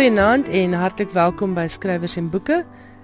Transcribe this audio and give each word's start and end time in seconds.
Goeienaand 0.00 0.48
en 0.48 0.72
hartlik 0.72 1.10
welkom 1.12 1.50
by 1.52 1.66
Skrywers 1.68 2.14
en 2.16 2.30
Boeke. 2.32 2.62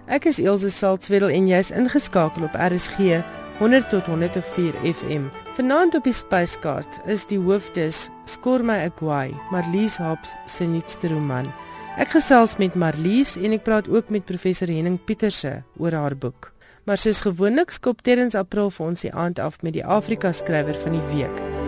Ek 0.08 0.24
is 0.30 0.38
Elsje 0.40 0.70
Saltzwedel 0.72 1.28
en 1.28 1.44
jy's 1.44 1.68
ingeskakel 1.68 2.46
op 2.46 2.54
RSG 2.56 3.18
100 3.58 3.90
tot 3.92 4.08
104 4.08 4.78
FM. 4.94 5.26
Vanaand 5.58 5.98
op 5.98 6.08
die 6.08 6.14
spyskaart 6.16 7.02
is 7.04 7.26
die 7.28 7.36
hoofdis 7.36 8.06
Skor 8.24 8.64
my 8.64 8.78
ek 8.86 9.04
waai, 9.04 9.36
Marlies 9.52 9.98
Hobbs 10.00 10.38
se 10.48 10.64
nuutste 10.64 11.12
roman. 11.12 11.52
Ek 12.00 12.16
gesels 12.16 12.56
met 12.56 12.72
Marlies 12.72 13.34
en 13.36 13.52
ek 13.52 13.68
praat 13.68 13.92
ook 13.92 14.08
met 14.08 14.24
professor 14.24 14.72
Henning 14.72 14.96
Pieterse 14.96 15.58
oor 15.76 16.00
haar 16.00 16.16
boek. 16.16 16.48
Maar 16.88 16.96
soos 17.04 17.20
gewoonlik 17.28 17.76
skop 17.76 18.00
Terrens 18.08 18.40
April 18.40 18.72
vir 18.72 18.88
ons 18.88 19.04
die 19.04 19.12
aand 19.12 19.36
af 19.36 19.60
met 19.60 19.76
die 19.76 19.84
Afrika 19.84 20.32
skrywer 20.32 20.80
van 20.80 20.96
die 20.96 21.06
week. 21.12 21.65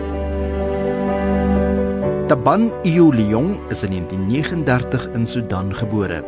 Taban 2.28 2.68
Iuliong 2.84 3.56
is 3.72 3.82
in 3.82 3.94
1939 3.96 5.14
in 5.16 5.24
Sudan 5.26 5.72
gebore. 5.72 6.20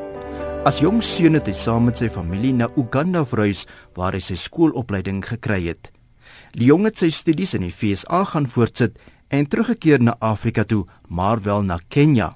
As 0.65 0.79
jong 0.81 1.03
seun 1.05 1.37
het 1.37 1.45
hy 1.45 1.53
saam 1.53 1.91
met 1.91 2.01
sy 2.01 2.09
familie 2.09 2.55
na 2.57 2.71
Uganda 2.81 3.21
verhuis 3.29 3.67
waar 3.99 4.17
hy 4.17 4.23
sy 4.25 4.39
skoolopleiding 4.41 5.21
gekry 5.21 5.59
het. 5.67 5.91
Leong 6.57 6.89
het 6.89 7.03
sy 7.03 7.11
studies 7.13 7.53
in 7.59 7.67
die 7.69 7.75
FSA 7.75 8.23
gaan 8.33 8.49
voortsit 8.49 8.97
en 9.29 9.45
teruggekeer 9.45 10.01
na 10.01 10.17
Afrika 10.25 10.65
toe, 10.65 10.87
maar 11.13 11.45
wel 11.45 11.69
na 11.69 11.77
Kenja. 11.93 12.33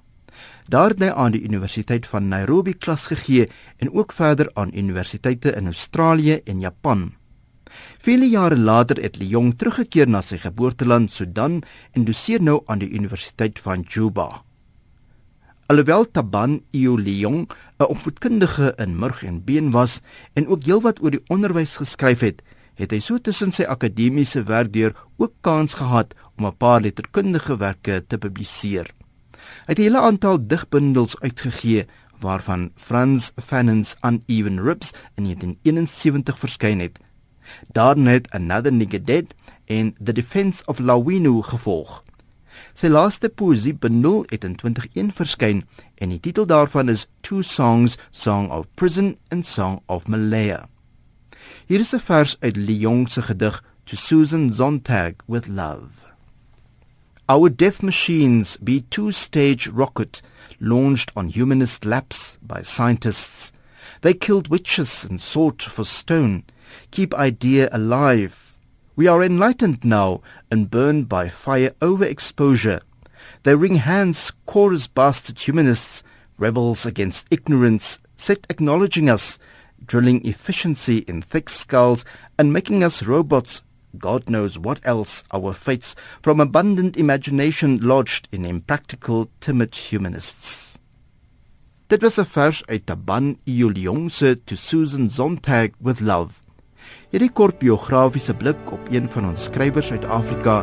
Daar 0.68 0.92
het 0.92 1.00
hy 1.00 1.08
aan 1.16 1.32
die 1.32 1.46
Universiteit 1.48 2.04
van 2.04 2.28
Nairobi 2.28 2.76
klas 2.76 3.08
gegee 3.08 3.48
en 3.80 3.96
ook 3.96 4.12
verder 4.12 4.52
aan 4.60 4.76
universiteite 4.76 5.56
in 5.56 5.72
Australië 5.72 6.42
en 6.44 6.60
Japan. 6.60 7.14
Vele 8.04 8.26
jare 8.28 8.56
later 8.60 8.98
het 9.00 9.14
Leong 9.16 9.54
teruggekeer 9.56 10.10
na 10.12 10.20
sy 10.20 10.36
geboorteland 10.42 11.08
Sudan 11.08 11.62
en 11.96 12.04
doseer 12.04 12.42
nou 12.44 12.58
aan 12.68 12.82
die 12.82 12.90
Universiteit 12.92 13.56
van 13.64 13.80
Juba. 13.88 14.42
Alhoewel 15.72 16.04
Taban 16.12 16.58
Io 16.76 16.98
Leong 17.00 17.46
'n 17.48 17.88
opvoedkundige 17.88 18.74
in 18.84 18.98
murg 19.00 19.22
en 19.24 19.40
been 19.44 19.70
was 19.70 20.02
en 20.34 20.46
ook 20.48 20.66
heelwat 20.68 21.00
oor 21.00 21.16
die 21.16 21.22
onderwys 21.32 21.78
geskryf 21.80 22.20
het, 22.20 22.42
het 22.74 22.92
hy 22.92 23.00
so 23.00 23.16
tussen 23.16 23.52
sy 23.52 23.64
akademiese 23.64 24.44
werk 24.52 24.72
deur 24.72 24.92
ook 25.16 25.32
kans 25.40 25.74
gehad 25.80 26.12
om 26.36 26.44
'n 26.44 26.56
paar 26.56 26.80
letterkundige 26.80 27.56
werke 27.56 28.04
te 28.06 28.18
publiseer. 28.18 28.92
Hy 29.64 29.72
het 29.72 29.78
'n 29.78 29.82
hele 29.88 30.00
aantal 30.00 30.46
digbundels 30.46 31.16
uitgegee 31.20 31.86
waarvan 32.20 32.70
Franz 32.74 33.30
Fanon's 33.40 33.96
Uneven 34.04 34.60
Ribs 34.60 34.92
in 35.16 35.24
1971 35.24 36.38
verskyn 36.38 36.80
het 36.80 37.00
Daarna 37.72 38.10
het 38.10 38.30
Another 38.30 38.72
Nigga 38.72 38.98
Dead 38.98 39.34
en 39.64 39.94
The 40.04 40.12
Defense 40.12 40.62
of 40.66 40.78
Lawinu 40.78 41.42
gevolg. 41.42 42.02
Sy 42.74 42.88
laaste 42.90 43.28
poesie 43.28 43.74
benul 43.74 44.24
het 44.30 44.44
in 44.44 44.54
2001 44.58 45.12
verskyn 45.14 45.64
en 46.02 46.10
die 46.10 46.20
titel 46.20 46.46
daarvan 46.46 46.88
is 46.88 47.06
Two 47.20 47.42
Songs, 47.42 47.98
Song 48.10 48.50
of 48.50 48.68
Prison 48.74 49.16
and 49.30 49.46
Song 49.46 49.80
of 49.86 50.06
Malaya. 50.06 50.68
Hier 51.66 51.80
is 51.80 51.94
'n 51.94 52.00
vers 52.00 52.36
uit 52.40 52.56
Leon 52.56 53.06
se 53.06 53.22
gedig 53.22 53.62
To 53.84 53.96
Susan 53.96 54.52
Zontag 54.52 55.12
with 55.26 55.46
Love. 55.46 56.14
Our 57.28 57.50
death 57.50 57.82
machines 57.82 58.56
be 58.56 58.84
two-stage 58.88 59.68
rocket 59.68 60.22
launched 60.58 61.10
on 61.16 61.28
humanist 61.28 61.84
laps 61.84 62.38
by 62.42 62.62
scientists. 62.62 63.52
They 64.00 64.14
killed 64.14 64.48
witches 64.48 65.06
and 65.08 65.20
sought 65.20 65.62
for 65.62 65.84
stone 65.84 66.44
keep 66.90 67.14
idea 67.14 67.68
alive. 67.72 68.58
We 68.96 69.06
are 69.06 69.22
enlightened 69.22 69.84
now 69.84 70.22
and 70.50 70.70
burned 70.70 71.08
by 71.08 71.28
fire 71.28 71.70
overexposure. 71.80 72.80
They 73.42 73.54
wring 73.54 73.76
hands, 73.76 74.32
chorus 74.46 74.86
bastard 74.86 75.38
humanists, 75.40 76.02
rebels 76.38 76.86
against 76.86 77.26
ignorance, 77.30 77.98
set 78.16 78.46
acknowledging 78.48 79.10
us, 79.10 79.38
drilling 79.84 80.26
efficiency 80.26 80.98
in 81.08 81.22
thick 81.22 81.48
skulls 81.48 82.04
and 82.38 82.52
making 82.52 82.82
us 82.82 83.02
robots 83.02 83.62
God 83.98 84.28
knows 84.28 84.58
what 84.58 84.80
else 84.84 85.24
our 85.32 85.52
fates 85.52 85.94
from 86.22 86.40
abundant 86.40 86.96
imagination 86.96 87.78
lodged 87.78 88.28
in 88.32 88.44
impractical 88.44 89.30
timid 89.40 89.74
humanists. 89.74 90.78
Dit 91.88 92.02
was 92.02 92.18
'n 92.18 92.24
vers 92.24 92.64
uit 92.66 92.86
Taban 92.86 93.38
Iuliong 93.46 94.10
se 94.10 94.36
To 94.46 94.56
Susan 94.56 95.08
Zontag 95.08 95.74
with 95.80 96.00
Love. 96.00 96.43
Hierdie 97.14 97.30
kort 97.30 97.60
biografiese 97.60 98.34
blik 98.34 98.72
op 98.74 98.88
een 98.90 99.04
van 99.06 99.28
ons 99.28 99.44
skrywers 99.46 99.92
uit 99.94 100.02
Afrika 100.10 100.56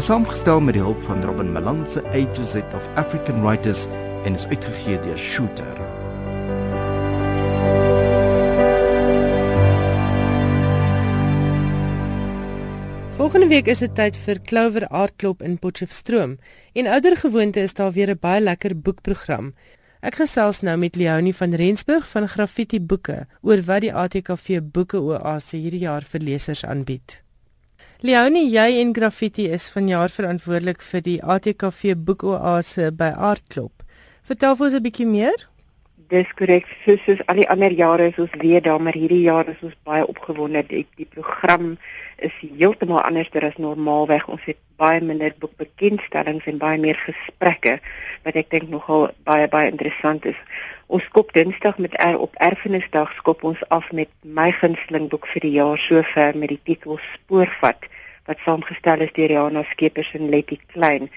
is 0.00 0.06
saamgestel 0.08 0.62
met 0.64 0.78
die 0.78 0.80
hulp 0.80 1.02
van 1.04 1.18
Robin 1.20 1.50
Malan 1.52 1.82
se 1.84 2.00
A 2.00 2.22
to 2.32 2.46
Z 2.48 2.62
of 2.78 2.86
African 2.96 3.42
Writers 3.44 3.82
en 4.24 4.32
is 4.32 4.46
uitgegee 4.48 4.96
deur 5.04 5.18
Shooter. 5.20 5.76
Volgende 13.20 13.50
week 13.52 13.68
is 13.68 13.84
dit 13.84 13.92
tyd 13.94 14.16
vir 14.16 14.40
Clover 14.48 14.88
Aardklop 14.88 15.44
in 15.44 15.58
Potchefstroom 15.60 16.38
en 16.72 16.88
ouer 16.88 17.20
gewoonte 17.20 17.60
is 17.60 17.76
daar 17.76 17.92
weer 17.92 18.14
'n 18.16 18.18
baie 18.20 18.40
lekker 18.40 18.80
boekprogram. 18.80 19.52
Ek 19.98 20.14
gesels 20.14 20.60
nou 20.62 20.76
met 20.78 20.94
Leonie 20.94 21.34
van 21.34 21.56
Rensburg 21.58 22.04
van 22.06 22.28
Graffiti 22.30 22.78
Boeke 22.78 23.24
oor 23.42 23.58
wat 23.66 23.82
die 23.82 23.90
ATKV 23.90 24.60
Boeke 24.62 25.00
Oase 25.02 25.58
hierdie 25.58 25.82
jaar 25.82 26.06
vir 26.06 26.22
lesers 26.22 26.62
aanbied. 26.62 27.16
Leonie, 28.06 28.44
jy 28.46 28.78
en 28.78 28.92
Graffiti 28.94 29.48
is 29.50 29.66
vanjaar 29.74 30.14
verantwoordelik 30.14 30.84
vir 30.86 31.02
die 31.02 31.16
ATKV 31.18 31.96
Boeke 31.98 32.30
Oase 32.30 32.92
by 32.94 33.10
Aardklop. 33.10 33.82
Vertel 34.22 34.54
vir 34.54 34.66
ons 34.68 34.76
'n 34.78 34.82
bietjie 34.86 35.06
meer. 35.06 35.48
Dis 36.08 36.30
korrek, 36.38 36.70
soos, 36.84 37.02
soos 37.02 37.18
al 37.26 37.42
die 37.42 37.48
ander 37.50 37.72
jare 37.72 38.06
is 38.06 38.18
ons 38.18 38.30
weer 38.38 38.62
daar, 38.62 38.80
maar 38.80 38.94
hierdie 38.94 39.26
jaar 39.26 39.48
is 39.48 39.58
ons 39.62 39.74
baie 39.82 40.06
opgewonde. 40.06 40.62
Die, 40.68 40.86
die 40.96 41.10
program 41.10 41.76
is 42.18 42.32
heeltemal 42.38 43.02
anders 43.02 43.34
as 43.34 43.58
normaalweg. 43.58 44.28
Ons 44.28 44.44
het 44.44 44.58
baie 44.78 45.00
minder 45.02 45.34
boekbekendstellings 45.42 46.46
en 46.50 46.58
baie 46.62 46.78
meer 46.78 46.98
gesprekke 47.02 47.78
wat 48.24 48.38
ek 48.38 48.50
dink 48.54 48.70
nogal 48.72 49.08
baie 49.28 49.48
baie 49.50 49.70
interessant 49.72 50.26
is. 50.30 50.38
Ons 50.86 51.04
skop 51.10 51.32
Dinsdag 51.36 51.78
met 51.82 51.94
er, 51.98 52.18
op 52.18 52.36
Erfenisdag 52.40 53.12
skop 53.18 53.44
ons 53.44 53.62
af 53.74 53.90
met 53.92 54.10
my 54.22 54.50
gunsteling 54.60 55.10
boek 55.12 55.26
vir 55.34 55.44
die 55.46 55.56
jaar 55.58 55.78
sover 55.82 56.38
met 56.38 56.54
die 56.54 56.62
titel 56.70 57.00
Spoorvat 57.12 57.90
wat 58.28 58.40
saamgestel 58.44 59.02
is 59.06 59.12
deur 59.16 59.32
Jana 59.32 59.62
Skeepers 59.70 60.10
en 60.16 60.28
Letty 60.28 60.58
Klein. 60.72 61.08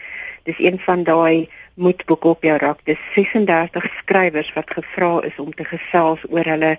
Dis 0.47 0.59
een 0.63 0.79
van 0.79 1.03
daai 1.03 1.49
moedboeke 1.75 2.27
op 2.27 2.45
jou 2.47 2.57
rak. 2.57 2.79
Dis 2.87 3.01
36 3.15 3.87
skrywers 3.99 4.53
wat 4.55 4.71
gevra 4.71 5.17
is 5.27 5.39
om 5.39 5.51
te 5.53 5.67
gesels 5.67 6.23
oor 6.29 6.47
hulle 6.47 6.77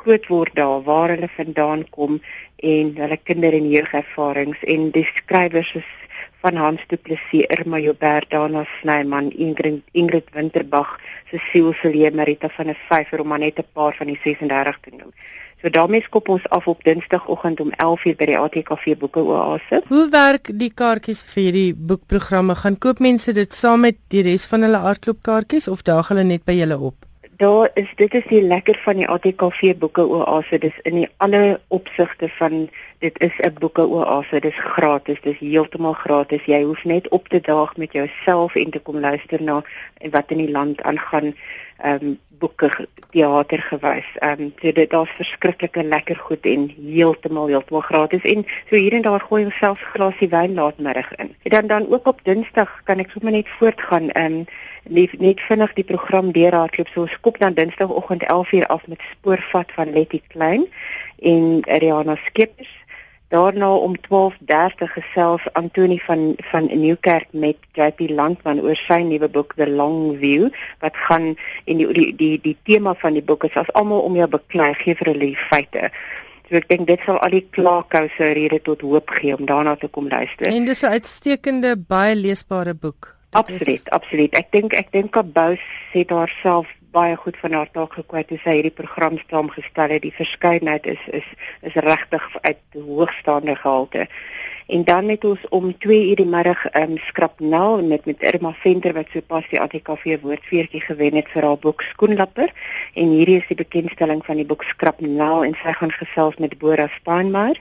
grootword 0.00 0.54
daar, 0.56 0.82
waar 0.84 1.12
hulle 1.14 1.28
vandaan 1.32 1.86
kom 1.96 2.20
en 2.56 2.92
hulle 2.96 3.18
kinder- 3.24 3.56
en 3.56 3.70
jeugervarings 3.70 4.60
en 4.64 4.90
die 4.96 5.04
skrywers 5.14 5.74
is 5.80 5.90
van 6.40 6.56
Hans 6.56 6.86
Du 6.88 6.96
Plessis, 6.96 7.46
Irma 7.48 7.78
Joubert, 7.78 8.30
Dana 8.30 8.64
Snyman, 8.80 9.30
Ingrid 9.30 9.82
Ingrid 9.92 10.30
Winterbag, 10.32 10.98
Cecile 11.30 11.74
Celie, 11.74 12.10
Marita 12.10 12.48
van 12.48 12.66
der 12.66 12.76
Vyver 12.88 13.20
om 13.20 13.28
maar 13.28 13.38
net 13.38 13.58
'n 13.58 13.66
paar 13.72 13.94
van 13.94 14.06
die 14.06 14.20
36 14.22 14.78
te 14.80 14.90
noem. 14.90 15.12
So 15.62 15.68
daarmee 15.68 16.00
skop 16.00 16.28
ons 16.28 16.48
af 16.48 16.66
op 16.66 16.84
Dinsdagoggend 16.84 17.60
om 17.60 17.70
11:00 17.70 18.16
by 18.16 18.24
die 18.24 18.38
ATKV 18.38 18.96
Boeke 18.96 19.20
Oase. 19.20 19.82
Hoe 19.88 20.08
werk 20.10 20.50
die 20.58 20.72
kaartjies 20.74 21.22
vir 21.22 21.42
hierdie 21.42 21.74
boekprogramme? 21.74 22.54
Gaan 22.54 22.78
koop 22.78 22.98
mense 22.98 23.32
dit 23.32 23.52
saam 23.52 23.80
met 23.80 23.96
die 24.08 24.22
res 24.22 24.46
van 24.46 24.62
hulle 24.62 24.76
aardklopkaartjies 24.76 25.68
of 25.68 25.82
daag 25.82 26.08
hulle 26.08 26.24
net 26.24 26.44
by 26.44 26.52
julle 26.52 26.78
op? 26.78 27.09
Daar 27.40 27.70
is 27.74 27.92
dit 27.96 28.14
is 28.14 28.24
die 28.28 28.42
lekker 28.42 28.76
van 28.78 28.98
die 29.00 29.06
ATKV 29.08 29.72
Boeke 29.80 30.02
Oase. 30.04 30.58
Dis 30.60 30.76
in 30.84 30.98
die 30.98 31.06
alle 31.24 31.60
opsigte 31.72 32.28
van 32.28 32.68
dit 32.98 33.20
is 33.20 33.38
'n 33.40 33.54
Boeke 33.58 33.86
Oase. 33.88 34.40
Dis 34.40 34.58
gratis. 34.58 35.20
Dis 35.20 35.38
heeltemal 35.38 35.92
gratis. 35.92 36.44
Jy 36.44 36.62
hoef 36.62 36.84
net 36.84 37.08
op 37.08 37.28
te 37.28 37.40
daag 37.40 37.76
met 37.76 37.92
jouself 37.92 38.54
en 38.54 38.70
te 38.70 38.78
kom 38.78 39.00
luister 39.00 39.42
na 39.42 39.62
wat 40.10 40.30
in 40.30 40.36
die 40.36 40.50
land 40.50 40.82
aangaan 40.82 41.34
ehm 41.78 42.04
um, 42.04 42.18
boeke 42.40 42.70
teater 43.10 43.62
gewys. 43.68 44.08
Ehm 44.18 44.40
um, 44.40 44.52
so 44.62 44.72
dit 44.72 44.90
daar's 44.90 45.12
verskriklike 45.18 45.84
lekker 45.84 46.16
goed 46.16 46.46
en 46.46 46.66
heeltemal 46.76 47.50
heeltemal 47.52 47.84
gratis 47.88 48.24
en 48.32 48.44
so 48.70 48.76
hier 48.76 48.96
en 48.98 49.06
daar 49.06 49.20
gooi 49.20 49.44
ons 49.44 49.60
selfs 49.62 49.86
glasie 49.94 50.28
wyn 50.32 50.54
laatmiddag 50.54 51.12
in. 51.22 51.34
En 51.42 51.50
dan 51.50 51.66
dan 51.66 51.88
ook 51.92 52.06
op 52.06 52.20
Dinsdag 52.24 52.80
kan 52.84 52.98
ek 52.98 53.14
sommer 53.14 53.32
net 53.32 53.48
voortgaan 53.58 54.10
ehm 54.10 54.40
um, 54.40 54.44
net, 54.88 55.18
net 55.20 55.40
vinnig 55.40 55.72
die 55.78 55.84
program 55.84 56.32
deur 56.32 56.54
hardloop. 56.54 56.88
So 56.94 57.06
ons 57.06 57.16
skop 57.18 57.38
dan 57.38 57.54
Dinsdagoggend 57.54 58.24
11:00 58.24 58.66
af 58.66 58.86
met 58.86 59.08
Spoorvat 59.12 59.72
van 59.72 59.92
Letty 59.92 60.20
Klein 60.28 60.66
en 61.18 61.60
Rihanna 61.64 62.16
Skeepers 62.16 62.78
Daarna 63.30 63.74
om 63.74 63.94
12:30 63.96 64.90
gesels 64.92 65.52
Antoni 65.52 65.98
van 65.98 66.34
van 66.36 66.64
Nieuwkerk 66.80 67.28
met 67.30 67.56
JP 67.72 68.10
Landman 68.10 68.60
oor 68.60 68.74
sy 68.74 69.02
nuwe 69.06 69.28
boek 69.28 69.54
The 69.54 69.68
Long 69.70 70.16
View 70.18 70.48
wat 70.82 70.96
gaan 70.96 71.36
en 71.64 71.76
die 71.78 71.86
die 71.92 72.08
die, 72.16 72.40
die 72.42 72.56
tema 72.62 72.94
van 72.94 73.14
die 73.14 73.22
boek 73.22 73.46
is 73.46 73.54
as 73.54 73.70
almal 73.72 74.02
om 74.08 74.18
jou 74.18 74.26
beklei 74.32 74.72
gee 74.74 74.98
vir 74.98 75.12
hulle 75.12 75.30
feite. 75.36 75.92
So 76.48 76.58
ek 76.58 76.66
dink 76.72 76.90
dit 76.90 77.06
sal 77.06 77.22
al 77.22 77.38
die 77.38 77.44
klaarkouse 77.54 78.32
rede 78.34 78.58
tot 78.66 78.82
hoop 78.82 79.14
gee 79.20 79.38
om 79.38 79.46
daarna 79.46 79.76
te 79.78 79.86
kom 79.86 80.10
luister. 80.10 80.50
En 80.50 80.66
dis 80.66 80.82
'n 80.82 80.98
uitstekende 80.98 81.76
baie 81.78 82.16
leesbare 82.18 82.74
boek. 82.74 83.14
Absoluut, 83.30 83.86
is... 83.86 83.90
absoluut. 83.94 84.34
Ek 84.34 84.50
dink 84.50 84.74
ek 84.74 84.90
dink 84.90 85.14
Kabous 85.14 85.62
het 85.94 86.10
haarself 86.10 86.66
baie 86.90 87.16
goed 87.16 87.36
van 87.36 87.52
haar 87.52 87.70
taak 87.70 87.92
gekwyt 87.98 88.28
toe 88.28 88.38
sy 88.42 88.56
hierdie 88.58 88.74
program 88.74 89.18
saamgestel 89.18 89.94
het. 89.94 90.02
Die 90.02 90.14
verskeidenheid 90.14 90.86
is 90.90 91.02
is 91.20 91.28
is 91.62 91.76
regtig 91.86 92.26
uit 92.42 92.60
hoogstaande 92.74 93.56
gehalte. 93.56 94.06
En 94.66 94.84
dan 94.84 95.08
het 95.08 95.24
ons 95.24 95.48
om 95.48 95.70
2 95.78 96.08
uur 96.10 96.16
die 96.16 96.26
middag 96.26 96.64
um 96.82 96.96
skrapnel 96.98 97.82
met 97.82 98.04
met 98.04 98.22
Irma 98.22 98.52
Venter 98.62 98.94
wat 98.94 99.10
sopas 99.14 99.48
die 99.50 99.60
ATKV 99.60 100.20
woordfeertjie 100.22 100.80
gewen 100.80 101.14
het 101.14 101.28
vir 101.28 101.46
haar 101.46 101.58
boek 101.58 101.82
Skoenlapper 101.82 102.52
en 102.94 103.16
hierdie 103.16 103.38
is 103.38 103.50
die 103.50 103.58
bekendstelling 103.62 104.24
van 104.26 104.42
die 104.42 104.46
boek 104.46 104.62
Skrapnel 104.62 105.44
en 105.44 105.58
sy 105.62 105.74
gaan 105.78 105.94
gesels 105.94 106.38
met 106.38 106.58
Bora 106.58 106.88
Steinmeier. 107.00 107.60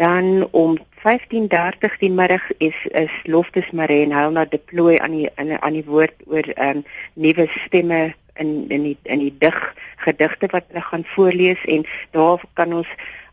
Dan 0.00 0.48
om 0.50 0.78
15:30 1.04 1.98
die 1.98 2.10
middag 2.10 2.44
is 2.58 2.86
is 2.86 3.12
Loftus 3.24 3.70
Maree 3.70 4.04
en 4.04 4.12
Helena 4.12 4.44
deploy 4.44 4.96
aan 4.98 5.10
die 5.10 5.28
aan 5.36 5.72
die 5.72 5.84
woord 5.84 6.14
oor 6.26 6.46
um 6.56 6.84
nuwe 7.14 7.46
stemme 7.48 8.14
in 8.34 8.68
in 8.68 8.82
die 8.82 8.96
in 9.02 9.18
die 9.18 9.34
dig 9.38 9.58
gedigte 9.96 10.46
wat 10.50 10.64
hulle 10.68 10.80
gaan 10.80 11.04
voorlees 11.04 11.64
en 11.64 11.84
daar 12.10 12.40
kan 12.54 12.72
ons 12.72 12.88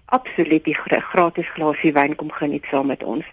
absoluut 0.08 0.64
die 0.64 0.76
gratis 1.12 1.50
glasie 1.56 1.92
wyn 1.94 2.16
kom 2.16 2.30
geniet 2.32 2.66
saam 2.72 2.88
met 2.88 3.04
ons. 3.04 3.26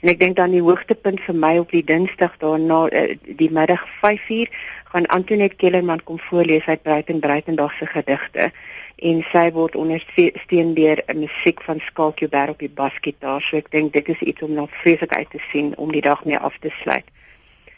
En 0.00 0.08
ek 0.08 0.20
dink 0.20 0.36
dan 0.38 0.54
die 0.54 0.62
hoogtepunt 0.64 1.20
vir 1.26 1.36
my 1.36 1.56
op 1.60 1.72
die 1.74 1.84
Dinsdag 1.84 2.38
daarna 2.40 2.86
eh, 2.88 3.18
die 3.40 3.50
middag 3.52 3.84
5uur 4.00 4.48
gaan 4.92 5.08
Antoinette 5.12 5.56
Kellerman 5.60 6.04
kom 6.08 6.18
voorlees 6.18 6.66
uit 6.66 6.82
Breiten 6.82 7.20
Breitendag 7.20 7.76
se 7.76 7.86
gedigte 7.86 8.50
en 8.96 9.22
sy 9.28 9.44
word 9.52 9.76
ondersteun 9.76 10.74
deur 10.78 11.02
'n 11.06 11.18
musiek 11.20 11.62
van 11.62 11.80
Skalkie 11.80 12.28
Berg 12.28 12.56
op 12.56 12.58
die 12.58 12.76
basgitaar. 12.80 13.40
So 13.40 13.56
ek 13.56 13.70
dink 13.70 13.92
dit 13.92 14.08
is 14.08 14.20
iets 14.20 14.42
om 14.42 14.52
na 14.52 14.66
vreeslik 14.70 15.12
uit 15.12 15.30
te 15.30 15.40
sien 15.50 15.76
om 15.76 15.92
die 15.92 16.04
dag 16.04 16.24
mee 16.24 16.38
af 16.38 16.58
te 16.58 16.70
sluit. 16.70 17.04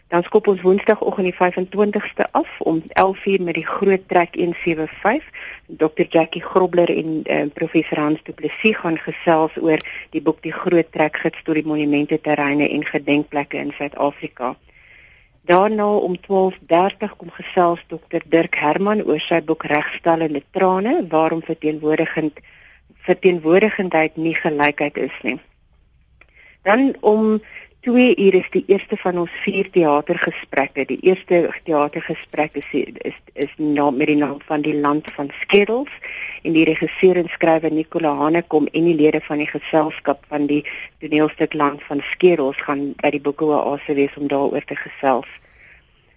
Dan 0.09 0.23
skop 0.23 0.47
ons 0.47 0.61
Woensdagoggend 0.61 1.27
die 1.31 1.35
25ste 1.35 2.27
af 2.31 2.61
om 2.61 2.83
11:00 2.89 3.43
met 3.43 3.55
die 3.55 3.67
groot 3.67 4.09
trek 4.09 4.35
175. 4.35 5.25
Dr 5.67 6.07
Jackie 6.09 6.43
Grobler 6.43 6.97
en 6.97 7.23
uh, 7.25 7.47
professor 7.55 7.99
Hans 7.99 8.23
Du 8.23 8.33
Plessis 8.33 8.77
gaan 8.77 8.99
gesels 8.99 9.57
oor 9.57 9.81
die 10.11 10.23
boek 10.23 10.43
Die 10.43 10.53
Groot 10.53 10.93
Trek 10.93 11.17
gids 11.17 11.43
tot 11.43 11.55
die 11.55 11.67
monumente 11.67 12.21
terreine 12.21 12.69
en 12.69 12.85
gedenkplekke 12.85 13.57
in 13.57 13.73
Suid-Afrika. 13.73 14.57
Daarna 15.45 15.87
om 15.87 16.17
12:30 16.17 17.17
kom 17.17 17.31
gesels 17.31 17.81
Dr 17.89 18.21
Dirk 18.29 18.55
Herman 18.55 19.03
oor 19.05 19.21
sy 19.21 19.43
boek 19.43 19.65
Regstellende 19.65 20.43
trane, 20.51 21.07
waarom 21.09 21.43
verteenwoordigend 21.43 22.41
verteenwoordigendheid 23.05 24.17
nie 24.17 24.35
gelykheid 24.35 24.97
is 24.97 25.19
nie. 25.23 25.41
Dan 26.65 26.95
om 27.01 27.43
2 27.85 28.17
uur 28.17 28.35
is 28.35 28.47
die 28.51 28.65
eerste 28.67 28.97
van 28.97 29.19
ons 29.21 29.33
vier 29.45 29.67
teatergesprekke. 29.71 30.87
Die 30.89 30.99
eerste 31.05 31.51
teatergesprek 31.67 32.57
is 32.57 32.71
is 33.05 33.19
is 33.35 33.53
na 33.59 33.91
met 33.91 34.09
die 34.09 34.17
naam 34.17 34.39
van 34.49 34.63
die 34.65 34.75
land 34.75 35.11
van 35.13 35.29
skedels 35.43 35.93
en 36.43 36.57
die 36.57 36.65
regisseur 36.65 37.21
en 37.21 37.29
skrywer 37.29 37.73
Nicola 37.73 38.15
Hanekom 38.23 38.71
en 38.73 38.89
die 38.89 38.97
lede 38.97 39.21
van 39.21 39.43
die 39.43 39.51
geselskap 39.51 40.25
van 40.33 40.47
die 40.49 40.63
toneelstuk 41.05 41.53
land 41.53 41.85
van 41.85 42.01
skedels 42.15 42.65
gaan 42.65 42.95
by 43.03 43.11
die 43.13 43.21
boeke 43.21 43.53
oase 43.53 43.99
wees 44.01 44.17
om 44.17 44.33
daaroor 44.33 44.65
te 44.65 44.81
gesels. 44.81 45.29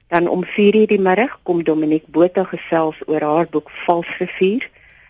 Dan 0.07 0.27
om 0.31 0.45
4 0.45 0.75
uur 0.75 0.87
die 0.87 1.03
middag 1.03 1.39
kom 1.43 1.63
Dominique 1.67 2.07
Botha 2.07 2.47
gesels 2.47 2.95
oor 3.07 3.21
haar 3.21 3.51
boek 3.51 3.69
Valsrivier, 3.83 4.69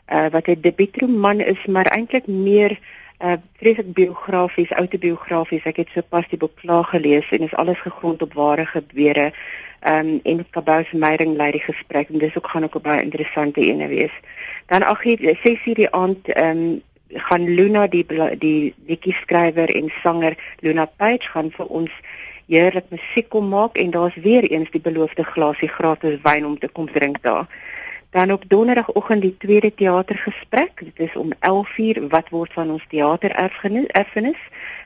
uh, 0.09 0.25
wat 0.33 0.47
'n 0.47 0.61
debuutroman 0.61 1.39
is, 1.39 1.65
maar 1.65 1.85
eintlik 1.85 2.27
meer 2.27 2.79
uh 3.19 3.33
vreeslik 3.57 3.93
biografies, 3.93 4.71
autobiografies. 4.71 5.63
Ek 5.65 5.79
het 5.81 5.93
sopas 5.93 6.27
die 6.29 6.37
boek 6.37 6.55
klaar 6.61 6.83
gelees 6.85 7.29
en 7.33 7.45
is 7.47 7.55
alles 7.55 7.79
gegrond 7.81 8.21
op 8.21 8.33
ware 8.33 8.65
gebeure. 8.65 9.31
Um 9.81 10.19
en 10.23 10.45
Kabous 10.49 10.91
Meyering 10.91 11.35
lei 11.37 11.51
die 11.51 11.63
gesprek 11.63 12.09
en 12.09 12.21
dis 12.21 12.37
ook 12.37 12.47
gaan 12.47 12.63
ook 12.63 12.75
'n 12.75 12.81
baie 12.81 13.01
interessante 13.01 13.61
ene 13.61 13.87
wees. 13.87 14.13
Dan 14.67 14.83
ag 14.83 15.01
hier 15.03 15.37
6:00 15.43 15.73
die 15.73 15.91
aand 15.91 16.37
um 16.37 16.81
gaan 17.13 17.49
Luna 17.49 17.87
die 17.87 18.05
die 18.37 18.73
liedjie 18.85 19.13
skrywer 19.13 19.75
en 19.75 19.89
sanger 19.89 20.37
Luna 20.59 20.85
Page 20.85 21.29
gaan 21.29 21.51
vir 21.51 21.65
ons 21.65 21.91
heerlik 22.47 22.85
musiek 22.89 23.29
kom 23.29 23.47
maak 23.47 23.77
en 23.77 23.91
daar's 23.91 24.15
weer 24.15 24.43
eens 24.43 24.71
die 24.71 24.81
beloofde 24.81 25.23
glasie 25.23 25.67
gratis 25.67 26.21
wyn 26.23 26.45
om 26.45 26.59
te 26.59 26.67
kom 26.67 26.91
drink 26.91 27.21
daar. 27.21 27.47
Dan 28.09 28.31
op 28.31 28.43
donderdagoggend 28.47 29.21
die 29.21 29.35
tweede 29.37 29.73
teatergesprek. 29.73 30.71
Dit 30.79 30.99
is 30.99 31.15
om 31.15 31.31
11:00 31.39 32.07
wat 32.09 32.29
word 32.29 32.53
van 32.53 32.71
ons 32.71 32.85
teatererfenis 32.89 34.39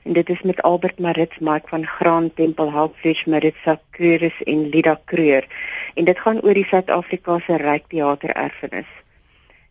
en 0.04 0.14
dit 0.14 0.30
is 0.30 0.42
met 0.42 0.62
Albert 0.62 1.00
Marits 1.00 1.40
Mark 1.40 1.68
van 1.68 1.86
Graan 1.86 2.34
Tempel 2.34 2.72
Helpfish 2.72 3.26
Maritsa 3.26 3.80
Kreus 3.90 4.44
en 4.44 4.70
Lida 4.70 5.00
Kreur. 5.06 5.48
En 5.94 6.06
dit 6.06 6.20
gaan 6.20 6.42
oor 6.42 6.54
die 6.54 6.66
Suid-Afrikaanse 6.66 7.58
ryk 7.58 7.84
teatererfenis. 7.88 8.90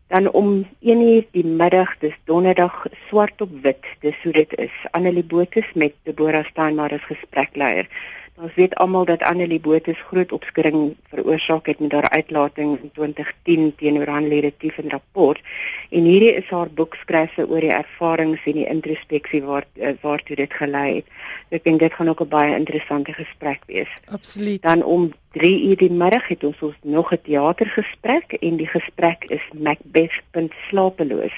Dan 0.06 0.30
om 0.30 0.66
1:00 0.80 1.26
die 1.30 1.46
middag, 1.46 1.98
dis 1.98 2.18
donderdag 2.24 2.86
swart 3.08 3.40
op 3.40 3.50
wit, 3.62 3.86
dis 4.00 4.22
hoe 4.22 4.32
dit 4.32 4.54
is. 4.58 4.86
Annelie 4.90 5.24
Botus 5.24 5.72
met 5.74 5.92
Deborah 6.02 6.44
Steinmar 6.44 6.92
as 6.92 7.04
gesprekleier. 7.04 7.86
Ons 8.40 8.54
weet 8.56 8.74
almal 8.80 9.04
dat 9.04 9.22
Annelie 9.28 9.60
Botha 9.60 9.92
se 9.92 10.04
groot 10.08 10.30
opskudding 10.32 10.94
veroorsaak 11.12 11.66
het 11.68 11.80
met 11.80 11.92
haar 11.92 12.08
uitlating 12.08 12.70
in 12.80 12.90
2010 12.96 13.74
teenoor 13.76 14.08
aanlede 14.08 14.52
Tief 14.56 14.78
en 14.78 14.90
rapport. 14.90 15.40
En 15.90 16.06
hierdie 16.08 16.32
is 16.32 16.48
haar 16.48 16.70
boekskryfse 16.72 17.44
oor 17.48 17.60
die 17.60 17.72
ervarings 17.76 18.46
en 18.48 18.56
die 18.56 18.64
introspeksie 18.66 19.42
waar 19.44 19.66
eh, 19.76 19.92
waartoe 20.00 20.36
dit 20.36 20.54
gelei 20.56 20.94
het. 20.94 21.10
Ek 21.52 21.64
dink 21.68 21.84
dit 21.84 21.92
gaan 21.92 22.08
ook 22.08 22.22
'n 22.24 22.28
baie 22.28 22.54
interessante 22.56 23.12
gesprek 23.12 23.60
wees. 23.66 23.92
Absoluut. 24.08 24.62
Dan 24.62 24.82
om 24.82 25.12
3 25.36 25.68
uur 25.68 25.76
die 25.76 25.92
middag 25.92 26.28
het 26.28 26.44
ons 26.44 26.62
ons 26.62 26.76
nog 26.82 27.12
'n 27.12 27.20
teatergesprek 27.22 28.32
en 28.40 28.56
die 28.56 28.70
gesprek 28.76 29.24
is 29.24 29.44
Macbeth 29.52 30.52
slapeloos. 30.68 31.36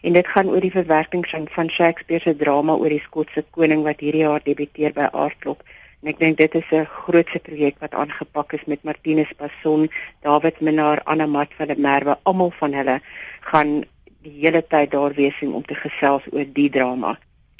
En 0.00 0.12
dit 0.12 0.26
gaan 0.26 0.48
oor 0.48 0.60
die 0.60 0.72
verwerking 0.80 1.28
van 1.28 1.68
Shakespeare 1.68 2.22
se 2.22 2.36
drama 2.36 2.72
oor 2.72 2.88
die 2.88 3.04
Skotse 3.04 3.44
koning 3.50 3.82
wat 3.82 4.00
hierdie 4.00 4.24
jaar 4.24 4.40
debuteer 4.44 4.92
by 4.92 5.08
Aardklop. 5.12 5.62
En 6.02 6.10
ek 6.12 6.18
dink 6.22 6.36
dit 6.38 6.54
is 6.54 6.70
'n 6.70 6.86
grootse 6.86 7.38
projek 7.38 7.78
wat 7.82 7.94
aangepak 7.94 8.52
is 8.52 8.64
met 8.66 8.82
Martinus 8.82 9.32
Passon, 9.36 9.88
David 10.22 10.60
Minnar, 10.60 11.02
Anna 11.04 11.26
Mat 11.26 11.54
van 11.58 11.66
der 11.66 11.80
Merwe, 11.80 12.18
almal 12.22 12.50
van 12.50 12.72
hulle 12.72 13.00
gaan 13.40 13.84
die 14.22 14.36
hele 14.40 14.62
tyd 14.62 14.90
daar 14.90 15.14
wees 15.14 15.40
om 15.42 15.64
te 15.64 15.74
gesels 15.74 16.22
oor 16.32 16.46
die 16.52 16.70
drama. 16.70 17.18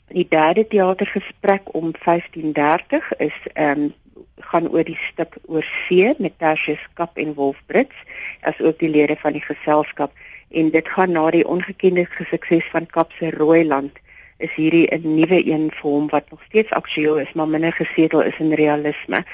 Die 0.09 0.27
derde 0.29 0.67
teatergesprek 0.67 1.75
om 1.75 1.93
15:30 1.93 3.11
is 3.19 3.39
ehm 3.55 3.81
um, 3.81 3.95
gaan 4.41 4.69
oor 4.71 4.85
die 4.85 4.99
stuk 5.11 5.37
oor 5.47 5.67
see 5.67 6.15
met 6.19 6.39
Tertius 6.39 6.83
Kap 6.95 7.17
en 7.19 7.35
Wolf 7.35 7.59
Brits 7.67 7.97
as 8.41 8.61
ook 8.61 8.79
die 8.79 8.91
lede 8.91 9.17
van 9.17 9.33
die 9.33 9.43
geselskap 9.43 10.13
en 10.51 10.71
dit 10.71 10.89
gaan 10.89 11.13
na 11.13 11.31
die 11.31 11.47
ongekende 11.47 12.07
sukses 12.31 12.71
van 12.71 12.87
Kap 12.87 13.13
se 13.13 13.31
Rooiland 13.31 13.99
is 14.39 14.55
hierdie 14.55 14.87
'n 14.95 15.15
nuwe 15.15 15.39
een 15.47 15.71
vir 15.71 15.91
hom 15.91 16.09
wat 16.09 16.31
nog 16.31 16.43
steeds 16.49 16.71
aktueel 16.71 17.19
is, 17.19 17.33
maar 17.33 17.49
minder 17.49 17.73
gesetel 17.73 18.23
is 18.23 18.39
in 18.39 18.53
realisme. 18.53 19.25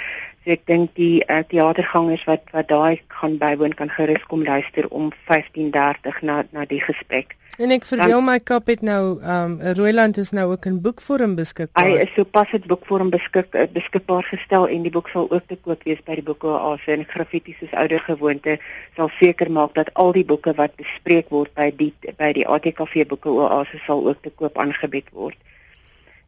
So 0.44 0.52
ek 0.52 0.66
dink 0.68 0.90
die 0.98 1.22
uh, 1.24 1.40
teatergangers 1.48 2.26
wat 2.28 2.50
wat 2.52 2.68
daai 2.68 3.00
gaan 3.16 3.38
bywoon 3.40 3.72
kan 3.78 3.88
gerus 3.88 4.26
kom 4.28 4.42
luister 4.44 4.84
om 4.92 5.08
15:30 5.30 6.20
na 6.20 6.42
na 6.52 6.66
die 6.68 6.82
gesprek. 6.84 7.32
En 7.56 7.70
ek 7.70 7.86
verbeel 7.86 8.20
my 8.26 8.36
kap 8.42 8.66
het 8.68 8.82
nou 8.84 9.22
um 9.34 9.54
Roiland 9.78 10.18
is 10.20 10.34
nou 10.36 10.50
ook 10.50 10.66
in 10.68 10.80
boekvorm 10.84 11.36
beskikbaar. 11.38 11.86
Hy 11.86 12.02
is 12.02 12.12
sopas 12.12 12.50
dit 12.52 12.66
boekvorm 12.68 13.12
beskik 13.14 13.54
uh, 13.54 13.64
beskikbaar 13.72 14.26
gestel 14.28 14.68
en 14.68 14.84
die 14.84 14.92
boek 14.92 15.08
sal 15.08 15.30
ook 15.30 15.46
te 15.48 15.56
koop 15.56 15.88
wees 15.88 16.02
by 16.04 16.18
die 16.20 16.26
boeke 16.26 16.50
Oase 16.50 16.92
en 16.92 17.06
graffiti 17.08 17.56
soos 17.56 17.72
ouer 17.72 18.04
gewoonte 18.10 18.58
sal 18.98 19.08
seker 19.16 19.48
maak 19.48 19.72
dat 19.80 19.92
al 19.94 20.12
die 20.12 20.26
boeke 20.28 20.52
wat 20.60 20.76
bespreek 20.76 21.32
word 21.32 21.54
by 21.56 21.70
die 21.78 21.92
by 22.18 22.34
die 22.36 22.44
ATKV 22.44 23.06
boeke 23.14 23.32
Oase 23.32 23.80
sal 23.86 24.04
ook 24.12 24.20
te 24.26 24.34
koop 24.34 24.60
aangebied 24.60 25.08
word. 25.16 25.38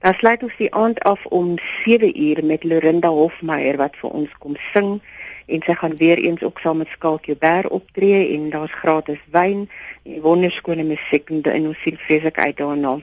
Dan 0.05 0.15
sluit 0.15 0.43
ons 0.43 0.57
die 0.59 0.75
aand 0.75 1.01
af 1.09 1.27
om 1.27 1.55
7 1.85 2.13
uur 2.23 2.45
met 2.45 2.65
Lorinda 2.65 3.09
Hofmeyer 3.09 3.77
wat 3.81 3.97
vir 3.97 4.11
ons 4.11 4.39
kom 4.39 4.57
sing 4.73 5.01
en 5.47 5.63
sy 5.65 5.75
gaan 5.81 5.97
weer 5.97 6.19
eens 6.19 6.43
ook 6.43 6.61
saam 6.61 6.83
met 6.83 6.93
Skalkie 6.93 7.37
Ber 7.37 7.69
optree 7.71 8.35
en 8.37 8.51
daar's 8.51 8.77
gratis 8.83 9.23
wyn 9.33 9.69
en 10.05 10.21
wonderskone 10.21 10.85
musiek 10.85 11.31
en 11.31 11.67
ons 11.67 11.83
sien 11.83 11.97
vreeslik 11.97 12.39
uit 12.39 12.57
daarna. 12.57 12.99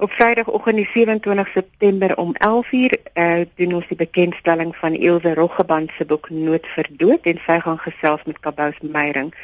Op 0.00 0.12
Vrydagoggend 0.16 0.76
die 0.76 0.88
27 0.92 1.48
September 1.48 2.16
om 2.16 2.34
11 2.34 2.72
uur 2.72 2.98
uh, 3.14 3.40
doen 3.54 3.74
ons 3.74 3.88
die 3.88 3.96
bekendstelling 4.00 4.76
van 4.76 4.94
Ilse 4.94 5.34
Roggeband 5.34 5.92
se 5.92 6.06
boek 6.08 6.30
Nood 6.30 6.64
vir 6.74 6.88
dood 7.02 7.28
en 7.28 7.40
sy 7.44 7.58
gaan 7.60 7.78
gesels 7.78 8.24
met 8.24 8.40
Kabous 8.40 8.80
Meyering. 8.80 9.34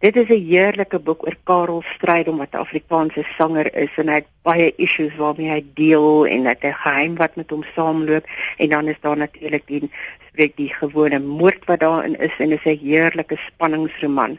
Dit 0.00 0.16
is 0.16 0.28
'n 0.28 0.46
heerlike 0.48 0.98
boek 0.98 1.26
oor 1.26 1.36
Karel 1.44 1.82
Strydom 1.84 2.36
wat 2.36 2.52
'n 2.52 2.56
Afrikaanse 2.56 3.22
sanger 3.22 3.74
is 3.74 3.92
en 3.96 4.08
hy 4.08 4.14
het 4.14 4.28
baie 4.42 4.72
issues 4.76 5.16
waarmee 5.16 5.50
hy 5.50 5.64
deel 5.74 6.26
en 6.26 6.44
dat 6.44 6.62
hy 6.62 6.72
geheim 6.72 7.16
wat 7.16 7.36
met 7.36 7.50
hom 7.50 7.64
saamloop 7.74 8.24
en 8.56 8.68
dan 8.68 8.88
is 8.88 9.00
daar 9.00 9.16
natuurlik 9.16 9.66
die 9.66 9.90
spreek 10.28 10.56
die 10.56 10.72
gewone 10.74 11.18
moord 11.18 11.64
wat 11.64 11.80
daarin 11.80 12.16
is 12.18 12.32
en 12.38 12.52
is 12.52 12.64
'n 12.64 12.78
heerlike 12.82 13.36
spanningsroman. 13.36 14.38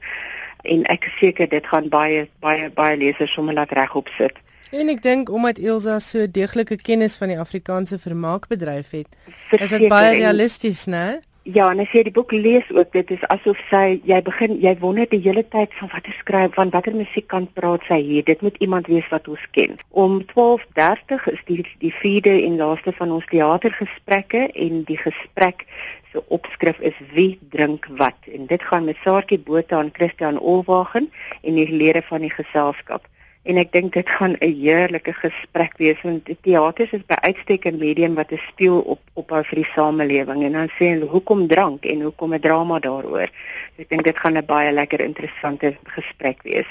En 0.61 0.83
ek 0.83 1.03
seker 1.03 1.49
dit 1.49 1.67
gaan 1.67 1.89
baie 1.89 2.27
baie 2.39 2.69
baie 2.69 2.97
lesers 2.97 3.33
sommer 3.33 3.53
laat 3.53 3.71
regop 3.71 4.07
sit. 4.07 4.33
En 4.71 4.89
ek 4.89 5.01
dink 5.01 5.29
omdat 5.29 5.57
Elsa 5.57 5.99
so 5.99 6.31
deeglike 6.31 6.75
kennis 6.75 7.15
van 7.15 7.27
die 7.27 7.39
Afrikaanse 7.39 7.99
vermaakbedryf 7.99 8.91
het, 8.91 9.07
is 9.51 9.69
dit 9.69 9.87
baie 9.87 10.17
realisties, 10.17 10.85
né? 10.85 11.19
Ja, 11.43 11.71
en 11.73 11.79
as 11.81 11.89
jy 11.89 12.03
die 12.05 12.13
boek 12.13 12.35
lees 12.37 12.67
ook, 12.69 12.91
dit 12.93 13.11
is 13.15 13.21
asof 13.33 13.57
sy 13.65 13.95
jy 14.05 14.19
begin 14.21 14.51
jy 14.61 14.75
wonder 14.77 15.07
die 15.09 15.23
hele 15.23 15.41
tyd 15.41 15.71
van 15.73 15.89
wat 15.89 16.09
skryf 16.13 16.53
van 16.53 16.69
watter 16.69 16.93
musiekkant 16.93 17.49
praat 17.57 17.87
sy 17.87 17.97
hier. 17.97 18.21
Dit 18.27 18.43
moet 18.45 18.59
iemand 18.61 18.85
wees 18.85 19.07
wat 19.09 19.25
ons 19.25 19.47
ken. 19.57 19.73
Om 19.89 20.19
12:30 20.29 21.25
is 21.33 21.41
die 21.47 21.65
die 21.81 21.93
vierde 21.97 22.35
en 22.43 22.59
laaste 22.61 22.93
van 22.93 23.15
ons 23.17 23.25
teatergesprekke 23.31 24.43
en 24.53 24.83
die 24.85 24.99
gesprek 25.01 25.65
se 26.11 26.21
opskrif 26.29 26.77
is 26.91 27.01
wie 27.15 27.39
drink 27.49 27.89
wat 27.97 28.29
en 28.29 28.45
dit 28.45 28.61
gaan 28.61 28.85
met 28.85 29.01
Saartjie 29.01 29.41
Botha 29.41 29.81
en 29.81 29.89
Christian 29.97 30.37
Olwagen 30.37 31.09
en 31.41 31.57
die 31.57 31.71
lede 31.73 32.05
van 32.05 32.21
die 32.21 32.35
geselskap 32.37 33.09
en 33.43 33.57
ek 33.57 33.71
dink 33.73 33.93
dit 33.93 34.09
gaan 34.09 34.35
'n 34.37 34.53
heerlike 34.53 35.13
gesprek 35.13 35.77
wees 35.77 36.01
want 36.05 36.25
die 36.25 36.37
teater 36.41 36.89
is 36.93 37.05
by 37.07 37.17
uitstek 37.29 37.65
'n 37.65 37.77
medium 37.77 38.15
wat 38.15 38.31
'n 38.31 38.37
speel 38.37 38.79
op 38.79 38.99
ophou 39.13 39.43
vir 39.43 39.55
die 39.55 39.71
samelewing 39.73 40.43
en 40.43 40.53
dan 40.53 40.69
sê 40.69 40.93
hulle 40.93 41.09
hoekom 41.09 41.47
drank 41.47 41.85
en 41.85 42.01
hoekom 42.01 42.33
'n 42.33 42.39
drama 42.39 42.79
daaroor. 42.79 43.29
Ek 43.77 43.89
dink 43.89 44.03
dit 44.03 44.17
gaan 44.17 44.37
'n 44.37 44.45
baie 44.45 44.71
lekker 44.71 45.01
interessante 45.01 45.75
gesprek 45.83 46.41
wees. 46.43 46.67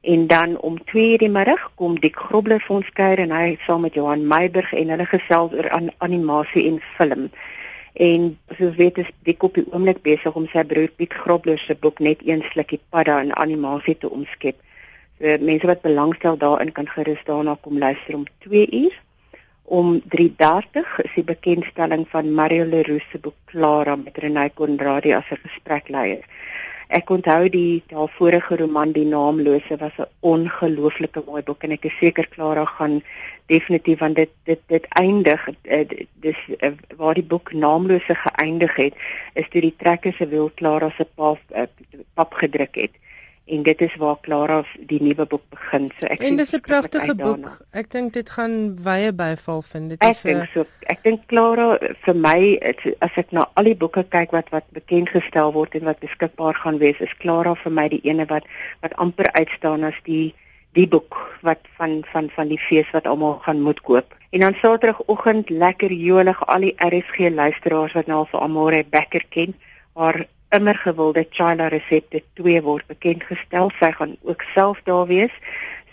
En 0.00 0.26
dan 0.26 0.58
om 0.58 0.76
2:00 0.84 1.18
die 1.18 1.28
middag 1.28 1.72
kom 1.74 2.00
Dik 2.00 2.16
Grobler 2.16 2.60
vir 2.60 2.76
ons 2.76 2.90
kuier 2.90 3.18
en 3.18 3.30
hy 3.30 3.56
saam 3.60 3.80
met 3.80 3.94
Johan 3.94 4.26
Meiburg 4.26 4.72
en 4.72 4.88
hulle 4.88 5.06
gesels 5.06 5.52
oor 5.52 5.70
an 5.70 5.90
animasie 5.98 6.66
en 6.68 6.80
film. 6.80 7.30
En 7.92 8.38
soos 8.58 8.76
weet 8.76 8.98
is 8.98 9.10
Dik 9.22 9.42
op 9.42 9.54
die 9.54 9.66
oomblik 9.72 10.02
besig 10.02 10.34
om 10.34 10.46
sy 10.46 10.64
broer 10.64 10.92
Piet 10.96 11.14
Grobler 11.14 11.58
se 11.58 11.74
boek 11.74 11.98
net 11.98 12.18
een 12.24 12.42
slukkie 12.42 12.80
padda 12.90 13.20
in 13.20 13.36
animasie 13.36 13.98
te 13.98 14.10
omskep. 14.10 14.56
So 15.18 15.36
mense 15.40 15.66
wat 15.66 15.80
belangstel 15.80 16.36
daarin 16.36 16.72
kan 16.76 16.88
gerus 16.92 17.22
daarna 17.24 17.56
kom 17.60 17.78
luister 17.78 18.14
om 18.14 18.24
2 18.44 18.66
uur. 18.82 19.02
Om 19.64 20.00
3:30 20.14 20.98
is 21.04 21.14
die 21.14 21.24
bekendstelling 21.24 22.04
van 22.08 22.34
Mario 22.34 22.64
Leroux 22.64 23.04
se 23.10 23.18
boek 23.18 23.34
Clara 23.44 23.96
met 23.96 24.18
Renée 24.18 24.50
Conradie 24.54 25.16
as 25.16 25.30
'n 25.30 25.40
gesprekleier. 25.44 26.24
Ek 26.88 27.10
onthou 27.10 27.48
die 27.48 27.82
daar 27.86 28.08
vorige 28.08 28.56
roman 28.56 28.92
Die 28.92 29.04
Naamlose 29.04 29.76
was 29.76 29.96
'n 29.98 30.06
ongelooflike 30.20 31.22
mooi 31.26 31.42
boek 31.42 31.62
en 31.62 31.70
ek 31.70 31.84
is 31.84 31.98
seker 31.98 32.28
Clara 32.28 32.64
gaan 32.64 33.02
definitief 33.46 33.98
want 33.98 34.16
dit 34.16 34.30
dit 34.44 34.60
dit 34.66 34.86
eindig 34.88 35.48
uh, 35.48 35.88
dis 36.20 36.36
uh, 36.60 36.72
waar 36.96 37.14
die 37.14 37.28
boek 37.32 37.52
Naamlose 37.52 38.14
geëindig 38.14 38.76
het 38.76 38.94
is 39.34 39.48
toe 39.48 39.60
die 39.60 39.74
trekker 39.76 40.12
se 40.12 40.28
wil 40.28 40.50
Clara 40.54 40.90
se 40.90 41.06
uh, 41.18 41.62
pap 42.14 42.34
gedruk 42.34 42.74
het 42.74 42.92
en 43.46 43.62
dit 43.62 43.80
is 43.80 43.94
waar 43.96 44.16
Clara 44.20 44.62
die 44.90 44.98
nuwe 45.02 45.26
boek 45.26 45.42
begin. 45.54 45.90
So 45.98 46.06
ek 46.10 46.22
En 46.22 46.36
dis 46.36 46.52
'n 46.54 46.60
pragtige 46.60 47.14
boek. 47.14 47.58
Ek 47.70 47.90
dink 47.90 48.12
dit 48.12 48.30
gaan 48.30 48.76
wye 48.82 49.12
byval 49.12 49.62
vind. 49.62 49.90
Dit 49.90 50.02
is 50.02 50.24
Ek 50.24 50.32
dink 50.32 50.48
so. 50.52 50.66
Ek 50.86 51.02
dink 51.02 51.26
Clara 51.26 51.78
vir 52.04 52.14
my 52.14 52.58
as 52.98 53.16
ek 53.16 53.32
na 53.32 53.46
al 53.54 53.64
die 53.64 53.76
boeke 53.76 54.04
kyk 54.08 54.30
wat 54.32 54.50
wat 54.50 54.64
bekend 54.72 55.08
gestel 55.08 55.52
word 55.52 55.74
en 55.74 55.84
wat 55.84 56.00
beskikbaar 56.00 56.54
gaan 56.54 56.78
wees, 56.78 57.00
is 57.00 57.14
Clara 57.14 57.54
vir 57.54 57.72
my 57.72 57.88
die 57.88 58.00
ene 58.02 58.26
wat 58.26 58.44
wat 58.82 58.96
amper 58.96 59.30
uitstaan 59.32 59.84
as 59.84 60.00
die 60.04 60.34
die 60.72 60.86
boek 60.86 61.38
wat 61.42 61.60
van 61.78 62.02
van 62.12 62.30
van 62.30 62.48
die 62.48 62.60
fees 62.60 62.90
wat 62.92 63.06
almal 63.06 63.38
gaan 63.46 63.60
moet 63.60 63.80
koop. 63.80 64.14
En 64.30 64.40
dan 64.40 64.54
Saterdagoggend 64.54 65.50
lekker 65.50 65.92
jolig 65.92 66.46
al 66.46 66.60
die 66.60 66.74
RSG 66.76 67.30
luisteraars 67.30 67.92
wat 67.92 68.06
nou 68.06 68.18
al 68.18 68.26
vir 68.26 68.40
Amore 68.40 68.84
Becker 68.84 69.24
ken, 69.30 69.54
haar 69.94 70.26
immer 70.56 70.74
gewilde 70.74 71.26
China 71.30 71.68
resepte 71.68 72.22
2 72.40 72.62
word 72.62 72.86
bekend 72.90 73.24
gestel. 73.28 73.70
Sy 73.78 73.90
gaan 73.98 74.16
ook 74.22 74.42
self 74.54 74.82
daar 74.84 75.06
wees. 75.06 75.32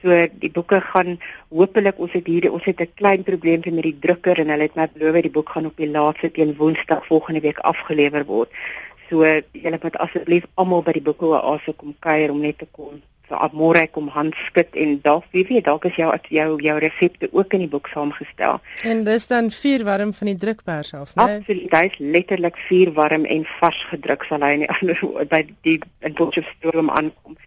So 0.01 0.17
die 0.41 0.51
boeke 0.51 0.81
gaan 0.81 1.19
hopelik 1.49 1.99
ons 1.99 2.15
het 2.17 2.27
hier 2.27 2.51
ons 2.51 2.65
het 2.65 2.81
'n 2.81 2.91
klein 2.95 3.23
probleempie 3.23 3.71
met 3.71 3.83
die 3.83 3.99
drukker 3.99 4.39
en 4.39 4.49
hulle 4.49 4.67
het 4.67 4.75
my 4.75 4.87
beloof 4.93 5.21
die 5.21 5.35
boek 5.37 5.49
gaan 5.49 5.65
op 5.65 5.77
die 5.77 5.89
laaste 5.89 6.31
teen 6.31 6.55
Woensdag 6.57 7.05
volgende 7.05 7.41
week 7.41 7.59
afgelewer 7.59 8.25
word. 8.25 8.49
So 9.09 9.23
julle 9.51 9.79
moet 9.81 9.97
asseblief 9.97 10.45
almal 10.55 10.83
by 10.83 10.91
die 10.91 11.07
boeke 11.07 11.25
oase 11.25 11.73
kom 11.73 11.95
kuier 11.99 12.31
om 12.31 12.39
net 12.41 12.57
te 12.57 12.67
kom 12.71 13.01
môre 13.31 13.87
kom 13.91 14.09
hand 14.09 14.35
skud 14.47 14.75
en 14.75 14.99
dalk 15.01 15.25
wie 15.31 15.45
weet 15.47 15.65
dalk 15.65 15.85
is 15.85 15.95
jou 15.95 16.11
jou 16.29 16.57
jou 16.61 16.77
resepte 16.79 17.29
ook 17.31 17.53
in 17.53 17.59
die 17.59 17.69
boek 17.69 17.87
saamgestel. 17.87 18.59
En 18.83 19.03
dis 19.03 19.27
dan 19.27 19.51
vier 19.51 19.83
warm 19.83 20.13
van 20.13 20.27
die 20.27 20.37
drukpers 20.37 20.93
af, 20.93 21.15
né? 21.15 21.25
Nee? 21.25 21.37
Absoluut, 21.37 21.73
is 21.73 21.97
letterlik 21.99 22.57
vier 22.57 22.93
warm 22.93 23.25
en 23.25 23.45
vars 23.59 23.85
gedruk 23.89 24.23
sal 24.23 24.41
hy 24.41 24.53
in 24.53 24.65
die 24.65 24.69
ander 24.75 25.25
by 25.29 25.41
die 25.63 25.79
in 26.01 26.13
Potchefstroom 26.13 26.89
aankom. 26.89 27.37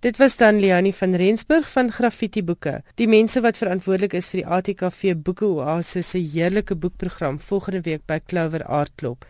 Dit 0.00 0.16
was 0.16 0.36
dan 0.36 0.60
Leonie 0.60 0.94
van 0.94 1.14
Rensburg 1.14 1.70
van 1.70 1.90
Graffiti 1.92 2.42
Boeke. 2.42 2.82
Die 2.96 3.08
mense 3.08 3.40
wat 3.44 3.58
verantwoordelik 3.60 4.14
is 4.16 4.30
vir 4.32 4.40
die 4.40 4.46
ATKV 4.48 5.14
Boeke 5.16 5.44
Oase 5.44 6.00
se 6.02 6.18
heerlike 6.18 6.74
boekprogram 6.74 7.40
volgende 7.40 7.82
week 7.84 8.06
by 8.06 8.18
Clover 8.26 8.64
Art 8.64 8.94
Club. 8.96 9.26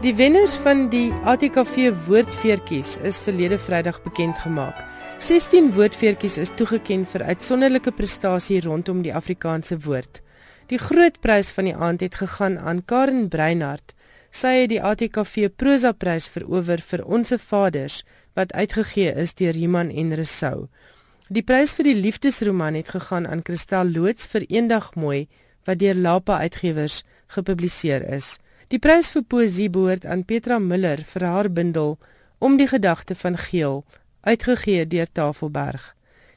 Die 0.00 0.16
wenners 0.16 0.56
van 0.64 0.88
die 0.88 1.12
ATKV 1.28 1.92
woordfeertjies 2.06 2.96
is 3.04 3.20
verlede 3.20 3.58
Vrydag 3.60 4.00
bekend 4.02 4.38
gemaak. 4.40 4.72
16 5.20 5.76
woordfeertjies 5.76 6.40
is 6.40 6.48
toegekend 6.56 7.04
vir 7.12 7.28
uitsonderlike 7.28 7.92
prestasie 7.92 8.64
rondom 8.64 9.04
die 9.04 9.12
Afrikaanse 9.12 9.76
woord. 9.84 10.24
Die 10.72 10.80
groot 10.80 11.20
prys 11.20 11.52
van 11.52 11.68
die 11.68 11.76
aand 11.76 12.00
het 12.00 12.16
gegaan 12.16 12.56
aan 12.58 12.80
Karen 12.88 13.28
Breinhardt 13.28 13.92
Sy 14.30 14.50
het 14.60 14.68
die 14.70 14.78
ATKV 14.78 15.48
Prosa 15.58 15.90
Prys 15.90 16.28
verower 16.30 16.78
vir 16.86 17.00
Onse 17.02 17.34
Vaders 17.42 18.02
wat 18.38 18.52
uitgegee 18.54 19.10
is 19.18 19.32
deur 19.34 19.56
Iman 19.58 19.88
en 19.90 20.12
Resou. 20.14 20.68
Die 21.26 21.42
prys 21.42 21.72
vir 21.74 21.88
die 21.88 21.96
liefdesroman 21.98 22.76
het 22.78 22.92
gegaan 22.94 23.26
aan 23.26 23.42
Kristal 23.42 23.90
Loots 23.90 24.28
vir 24.30 24.46
Eendag 24.46 24.92
Mooi 24.94 25.26
wat 25.66 25.80
deur 25.82 25.98
Lapa 25.98 26.38
Uitgewers 26.38 27.02
gepubliseer 27.34 28.06
is. 28.14 28.38
Die 28.70 28.78
prys 28.78 29.10
vir 29.10 29.24
poësie 29.26 29.66
behoort 29.70 30.06
aan 30.06 30.22
Petra 30.24 30.58
Miller 30.58 31.02
vir 31.02 31.26
haar 31.26 31.50
bundel 31.50 31.98
Om 32.38 32.56
die 32.56 32.68
gedagte 32.70 33.14
van 33.14 33.36
Geel 33.36 33.82
uitgegee 34.22 34.86
deur 34.86 35.10
Tafelberg. 35.12 35.94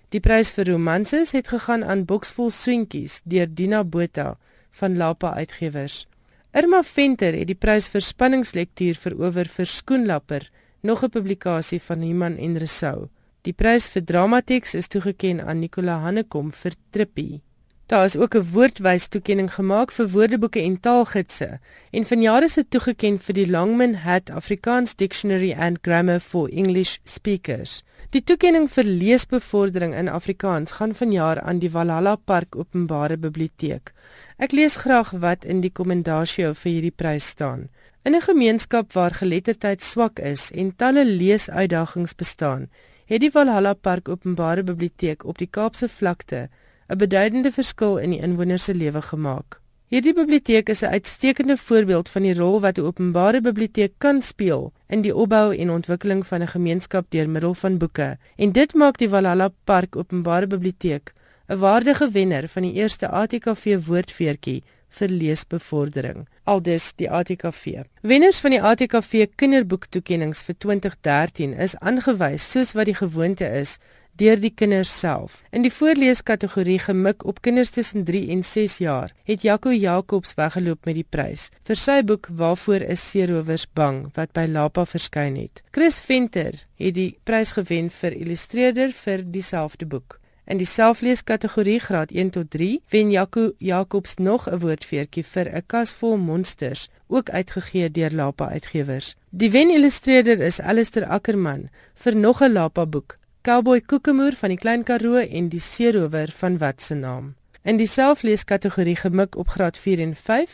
Die 0.10 0.20
prys 0.20 0.52
vir 0.52 0.68
romanses 0.74 1.32
het 1.38 1.48
gegaan 1.54 1.84
aan 1.84 2.06
Boksvol 2.10 2.50
Soentjies 2.50 3.22
deur 3.24 3.48
Dina 3.48 3.84
Botha 3.84 4.38
van 4.72 4.98
Lapa 4.98 5.34
Uitgewers. 5.34 6.08
Irma 6.54 6.84
Venter 6.86 7.34
het 7.34 7.48
die 7.50 7.58
prys 7.58 7.88
vir 7.90 8.04
spanningslektuur 8.06 8.98
verower 9.02 9.48
vir 9.50 9.66
Skoenlapper, 9.66 10.44
nog 10.86 11.02
'n 11.04 11.10
publikasie 11.10 11.80
van 11.82 12.04
Iman 12.04 12.38
en 12.38 12.58
Resou. 12.58 13.10
Die 13.42 13.54
prys 13.54 13.90
vir 13.90 14.04
dramateks 14.06 14.76
is 14.76 14.88
toegekend 14.88 15.42
aan 15.42 15.60
Nicola 15.60 15.98
Hannekom 15.98 16.52
vir 16.52 16.74
Trippie. 16.92 17.42
Daar 17.86 18.04
is 18.04 18.16
ook 18.16 18.36
'n 18.36 18.48
woordwys 18.52 19.08
toekenning 19.08 19.54
gemaak 19.54 19.92
vir 19.92 20.10
woordeboeke 20.10 20.60
en 20.60 20.80
taalgidse 20.80 21.60
en 21.92 22.06
vanjaar 22.06 22.44
is 22.44 22.54
dit 22.54 22.70
toegekend 22.70 23.22
vir 23.22 23.34
die 23.34 23.50
Longman 23.50 23.96
Hat 23.96 24.30
Afrikaans 24.30 24.96
Dictionary 24.96 25.54
and 25.54 25.78
Grammar 25.82 26.20
for 26.20 26.50
English 26.50 26.98
Speakers. 27.04 27.84
Die 28.10 28.24
toekenning 28.24 28.70
vir 28.72 28.84
leesbevordering 28.84 29.96
in 29.96 30.10
Afrikaans 30.10 30.72
gaan 30.72 30.96
vanjaar 30.96 31.42
aan 31.42 31.60
die 31.60 31.72
Valhalla 31.72 32.16
Park 32.16 32.56
Openbare 32.56 33.18
Biblioteek. 33.18 33.92
Ek 34.38 34.52
lees 34.52 34.76
graag 34.76 35.12
wat 35.12 35.46
in 35.46 35.62
die 35.62 35.72
kommendasie 35.72 36.54
vir 36.54 36.72
hierdie 36.72 36.96
prys 36.96 37.28
staan. 37.28 37.70
In 38.04 38.16
'n 38.16 38.22
gemeenskap 38.22 38.94
waar 38.94 39.12
geletterdheid 39.12 39.82
swak 39.82 40.20
is 40.20 40.52
en 40.52 40.76
talle 40.76 41.06
leesuitdagings 41.06 42.16
bestaan, 42.16 42.70
het 43.06 43.20
die 43.20 43.32
Valhalla 43.32 43.74
Park 43.74 44.10
Openbare 44.10 44.64
Biblioteek 44.64 45.26
op 45.26 45.38
die 45.38 45.50
Kaapse 45.52 45.90
vlakte 45.90 46.50
'n 46.94 46.98
beduidende 46.98 47.52
verskil 47.52 47.98
in 47.98 48.12
die 48.14 48.22
inwoners 48.22 48.64
se 48.64 48.74
lewe 48.74 49.02
gemaak. 49.02 49.60
Hierdie 49.94 50.14
biblioteek 50.14 50.70
is 50.70 50.82
'n 50.84 50.94
uitstekende 50.98 51.58
voorbeeld 51.58 52.10
van 52.10 52.22
die 52.22 52.34
rol 52.34 52.60
wat 52.62 52.78
'n 52.78 52.86
openbare 52.86 53.42
biblioteek 53.42 53.94
kan 53.98 54.22
speel 54.22 54.72
in 54.88 55.02
die 55.02 55.16
opbou 55.16 55.56
en 55.56 55.72
ontwikkeling 55.72 56.28
van 56.28 56.42
'n 56.42 56.48
gemeenskap 56.48 57.06
deur 57.10 57.30
middel 57.30 57.54
van 57.54 57.78
boeke. 57.78 58.18
En 58.36 58.52
dit 58.52 58.74
maak 58.74 58.98
die 58.98 59.10
Valhalla 59.10 59.50
Park 59.64 59.96
Openbare 59.96 60.48
Biblioteek 60.48 61.14
'n 61.48 61.58
waardige 61.58 62.10
wenner 62.12 62.48
van 62.48 62.62
die 62.62 62.74
eerste 62.74 63.08
ATKV 63.08 63.86
woordfeertjie 63.86 64.64
vir 64.88 65.08
leesbevordering. 65.08 66.28
Aldus 66.44 66.94
die 66.96 67.10
ATKV. 67.12 67.84
Wenners 68.02 68.40
van 68.40 68.52
die 68.52 68.62
ATKV 68.62 69.28
kinderboektoekennings 69.36 70.44
vir 70.44 70.56
2013 70.58 71.54
is 71.54 71.76
aangewys 71.80 72.52
soos 72.52 72.74
wat 72.78 72.86
die 72.86 72.96
gewoonte 72.96 73.46
is 73.46 73.80
deur 74.16 74.40
die 74.40 74.54
kinders 74.54 74.92
self. 75.00 75.42
In 75.52 75.66
die 75.66 75.74
voorleeskategorie 75.74 76.80
gemik 76.80 77.26
op 77.26 77.42
kinders 77.42 77.70
tussen 77.74 78.04
3 78.04 78.30
en 78.30 78.44
6 78.44 78.78
jaar, 78.78 79.14
het 79.24 79.42
Jaco 79.42 79.72
Jacobs 79.74 80.34
weggeloop 80.38 80.86
met 80.86 80.96
die 80.96 81.08
prys 81.10 81.50
vir 81.68 81.80
sy 81.80 82.02
boek 82.04 82.28
Waarvoor 82.30 82.86
is 82.96 83.04
seerowers 83.10 83.66
bang 83.74 84.06
wat 84.18 84.34
by 84.34 84.46
Lapa 84.50 84.86
verskyn 84.86 85.38
het. 85.40 85.64
Chris 85.72 86.00
Venter 86.02 86.60
het 86.78 86.96
die 86.96 87.14
prys 87.24 87.56
gewen 87.58 87.90
vir 87.90 88.18
illustreerder 88.18 88.94
vir 88.94 89.24
dieselfde 89.26 89.86
boek. 89.86 90.20
In 90.46 90.60
die 90.60 90.68
selfleeskategorie 90.68 91.80
graad 91.80 92.12
1 92.12 92.34
tot 92.36 92.50
3 92.52 92.82
wen 92.92 93.12
Jaco 93.12 93.52
Jacobs 93.58 94.18
nog 94.18 94.50
'n 94.50 94.60
woordfeertjie 94.60 95.24
vir 95.24 95.48
'n 95.56 95.64
kas 95.68 95.94
vol 95.94 96.18
monsters, 96.18 96.90
ook 97.08 97.30
uitgegee 97.30 97.92
deur 97.92 98.12
Lapa 98.12 98.50
Uitgewers. 98.50 99.16
Die 99.30 99.52
wen-illustreerder 99.52 100.40
is 100.40 100.60
Alistair 100.60 101.08
Ackerman 101.08 101.70
vir 101.94 102.16
nog 102.16 102.42
'n 102.42 102.52
Lapa 102.52 102.86
boek, 102.86 103.18
Cowboy 103.44 103.82
Kokemoer 103.82 104.38
van 104.40 104.54
die 104.54 104.56
Klein 104.56 104.86
Karoo 104.88 105.20
en 105.20 105.50
die 105.52 105.60
Seerower 105.60 106.32
van 106.32 106.54
wat 106.62 106.80
se 106.82 106.96
naam. 106.96 107.34
In 107.68 107.76
die 107.76 107.90
selfleeskategorie 107.92 108.96
gemik 108.96 109.36
op 109.36 109.50
graad 109.52 109.76
4 109.78 110.00
en 110.00 110.14
5 110.16 110.54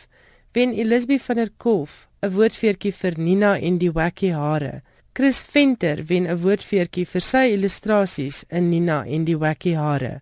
wen 0.58 0.72
Elisabeth 0.74 1.22
van 1.22 1.36
der 1.38 1.50
Kolf 1.56 2.08
'n 2.20 2.32
woordfeertjie 2.34 2.90
vir 2.92 3.14
Nina 3.16 3.52
en 3.58 3.78
die 3.78 3.92
Wacky 3.92 4.32
Hare. 4.32 4.82
Chris 5.12 5.38
Venter 5.42 6.02
wen 6.06 6.26
'n 6.26 6.40
woordfeertjie 6.42 7.06
vir 7.06 7.20
sy 7.20 7.44
illustrasies 7.52 8.44
in 8.48 8.68
Nina 8.68 9.04
en 9.06 9.24
die 9.24 9.38
Wacky 9.38 9.74
Hare. 9.74 10.20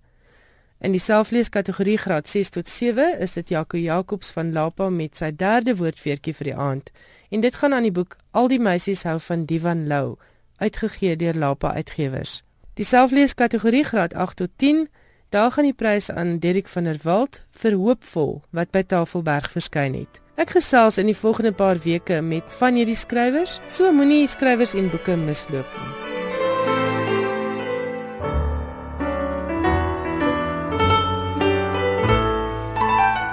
In 0.78 0.92
die 0.92 1.00
selfleeskategorie 1.00 1.96
graad 1.96 2.28
6 2.28 2.50
tot 2.50 2.68
7 2.68 3.18
is 3.18 3.32
dit 3.32 3.48
Jaco 3.48 3.78
Jacobs 3.78 4.30
van 4.30 4.52
Lapa 4.52 4.90
met 4.90 5.16
sy 5.16 5.30
derde 5.30 5.76
woordfeertjie 5.76 6.34
vir 6.34 6.44
die 6.44 6.56
aand. 6.56 6.92
En 7.30 7.40
dit 7.40 7.54
gaan 7.54 7.72
aan 7.72 7.88
die 7.88 7.92
boek 7.92 8.16
Al 8.30 8.48
die 8.48 8.60
meisies 8.60 9.02
hou 9.02 9.18
van 9.20 9.44
Divan 9.44 9.87
Lou, 9.87 10.16
uitgegee 10.58 11.16
deur 11.16 11.34
Lapa 11.34 11.72
Uitgewers. 11.72 12.42
Die 12.78 12.85
selfleeskategorie 12.87 13.82
graad 13.82 14.14
8 14.14 14.37
tot 14.37 14.50
10, 14.56 14.88
daar 15.35 15.50
gaan 15.50 15.66
die 15.66 15.75
prys 15.75 16.11
aan 16.11 16.38
Derrick 16.38 16.68
van 16.68 16.85
der 16.87 17.00
Walt 17.02 17.42
vir 17.50 17.75
Hoopvol 17.75 18.37
wat 18.54 18.70
by 18.70 18.85
Tafelberg 18.87 19.50
verskyn 19.50 19.99
het. 19.99 20.20
Ek 20.38 20.54
gesels 20.54 21.00
in 21.02 21.11
die 21.11 21.18
volgende 21.18 21.50
paar 21.52 21.82
weke 21.82 22.20
met 22.23 22.47
van 22.61 22.78
hierdie 22.78 22.94
skrywers, 22.94 23.58
so 23.66 23.90
moenie 23.90 24.28
skrywers 24.30 24.78
en 24.78 24.92
boeke 24.94 25.18
misloop 25.18 25.80
nie. 25.80 26.08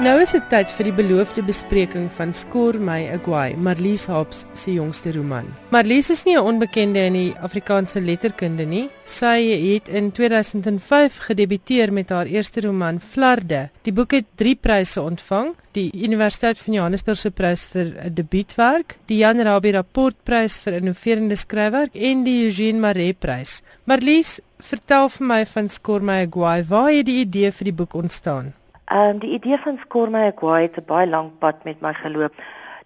Nou 0.06 0.20
is 0.22 0.36
dit 0.36 0.44
tyd 0.52 0.70
vir 0.70 0.86
die 0.86 0.92
beloofde 0.94 1.42
bespreking 1.42 2.04
van 2.14 2.30
Skor 2.38 2.76
my 2.78 3.08
Agwai, 3.16 3.56
Marlies 3.58 4.04
Hobbs 4.06 4.44
se 4.54 4.76
jongste 4.76 5.16
roman. 5.16 5.48
Marlies 5.74 6.12
is 6.14 6.26
nie 6.28 6.36
'n 6.38 6.46
onbekende 6.46 7.06
in 7.08 7.14
die 7.14 7.34
Afrikaanse 7.42 8.02
letterkunde 8.02 8.66
nie. 8.66 8.90
Sy 9.04 9.40
het 9.72 9.90
in 9.90 10.12
2005 10.12 11.18
gedebuteer 11.18 11.94
met 11.94 12.10
haar 12.10 12.28
eerste 12.28 12.62
roman 12.62 13.00
Flarde. 13.00 13.70
Die 13.82 13.94
boek 13.94 14.12
het 14.12 14.26
3 14.36 14.56
pryse 14.56 15.02
ontvang: 15.02 15.56
die 15.72 15.92
Universiteit 15.94 16.60
van 16.60 16.74
Johannesburg 16.74 17.18
se 17.18 17.32
prys 17.32 17.66
vir 17.66 17.86
'n 17.86 18.14
debuutwerk, 18.14 18.98
die 19.06 19.18
Jan 19.18 19.42
Rabie 19.42 19.72
rapportprys 19.72 20.58
vir 20.58 20.74
innoverende 20.74 21.36
skryfwerk 21.36 21.96
en 21.96 22.24
die 22.24 22.46
Eugene 22.46 22.80
Maree 22.80 23.14
prys. 23.14 23.64
Marlies, 23.86 24.40
vertel 24.60 25.10
vir 25.10 25.28
my 25.28 25.46
van 25.46 25.70
Skor 25.70 26.02
my 26.02 26.22
Agwai, 26.28 26.64
waar 26.64 26.92
het 26.92 27.06
die 27.06 27.22
idee 27.22 27.52
vir 27.52 27.64
die 27.64 27.74
boek 27.74 27.94
ontstaan? 27.94 28.54
Ehm 28.86 29.10
um, 29.10 29.20
die 29.20 29.32
idee 29.34 29.58
van 29.58 29.80
Score 29.82 30.10
My 30.14 30.28
Agua 30.30 30.60
het 30.62 30.76
'n 30.78 30.86
baie 30.86 31.08
lank 31.10 31.40
pad 31.40 31.64
met 31.64 31.82
my 31.82 31.94
geloop. 31.94 32.34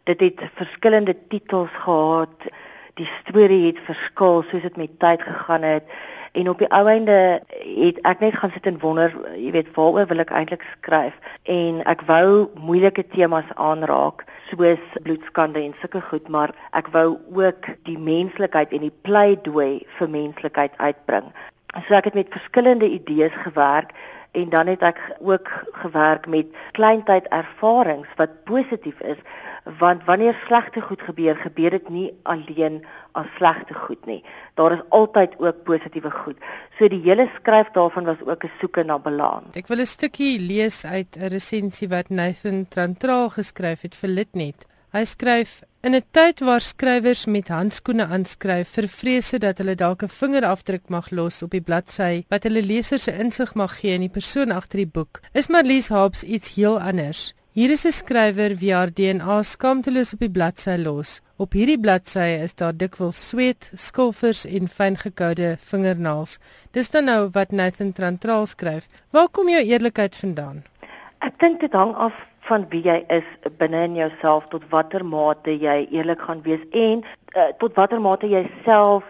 Dit 0.04 0.20
het 0.20 0.40
verskillende 0.54 1.16
titels 1.28 1.72
gehad. 1.72 2.40
Die 2.94 3.10
storie 3.20 3.66
het 3.66 3.80
verskil 3.80 4.44
soos 4.44 4.62
dit 4.62 4.78
met 4.78 5.00
tyd 5.00 5.22
gegaan 5.22 5.62
het. 5.62 5.84
En 6.32 6.50
op 6.50 6.58
die 6.58 6.70
ou 6.70 6.88
einde 6.88 7.42
het 7.88 8.00
ek 8.02 8.20
net 8.20 8.36
gaan 8.36 8.52
sit 8.52 8.66
en 8.66 8.80
wonder, 8.80 9.16
jy 9.36 9.52
weet, 9.52 9.76
waaroor 9.76 10.08
wil 10.08 10.20
ek 10.20 10.30
eintlik 10.30 10.64
skryf? 10.78 11.14
En 11.44 11.84
ek 11.84 12.02
wou 12.02 12.50
moeilike 12.56 13.08
temas 13.08 13.50
aanraak 13.56 14.24
soos 14.50 14.80
bloedskande 15.04 15.60
en 15.60 15.76
sulke 15.80 16.02
goed, 16.02 16.28
maar 16.28 16.56
ek 16.72 16.88
wou 16.88 17.18
ook 17.34 17.66
die 17.84 17.98
menslikheid 17.98 18.72
en 18.72 18.82
die 18.88 18.98
pleidooi 19.02 19.84
vir 19.98 20.10
menslikheid 20.10 20.72
uitbring. 20.78 21.34
So 21.88 21.94
ek 21.94 22.04
het 22.04 22.14
met 22.14 22.32
verskillende 22.32 22.90
idees 22.90 23.34
gewerk 23.34 23.92
en 24.32 24.50
dan 24.50 24.68
het 24.68 24.82
ek 24.82 25.00
ook 25.20 25.50
gewerk 25.72 26.28
met 26.28 26.48
kleintyd 26.72 27.28
ervarings 27.34 28.10
wat 28.16 28.44
positief 28.44 29.00
is 29.02 29.18
want 29.80 30.06
wanneer 30.06 30.38
slegte 30.46 30.82
goed 30.82 31.02
gebeur 31.02 31.36
gebeur 31.36 31.70
dit 31.70 31.90
nie 31.90 32.14
alleen 32.24 32.86
as 33.12 33.28
slegte 33.36 33.74
goed 33.74 34.06
nie. 34.06 34.24
Daar 34.54 34.72
is 34.72 34.84
altyd 34.90 35.36
ook 35.38 35.64
positiewe 35.64 36.12
goed. 36.12 36.38
So 36.78 36.88
die 36.88 37.02
hele 37.04 37.28
skryf 37.36 37.72
daarvan 37.74 38.06
was 38.06 38.22
ook 38.26 38.44
'n 38.44 38.52
soeke 38.60 38.84
na 38.84 39.00
balans 39.00 39.56
ek 39.56 39.68
wil 39.68 39.80
'n 39.80 39.86
stukkie 39.86 40.40
lees 40.40 40.86
uit 40.86 41.18
'n 41.18 41.28
resensie 41.28 41.90
wat 41.90 42.10
Nathan 42.10 42.68
Trantraal 42.68 43.30
geskryf 43.30 43.82
het 43.82 43.96
vir 43.96 44.10
Litnet 44.10 44.66
Hy 44.90 45.04
skryf 45.06 45.52
in 45.86 45.94
'n 45.94 46.02
tyd 46.18 46.40
waar 46.42 46.64
skrywers 46.66 47.28
met 47.30 47.52
handskoene 47.54 48.06
aanskryf 48.10 48.70
vir 48.76 48.88
vrese 48.90 49.38
dat 49.38 49.60
hulle 49.62 49.76
dalk 49.76 50.02
'n 50.04 50.16
vingerafdruk 50.20 50.90
mag 50.90 51.12
los 51.12 51.44
op 51.46 51.52
die 51.52 51.62
bladsy 51.62 52.26
wat 52.32 52.44
hulle 52.44 52.64
lesers 52.66 53.04
se 53.04 53.14
insig 53.14 53.54
mag 53.54 53.80
gee 53.80 53.94
in 53.94 54.02
die 54.02 54.16
persoon 54.18 54.52
agter 54.52 54.78
die 54.82 54.94
boek. 54.98 55.22
Is 55.34 55.48
Marlies 55.48 55.90
Hobbs 55.90 56.24
iets 56.24 56.56
heel 56.56 56.80
anders? 56.80 57.36
Hier 57.54 57.70
is 57.70 57.86
'n 57.86 57.92
skrywer 57.92 58.56
wie 58.58 58.74
haar 58.74 58.90
DNA 58.90 59.44
skaamteloos 59.44 60.14
op 60.14 60.20
die 60.20 60.36
bladsy 60.38 60.76
los. 60.78 61.22
Op 61.38 61.54
hierdie 61.54 61.80
bladsy 61.80 62.42
is 62.44 62.56
daar 62.56 62.74
dikwels 62.74 63.30
sweet, 63.30 63.72
skilfers 63.76 64.46
en 64.46 64.68
fyngekoude 64.68 65.58
vingernaels. 65.60 66.40
Dis 66.72 66.90
dan 66.90 67.06
nou 67.06 67.30
wat 67.32 67.52
Nathan 67.52 67.94
Trantraal 67.94 68.46
skryf. 68.46 68.88
Waar 69.12 69.30
kom 69.30 69.50
jou 69.50 69.62
eerlikheid 69.62 70.16
vandaan? 70.16 70.64
Ek 71.20 71.40
dink 71.40 71.60
dit 71.60 71.74
hang 71.74 71.96
af 71.96 72.14
van 72.50 72.66
wie 72.74 72.82
jy 72.86 72.98
is 73.14 73.30
binne 73.62 73.86
in 73.86 73.96
jouself 74.00 74.50
tot 74.50 74.66
watter 74.74 75.06
mate 75.06 75.54
jy 75.54 75.78
eerlik 75.94 76.22
gaan 76.26 76.44
wees 76.46 76.66
en 76.74 77.04
uh, 77.38 77.50
tot 77.62 77.78
watter 77.78 78.02
mate 78.02 78.30
jy 78.30 78.44
self 78.66 79.08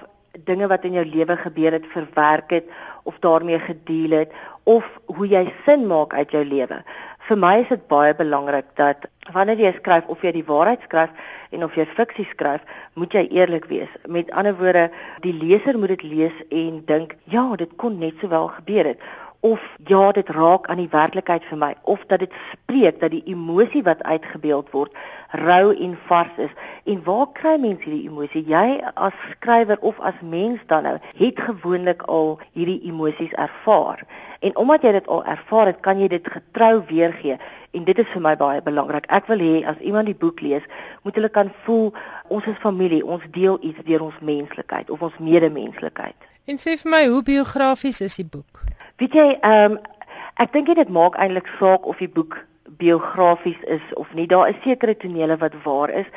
dinge 0.47 0.67
wat 0.71 0.85
in 0.87 0.97
jou 0.99 1.05
lewe 1.05 1.37
gebeur 1.37 1.75
het 1.77 1.87
verwerk 1.93 2.51
het 2.51 2.67
of 3.09 3.19
daarmee 3.23 3.59
gedeel 3.59 4.17
het 4.21 4.33
of 4.69 4.85
hoe 5.05 5.27
jy 5.27 5.45
sin 5.65 5.87
maak 5.89 6.13
uit 6.13 6.31
jou 6.35 6.43
lewe. 6.45 6.81
Vir 7.27 7.37
my 7.37 7.53
is 7.63 7.71
dit 7.71 7.87
baie 7.89 8.13
belangrik 8.15 8.67
dat 8.77 9.07
wanneer 9.33 9.61
jy 9.63 9.71
skryf 9.77 10.09
of 10.13 10.21
jy 10.25 10.33
die 10.35 10.45
waarheid 10.45 10.83
skryf 10.85 11.15
en 11.55 11.65
of 11.65 11.77
jy 11.77 11.87
fiksie 11.97 12.27
skryf, 12.29 12.61
moet 12.93 13.13
jy 13.13 13.25
eerlik 13.39 13.65
wees. 13.71 13.89
Met 14.07 14.29
ander 14.37 14.57
woorde, 14.59 14.89
die 15.25 15.33
leser 15.33 15.77
moet 15.77 15.95
dit 15.95 16.05
lees 16.05 16.43
en 16.49 16.83
dink, 16.85 17.15
ja, 17.33 17.47
dit 17.57 17.73
kon 17.81 17.97
net 18.01 18.21
sowel 18.21 18.51
gebeur 18.59 18.93
het 18.93 19.09
of 19.39 19.75
ja 19.85 20.11
dit 20.11 20.29
raak 20.29 20.67
aan 20.67 20.81
die 20.81 20.91
werklikheid 20.91 21.45
vir 21.47 21.57
my 21.57 21.69
of 21.81 22.01
dat 22.11 22.19
dit 22.19 22.33
spreek 22.51 22.99
dat 22.99 23.11
die 23.11 23.23
emosie 23.31 23.83
wat 23.83 24.03
uitgebeeld 24.03 24.71
word 24.75 24.95
rou 25.31 25.71
en 25.75 25.97
vars 26.07 26.37
is. 26.37 26.51
En 26.83 27.03
waar 27.03 27.27
kry 27.33 27.55
mense 27.59 27.85
hierdie 27.87 28.09
emosie? 28.09 28.43
Jy 28.47 28.81
as 28.95 29.15
skrywer 29.31 29.79
of 29.79 29.99
as 29.99 30.17
mens 30.21 30.59
dan 30.67 30.83
nou 30.83 30.97
het 31.15 31.39
gewoonlik 31.39 32.03
al 32.11 32.39
hierdie 32.51 32.81
emosies 32.89 33.31
ervaar. 33.31 34.03
En 34.39 34.55
omdat 34.57 34.83
jy 34.83 34.91
dit 34.91 35.07
al 35.07 35.23
ervaar 35.25 35.71
het 35.71 35.79
kan 35.79 35.99
jy 35.99 36.07
dit 36.07 36.27
getrou 36.27 36.83
weergee. 36.89 37.37
En 37.71 37.83
dit 37.83 37.99
is 37.99 38.11
vir 38.11 38.23
my 38.25 38.35
baie 38.35 38.61
belangrik. 38.65 39.07
Ek 39.07 39.29
wil 39.31 39.39
hê 39.39 39.61
as 39.67 39.79
iemand 39.79 40.09
die 40.11 40.17
boek 40.17 40.41
lees 40.41 40.65
moet 41.03 41.15
hulle 41.15 41.29
kan 41.29 41.53
voel 41.63 41.93
ons 42.27 42.47
is 42.47 42.59
familie 42.59 43.05
ons 43.05 43.23
deel 43.31 43.59
iets 43.61 43.79
deur 43.85 44.09
ons 44.09 44.19
menslikheid 44.19 44.89
of 44.89 45.05
ons 45.05 45.21
medemenslikheid. 45.23 46.17
En 46.49 46.57
sê 46.57 46.75
vir 46.81 46.91
my 46.91 47.05
hoe 47.07 47.23
biografies 47.23 48.01
is 48.01 48.17
die 48.19 48.27
boek 48.27 48.65
Weet 48.99 49.13
jy, 49.15 49.29
ehm 49.39 49.71
um, 49.71 49.75
ek 50.43 50.49
dink 50.51 50.67
dit 50.75 50.89
maak 50.91 51.15
eintlik 51.15 51.47
saak 51.55 51.85
of 51.87 52.01
die 52.03 52.09
boek 52.11 52.35
biografies 52.81 53.59
is 53.71 53.85
of 53.95 54.11
nie. 54.13 54.25
Daar 54.27 54.49
is 54.51 54.59
sekere 54.63 54.95
tonele 54.99 55.37
wat 55.39 55.55
waar 55.63 55.93
is. 56.01 56.09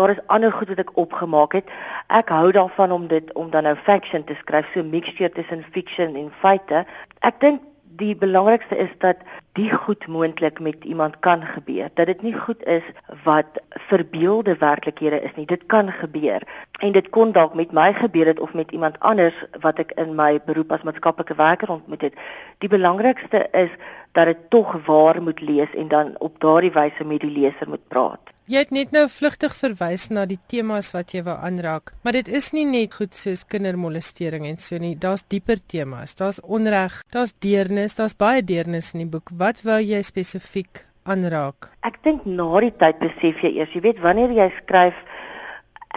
Daar 0.00 0.14
is 0.14 0.22
ander 0.32 0.52
goed 0.52 0.72
wat 0.72 0.80
ek 0.80 0.94
opgemaak 1.02 1.58
het. 1.58 1.68
Ek 2.08 2.32
hou 2.32 2.48
daarvan 2.56 2.94
om 2.96 3.04
dit 3.12 3.28
om 3.36 3.50
dan 3.52 3.68
nou 3.68 3.74
fiction 3.76 4.24
te 4.24 4.38
skryf, 4.40 4.72
so 4.72 4.80
mixture 4.80 5.28
tussen 5.36 5.66
fiction 5.76 6.16
en 6.16 6.32
feite. 6.40 6.86
Ek 7.20 7.40
dink 7.44 7.60
die 8.00 8.16
belangrikste 8.16 8.76
is 8.76 8.90
dat 8.98 9.16
die 9.58 9.68
goed 9.72 10.06
moontlik 10.06 10.60
met 10.60 10.84
iemand 10.84 11.18
kan 11.20 11.42
gebeur. 11.44 11.90
Dat 11.94 12.06
dit 12.06 12.22
nie 12.22 12.34
goed 12.34 12.64
is 12.64 12.86
wat 13.24 13.60
verbeelde 13.90 14.56
werklikhede 14.56 15.20
is 15.20 15.34
nie. 15.36 15.46
Dit 15.46 15.66
kan 15.66 15.92
gebeur. 15.92 16.42
En 16.80 16.92
dit 16.92 17.10
kon 17.10 17.32
dalk 17.32 17.54
met 17.54 17.72
my 17.76 17.92
gebeur 17.94 18.26
het 18.26 18.40
of 18.40 18.54
met 18.54 18.72
iemand 18.72 18.98
anders 18.98 19.44
wat 19.60 19.82
ek 19.84 19.92
in 20.00 20.14
my 20.16 20.40
beroep 20.46 20.72
as 20.72 20.86
maatskaplike 20.88 21.36
werker 21.36 21.76
ontmoet 21.76 22.08
het. 22.08 22.16
Die 22.58 22.72
belangrikste 22.72 23.48
is 23.52 23.70
dat 24.12 24.32
dit 24.32 24.48
tog 24.48 24.76
waar 24.86 25.22
moet 25.22 25.40
lees 25.40 25.74
en 25.74 25.88
dan 25.88 26.14
op 26.18 26.40
daardie 26.40 26.72
wyse 26.72 27.04
met 27.04 27.20
die 27.20 27.30
leser 27.30 27.68
moet 27.68 27.88
praat. 27.88 28.29
Jy 28.50 28.64
het 28.64 28.72
net 28.74 28.90
nou 28.90 29.04
vlugtig 29.06 29.52
verwys 29.54 30.08
na 30.10 30.24
die 30.26 30.40
temas 30.50 30.88
wat 30.90 31.12
jy 31.14 31.20
wou 31.22 31.36
aanraak, 31.38 31.92
maar 32.02 32.16
dit 32.16 32.26
is 32.34 32.48
nie 32.50 32.64
net 32.66 32.96
goed 32.98 33.14
soos 33.14 33.44
kindermolestering 33.46 34.42
en 34.48 34.56
so 34.58 34.74
nie. 34.82 34.96
Daar's 34.98 35.22
dieper 35.30 35.60
temas. 35.70 36.16
Daar's 36.18 36.40
onreg, 36.42 36.96
daar's 37.14 37.30
deernis, 37.46 37.94
daar's 37.94 38.16
baie 38.18 38.42
deernis 38.42 38.88
in 38.96 39.04
die 39.04 39.06
boek. 39.12 39.30
Wat 39.38 39.60
wou 39.62 39.76
jy 39.78 40.00
spesifiek 40.02 40.80
aanraak? 41.06 41.68
Ek 41.86 42.00
dink 42.02 42.26
na 42.26 42.48
die 42.64 42.72
tyd 42.80 42.98
besef 43.04 43.44
jy 43.46 43.52
eers, 43.60 43.70
jy 43.70 43.84
weet 43.84 44.02
wanneer 44.02 44.34
jy 44.34 44.48
skryf 44.56 44.98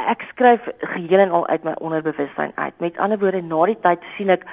ek 0.03 0.27
skryf 0.35 0.69
geheel 0.93 1.25
en 1.25 1.33
al 1.39 1.47
uit 1.49 1.65
my 1.65 1.73
onderbewussyn 1.81 2.53
uit. 2.53 2.77
Met 2.85 3.01
ander 3.01 3.17
woorde, 3.17 3.41
na 3.41 3.65
die 3.71 3.79
tyd 3.81 4.05
sien 4.13 4.29
ek 4.29 4.45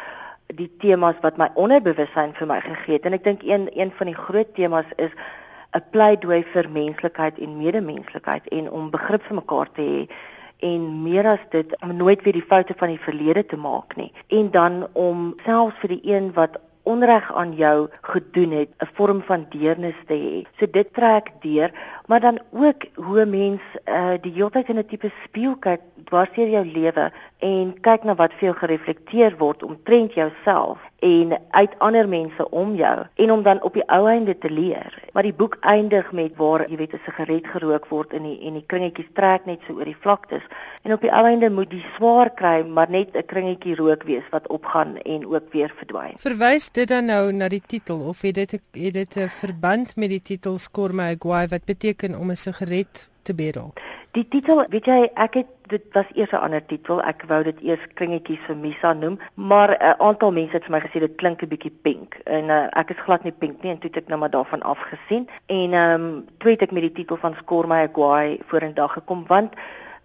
die 0.56 0.70
temas 0.80 1.20
wat 1.20 1.36
my 1.36 1.50
onderbewussyn 1.52 2.32
vir 2.40 2.48
my 2.48 2.62
gegee 2.64 2.96
het 2.96 3.04
en 3.04 3.20
ek 3.20 3.28
dink 3.28 3.44
een 3.44 3.68
een 3.76 3.92
van 4.00 4.08
die 4.08 4.16
groot 4.16 4.56
temas 4.56 4.88
is 4.96 5.12
'n 5.74 5.84
pleidooi 5.90 6.42
vir 6.52 6.70
menslikheid 6.70 7.38
en 7.38 7.58
medemenslikheid 7.58 8.48
en 8.48 8.70
om 8.70 8.90
begrip 8.90 9.22
vir 9.22 9.36
mekaar 9.42 9.68
te 9.72 9.82
hê 9.82 10.00
en 10.70 11.02
meer 11.02 11.26
as 11.26 11.44
dit 11.50 11.76
om 11.82 11.96
nooit 11.96 12.22
weer 12.22 12.36
die 12.36 12.48
foute 12.52 12.74
van 12.76 12.88
die 12.88 13.04
verlede 13.08 13.46
te 13.46 13.56
maak 13.56 13.96
nie 13.96 14.12
en 14.28 14.50
dan 14.50 14.86
om 14.92 15.34
selfs 15.44 15.78
vir 15.80 15.96
die 15.96 16.02
een 16.14 16.32
wat 16.32 16.60
onreg 16.82 17.32
aan 17.34 17.52
jou 17.54 17.88
gedoen 18.00 18.50
het, 18.50 18.70
'n 18.78 18.88
vorm 18.94 19.22
van 19.22 19.46
deernis 19.50 19.98
te 20.06 20.14
hê. 20.14 20.46
So 20.58 20.66
dit 20.70 20.94
trek 20.94 21.32
deur, 21.40 21.70
maar 22.06 22.20
dan 22.20 22.38
ook 22.50 22.84
hoe 22.94 23.26
mens 23.26 23.60
uh, 23.84 24.14
die 24.20 24.32
hele 24.32 24.50
tyd 24.50 24.68
in 24.68 24.78
'n 24.78 24.86
tipe 24.86 25.10
spieël 25.24 25.56
kyk 25.56 25.80
dwarsteer 26.04 26.48
jou 26.48 26.64
lewe 26.64 27.12
en 27.40 27.72
kyk 27.80 28.04
na 28.04 28.14
wat 28.14 28.32
vir 28.38 28.50
jou 28.50 28.54
gereflekteer 28.60 29.36
word 29.40 29.62
omtrent 29.62 30.14
jouself 30.14 30.78
en 31.00 31.32
uit 31.56 31.74
ander 31.78 32.08
mense 32.08 32.44
om 32.50 32.74
jou 32.76 32.96
en 33.14 33.30
om 33.32 33.42
dan 33.42 33.62
op 33.64 33.74
die 33.74 33.84
ou 33.88 34.02
einde 34.08 34.34
te 34.38 34.50
leer. 34.52 34.92
Maar 35.12 35.24
die 35.24 35.34
boek 35.34 35.56
eindig 35.60 36.12
met 36.12 36.36
waar 36.36 36.66
jy 36.68 36.76
weet 36.76 36.92
'n 36.94 37.00
sigaret 37.04 37.46
gerook 37.46 37.86
word 37.88 38.12
in 38.12 38.22
die 38.22 38.38
en 38.46 38.54
die 38.54 38.66
kringetjies 38.66 39.08
trek 39.12 39.46
net 39.46 39.60
so 39.66 39.72
oor 39.72 39.84
die 39.84 39.96
vlaktes 40.00 40.42
en 40.82 40.92
op 40.92 41.00
die 41.00 41.12
ou 41.12 41.24
einde 41.24 41.50
moet 41.50 41.70
die 41.70 41.84
swaar 41.96 42.30
kry 42.30 42.62
maar 42.62 42.90
net 42.90 43.16
'n 43.16 43.26
kringetjie 43.26 43.76
rook 43.76 44.02
wees 44.02 44.28
wat 44.30 44.48
opgaan 44.48 44.96
en 44.96 45.26
ook 45.26 45.52
weer 45.52 45.72
verdwyn. 45.76 46.18
Verwys 46.18 46.70
dit 46.70 46.88
dan 46.88 47.04
nou 47.04 47.32
na 47.32 47.48
die 47.48 47.62
titel 47.66 48.00
of 48.00 48.20
het 48.20 48.34
dit 48.34 48.50
het 48.50 48.92
dit 48.92 49.16
'n 49.16 49.28
verband 49.28 49.96
met 49.96 50.08
die 50.08 50.22
titel 50.22 50.58
My 50.92 51.16
Guy 51.18 51.48
wat 51.48 51.64
beteken 51.64 52.18
om 52.18 52.30
'n 52.30 52.36
sigaret 52.36 53.10
te 53.22 53.34
bedel? 53.34 53.72
Die 54.12 54.26
titel, 54.28 54.64
weet 54.68 54.84
jy, 54.84 55.10
ek 55.14 55.34
het 55.34 55.46
dit 55.70 55.82
was 55.92 56.08
eers 56.14 56.30
'n 56.30 56.42
ander 56.44 56.66
titel. 56.66 57.02
Ek 57.02 57.24
wou 57.26 57.42
dit 57.42 57.60
eers 57.62 57.84
kringetjies 57.94 58.42
vir 58.46 58.56
Misa 58.56 58.92
noem, 58.92 59.18
maar 59.34 59.70
'n 59.70 59.82
uh, 59.82 59.94
aantal 60.06 60.32
mense 60.32 60.52
het 60.52 60.64
vir 60.64 60.74
my 60.76 60.80
gesê 60.80 60.98
dit 61.00 61.14
klink 61.16 61.42
'n 61.42 61.48
bietjie 61.48 61.74
pink. 61.82 62.20
En 62.24 62.44
uh, 62.44 62.66
ek 62.72 62.90
is 62.90 63.04
glad 63.06 63.22
nie 63.24 63.32
pink 63.32 63.62
nie 63.62 63.70
en 63.70 63.78
toe 63.78 63.90
het 63.90 64.02
ek 64.02 64.08
nou 64.08 64.18
maar 64.18 64.30
daarvan 64.30 64.62
afgesien. 64.62 65.28
En 65.46 65.72
ehm 65.72 66.00
um, 66.00 66.26
toe 66.38 66.50
het 66.50 66.62
ek 66.62 66.72
met 66.72 66.82
die 66.82 66.92
titel 66.92 67.16
van 67.16 67.34
Score 67.34 67.68
My 67.68 67.88
Guy 67.92 68.40
vorendag 68.46 68.92
gekom 68.92 69.24
want 69.26 69.54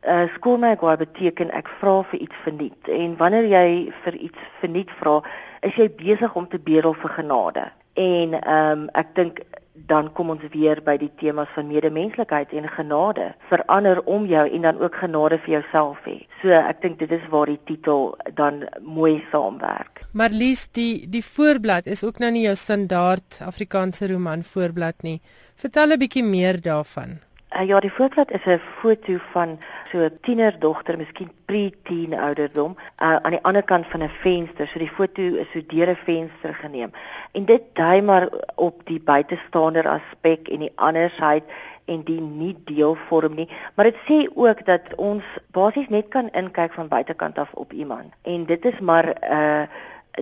uh, 0.07 0.27
Score 0.33 0.57
My 0.57 0.75
Guy 0.79 0.95
beteken 0.97 1.51
ek 1.51 1.67
vra 1.67 2.03
vir 2.03 2.19
iets 2.19 2.35
verniet. 2.43 2.87
En 2.87 3.17
wanneer 3.17 3.45
jy 3.45 3.91
vir 4.03 4.15
iets 4.15 4.39
verniet 4.59 4.91
vra, 4.99 5.21
is 5.61 5.75
jy 5.75 5.89
besig 5.89 6.35
om 6.35 6.47
te 6.47 6.59
bedel 6.59 6.93
vir 6.93 7.09
genade. 7.09 7.71
En 7.93 8.41
ehm 8.41 8.71
um, 8.71 8.89
ek 8.93 9.15
dink 9.15 9.39
dan 9.75 10.11
kom 10.13 10.29
ons 10.29 10.41
weer 10.53 10.79
by 10.83 10.95
die 10.97 11.11
temas 11.19 11.51
van 11.55 11.67
medemenslikheid 11.67 12.53
en 12.55 12.67
genade. 12.71 13.33
Verander 13.49 14.01
om 14.03 14.25
jou 14.25 14.45
en 14.47 14.61
dan 14.61 14.79
ook 14.79 14.95
genade 14.95 15.39
vir 15.43 15.59
jouself 15.59 15.99
hê. 16.07 16.17
So 16.41 16.55
ek 16.55 16.81
dink 16.81 16.99
dit 16.99 17.11
is 17.11 17.27
waar 17.29 17.51
die 17.51 17.59
titel 17.67 18.15
dan 18.39 18.63
mooi 18.81 19.19
saamwerk. 19.31 20.05
Maar 20.15 20.31
Lies, 20.31 20.67
die 20.71 21.07
die 21.11 21.23
voorblad 21.25 21.87
is 21.91 22.03
ook 22.03 22.19
nou 22.23 22.31
nie 22.31 22.45
jou 22.47 22.55
standaard 22.55 23.41
Afrikaanse 23.43 24.07
roman 24.07 24.43
voorblad 24.43 25.03
nie. 25.03 25.21
Vertel 25.55 25.91
'n 25.91 25.99
bietjie 25.99 26.23
meer 26.23 26.61
daarvan. 26.61 27.19
Uh, 27.55 27.67
ja, 27.67 27.79
die 27.79 27.91
voorblad 27.91 28.31
is 28.31 28.45
'n 28.45 28.59
foto 28.79 29.17
van 29.31 29.59
so 29.91 29.97
'n 29.97 30.17
tienerdogter, 30.21 30.97
miskien 30.97 31.31
pre-teen 31.45 32.13
ouderdom, 32.19 32.75
uh, 32.75 33.15
aan 33.15 33.31
die 33.31 33.43
ander 33.43 33.63
kant 33.63 33.85
van 33.87 34.03
'n 34.03 34.09
venster. 34.09 34.67
So 34.67 34.79
die 34.79 34.95
foto 34.97 35.21
is 35.21 35.51
so 35.51 35.61
deur 35.67 35.89
'n 35.89 35.95
venster 35.95 36.53
geneem. 36.53 36.91
En 37.31 37.45
dit 37.45 37.61
dui 37.73 38.01
maar 38.01 38.27
op 38.55 38.85
die 38.85 38.99
buitestander 38.99 39.87
aspek 39.87 40.47
en 40.47 40.59
die 40.59 40.71
andersheid 40.75 41.43
en 41.85 42.03
die 42.03 42.21
nie 42.21 42.55
deel 42.65 42.95
vorm 42.95 43.33
nie, 43.35 43.49
maar 43.75 43.85
dit 43.85 43.97
sê 44.09 44.27
ook 44.35 44.65
dat 44.65 44.95
ons 44.95 45.23
basies 45.51 45.87
net 45.87 46.07
kan 46.07 46.29
inkyk 46.31 46.73
van 46.73 46.87
buitekant 46.87 47.37
af 47.37 47.53
op 47.53 47.73
iemand. 47.73 48.13
En 48.21 48.45
dit 48.45 48.65
is 48.65 48.79
maar 48.79 49.05
'n 49.05 49.33
uh, 49.33 49.61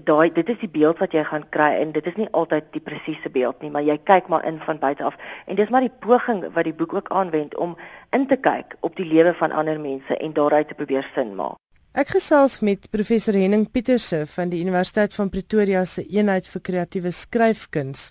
daai 0.01 0.31
dit 0.33 0.49
is 0.49 0.59
die 0.59 0.69
beeld 0.69 0.97
wat 0.97 1.13
jy 1.13 1.23
gaan 1.23 1.45
kry 1.53 1.69
en 1.81 1.91
dit 1.93 2.05
is 2.09 2.15
nie 2.17 2.29
altyd 2.31 2.71
die 2.73 2.81
presiese 2.81 3.29
beeld 3.29 3.61
nie 3.61 3.69
maar 3.69 3.85
jy 3.85 3.97
kyk 4.09 4.29
maar 4.29 4.45
in 4.49 4.59
van 4.65 4.79
buite 4.81 5.03
af 5.03 5.17
en 5.45 5.55
dis 5.55 5.69
maar 5.69 5.85
die 5.85 5.93
poging 6.05 6.45
wat 6.53 6.65
die 6.65 6.73
boek 6.73 6.93
ook 6.93 7.11
aanwend 7.13 7.57
om 7.57 7.75
in 8.11 8.27
te 8.27 8.37
kyk 8.37 8.77
op 8.81 8.95
die 8.95 9.05
lewe 9.05 9.33
van 9.37 9.51
ander 9.51 9.79
mense 9.79 10.17
en 10.17 10.33
daaruit 10.33 10.67
te 10.67 10.77
probeer 10.77 11.05
sin 11.13 11.35
maak. 11.35 11.59
Ek 11.93 12.09
gesels 12.09 12.59
met 12.65 12.87
professor 12.89 13.35
Henning 13.37 13.67
Pieterse 13.69 14.23
van 14.25 14.49
die 14.49 14.63
Universiteit 14.65 15.13
van 15.13 15.29
Pretoria 15.29 15.83
se 15.85 16.01
eenheid 16.09 16.47
vir 16.49 16.61
kreatiewe 16.65 17.11
skryfkuns 17.13 18.07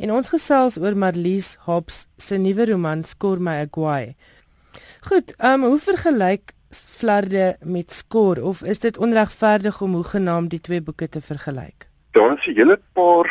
en 0.00 0.12
ons 0.16 0.32
gesels 0.32 0.78
oor 0.80 0.96
Marlies 0.96 1.54
Hobbs 1.66 2.06
se 2.16 2.38
nuwe 2.40 2.70
roman 2.72 3.04
Score 3.04 3.40
My 3.40 3.58
Aguay. 3.66 4.14
Goed, 5.08 5.36
ehm 5.36 5.64
um, 5.64 5.70
hoe 5.74 5.80
vergelyk 5.84 6.55
flarde 6.70 7.56
met 7.60 7.92
skoor 7.92 8.42
of 8.42 8.62
is 8.62 8.78
dit 8.78 8.98
onregverdig 8.98 9.80
om 9.80 9.92
hoegenaamd 9.94 10.50
die 10.50 10.60
twee 10.60 10.80
boeke 10.80 11.08
te 11.08 11.20
vergelyk? 11.20 11.88
Daar 12.10 12.38
is 12.38 12.46
'n 12.46 12.54
hele 12.54 12.80
paar 12.92 13.28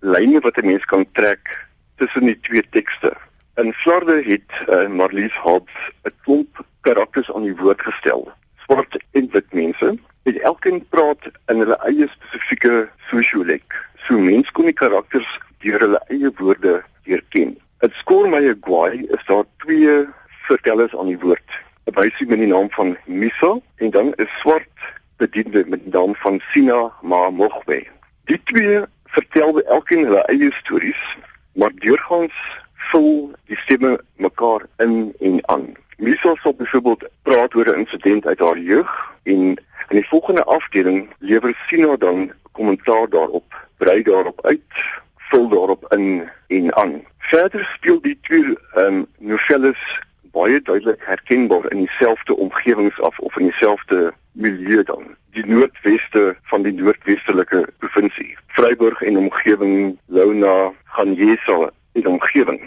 lyne 0.00 0.40
wat 0.40 0.56
'n 0.56 0.66
mens 0.66 0.84
kan 0.84 1.06
trek 1.12 1.66
tussen 1.96 2.24
die 2.24 2.40
twee 2.40 2.64
tekste. 2.70 3.16
In 3.54 3.72
flarde 3.72 4.22
het 4.22 4.50
uh, 4.68 4.88
Marlies 4.88 5.36
Hobbs 5.36 5.72
'n 6.04 6.12
klomp 6.22 6.64
karakters 6.80 7.32
aan 7.32 7.42
die 7.42 7.56
woord 7.56 7.82
gestel. 7.82 8.32
Swart 8.56 9.04
en 9.10 9.28
wit 9.30 9.52
mense. 9.52 9.98
Met 10.22 10.38
elkeen 10.38 10.86
praat 10.88 11.30
in 11.46 11.58
hulle 11.58 11.76
eie 11.76 12.08
spesifieke 12.08 12.88
sosiolek. 13.10 13.88
So 13.96 14.18
mense 14.18 14.52
kon 14.52 14.64
die 14.64 14.72
karakters 14.72 15.40
deur 15.58 15.80
hulle 15.80 16.00
eie 16.08 16.30
woorde 16.36 16.82
herken. 17.02 17.58
Dit 17.78 17.92
skoor 17.94 18.28
my 18.28 18.38
'n 18.38 18.58
gwaai 18.60 19.06
is 19.06 19.24
daar 19.26 19.44
twee 19.56 20.06
vertellers 20.46 20.96
aan 20.96 21.06
die 21.06 21.18
woord 21.18 21.66
'n 21.88 21.94
wysie 21.96 22.26
met 22.26 22.38
die 22.38 22.46
naam 22.46 22.70
van 22.70 22.96
Misa 23.04 23.58
en 23.76 23.90
dan 23.90 24.12
'n 24.16 24.28
swart 24.40 24.78
bediende 25.16 25.64
met 25.66 25.80
die 25.84 25.92
naam 25.92 26.14
van 26.14 26.40
Sina 26.50 26.92
Mamogwe. 27.02 27.86
Die 28.24 28.40
twee 28.44 28.80
vertel 29.04 29.60
elkeen 29.60 30.04
hulle 30.04 30.22
eie 30.22 30.52
stories, 30.52 31.16
maar 31.52 31.70
deurgangs 31.74 32.36
vul 32.74 33.32
die 33.44 33.56
stemme 33.56 34.00
mekaar 34.16 34.66
in 34.76 35.14
en 35.20 35.48
aan. 35.48 35.72
Misa 35.96 36.34
sal 36.34 36.54
byvoorbeeld 36.54 37.08
praat 37.22 37.54
oor 37.54 37.68
'n 37.68 37.78
insident 37.78 38.26
uit 38.26 38.38
haar 38.38 38.58
jeug 38.58 38.90
en 39.22 39.40
in 39.88 39.96
die 40.00 40.08
volgende 40.08 40.44
afdeling 40.44 41.08
lewer 41.18 41.56
Sina 41.66 41.96
dan 41.96 42.32
kommentaar 42.52 43.08
daarop, 43.08 43.68
brei 43.76 44.02
daarop 44.02 44.46
uit 44.46 44.72
vul 45.16 45.48
daarop 45.48 45.92
in 45.92 46.28
en 46.46 46.76
aan. 46.76 47.02
Verder 47.18 47.64
speel 47.64 48.00
die 48.00 48.18
twee 48.20 48.58
ehm 48.74 48.94
um, 48.94 49.06
novelles 49.18 50.06
baie 50.32 50.62
duidelik 50.62 51.04
herkenbaar 51.04 51.70
in 51.72 51.78
dieselfde 51.78 52.36
omgewings 52.36 53.00
af 53.00 53.18
of 53.18 53.36
in 53.36 53.48
dieselfde 53.48 54.12
milieu 54.32 54.82
dan. 54.82 55.16
Die 55.30 55.46
noordweste 55.46 56.36
van 56.42 56.62
die 56.62 56.72
noordwestelike 56.72 57.66
provinsie. 57.78 58.36
Vryburg 58.46 59.02
en 59.02 59.16
omgewing, 59.16 59.98
Louna, 60.06 60.72
Ganjesa 60.84 61.70
en 61.92 62.06
omgewing. 62.06 62.60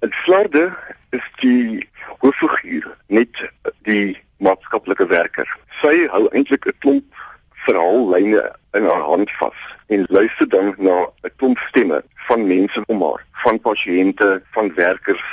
In 0.00 0.12
Vlaarde 0.12 0.72
is 1.10 1.30
die 1.40 1.88
hoofiguur 2.18 2.96
net 3.06 3.50
die 3.82 4.16
maatskaplike 4.38 5.06
werker. 5.06 5.48
Sy 5.80 6.06
hou 6.12 6.26
eintlik 6.32 6.66
'n 6.66 6.78
klomp 6.78 7.24
verhaallyne 7.66 8.44
in 8.76 8.84
haar 8.84 9.06
hand 9.10 9.30
vas 9.40 9.60
en 9.86 10.04
luister 10.08 10.48
dan 10.48 10.74
na 10.78 10.96
'n 11.22 11.32
klomp 11.36 11.58
stemme 11.58 12.02
van 12.14 12.46
mense 12.46 12.82
om 12.86 13.02
haar, 13.02 13.24
van 13.32 13.60
pasiënte, 13.60 14.42
van 14.50 14.74
werkers, 14.74 15.24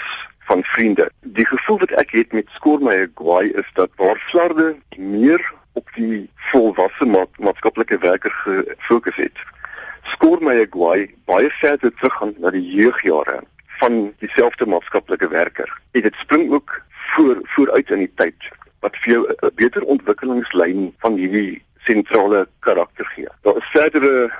van 0.46 0.64
vriende. 0.64 1.10
Die 1.22 1.46
gevoel 1.46 1.80
wat 1.80 1.92
ek 1.92 2.12
het 2.12 2.32
met 2.32 2.50
skoor 2.58 2.82
my 2.84 3.08
gwaai 3.16 3.52
is 3.52 3.70
dat 3.74 3.90
waar 3.96 4.20
flarde 4.30 4.76
meer 4.98 5.54
op 5.74 5.90
die 5.96 6.30
volwasse 6.52 7.06
ma 7.06 7.26
maatskaplike 7.38 7.98
werker 7.98 8.32
gefokus 8.44 9.16
het. 9.16 9.46
Skoor 10.14 10.44
my 10.44 10.56
gwaai 10.70 11.10
baie 11.26 11.50
verder 11.60 11.94
terug 11.94 12.18
gaan 12.20 12.34
na 12.38 12.52
die 12.54 12.66
jeugjare 12.76 13.42
van 13.80 14.14
dieselfde 14.20 14.66
maatskaplike 14.66 15.28
werker. 15.28 15.70
En 15.92 16.02
dit 16.02 16.16
spring 16.22 16.52
ook 16.52 16.82
voor 17.14 17.40
vooruit 17.56 17.90
in 17.90 18.06
die 18.06 18.14
tyd 18.16 18.50
wat 18.84 18.98
vir 19.04 19.14
jou 19.14 19.24
'n 19.32 19.52
beter 19.56 19.84
ontwikkelingslyn 19.84 20.94
van 21.00 21.16
hierdie 21.16 21.64
sentrale 21.88 22.48
karakter 22.60 23.06
gee. 23.06 23.28
Daar 23.42 23.58
is 23.58 23.72
verdere 23.72 24.32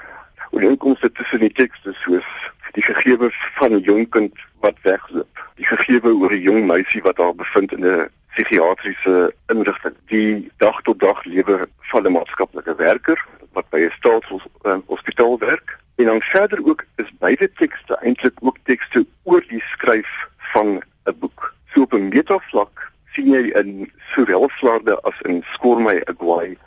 ooreenkomste 0.54 1.12
tussen 1.12 1.40
die 1.40 1.52
tekste 1.52 1.94
soos 2.04 2.30
die 2.74 2.84
gegewe 2.84 3.30
van 3.58 3.74
'n 3.74 3.86
jong 3.86 4.10
kind 4.10 4.34
wat 4.62 4.78
wegloop, 4.82 5.50
die 5.56 5.66
gegewe 5.66 6.14
oor 6.14 6.32
'n 6.32 6.42
jong 6.42 6.66
meisie 6.66 7.02
wat 7.02 7.18
haar 7.18 7.36
bevind 7.36 7.72
in 7.72 7.86
'n 7.86 8.10
psigiatriese 8.34 9.34
inrigting, 9.48 9.96
die 10.08 10.52
dag 10.58 10.82
tot 10.82 11.00
dag 11.00 11.24
lewe 11.24 11.68
van 11.80 12.06
'n 12.06 12.12
maatskaplike 12.12 12.76
werker 12.76 13.26
wat 13.54 13.70
by 13.70 13.80
'n 13.80 13.98
staatshospitaal 13.98 15.40
werk. 15.40 15.80
En 15.96 16.06
dan 16.06 16.22
verder 16.22 16.66
ook 16.66 16.86
is 16.96 17.12
beide 17.20 17.52
tekste 17.54 17.98
eintlik 18.02 18.38
ook 18.40 18.58
tekste 18.64 19.06
oor 19.24 19.44
die 19.48 19.62
skryf 19.62 20.28
van 20.38 20.82
'n 21.06 21.20
boek. 21.20 21.54
So 21.74 21.82
op 21.82 21.94
'n 21.94 22.08
metavlak 22.08 22.92
sien 23.12 23.30
jy 23.30 23.52
in 23.62 23.92
sowel 24.14 24.50
Vlaarde 24.50 25.02
as 25.02 25.22
in 25.22 25.44
Skormay 25.54 26.02
Agwai 26.06 26.58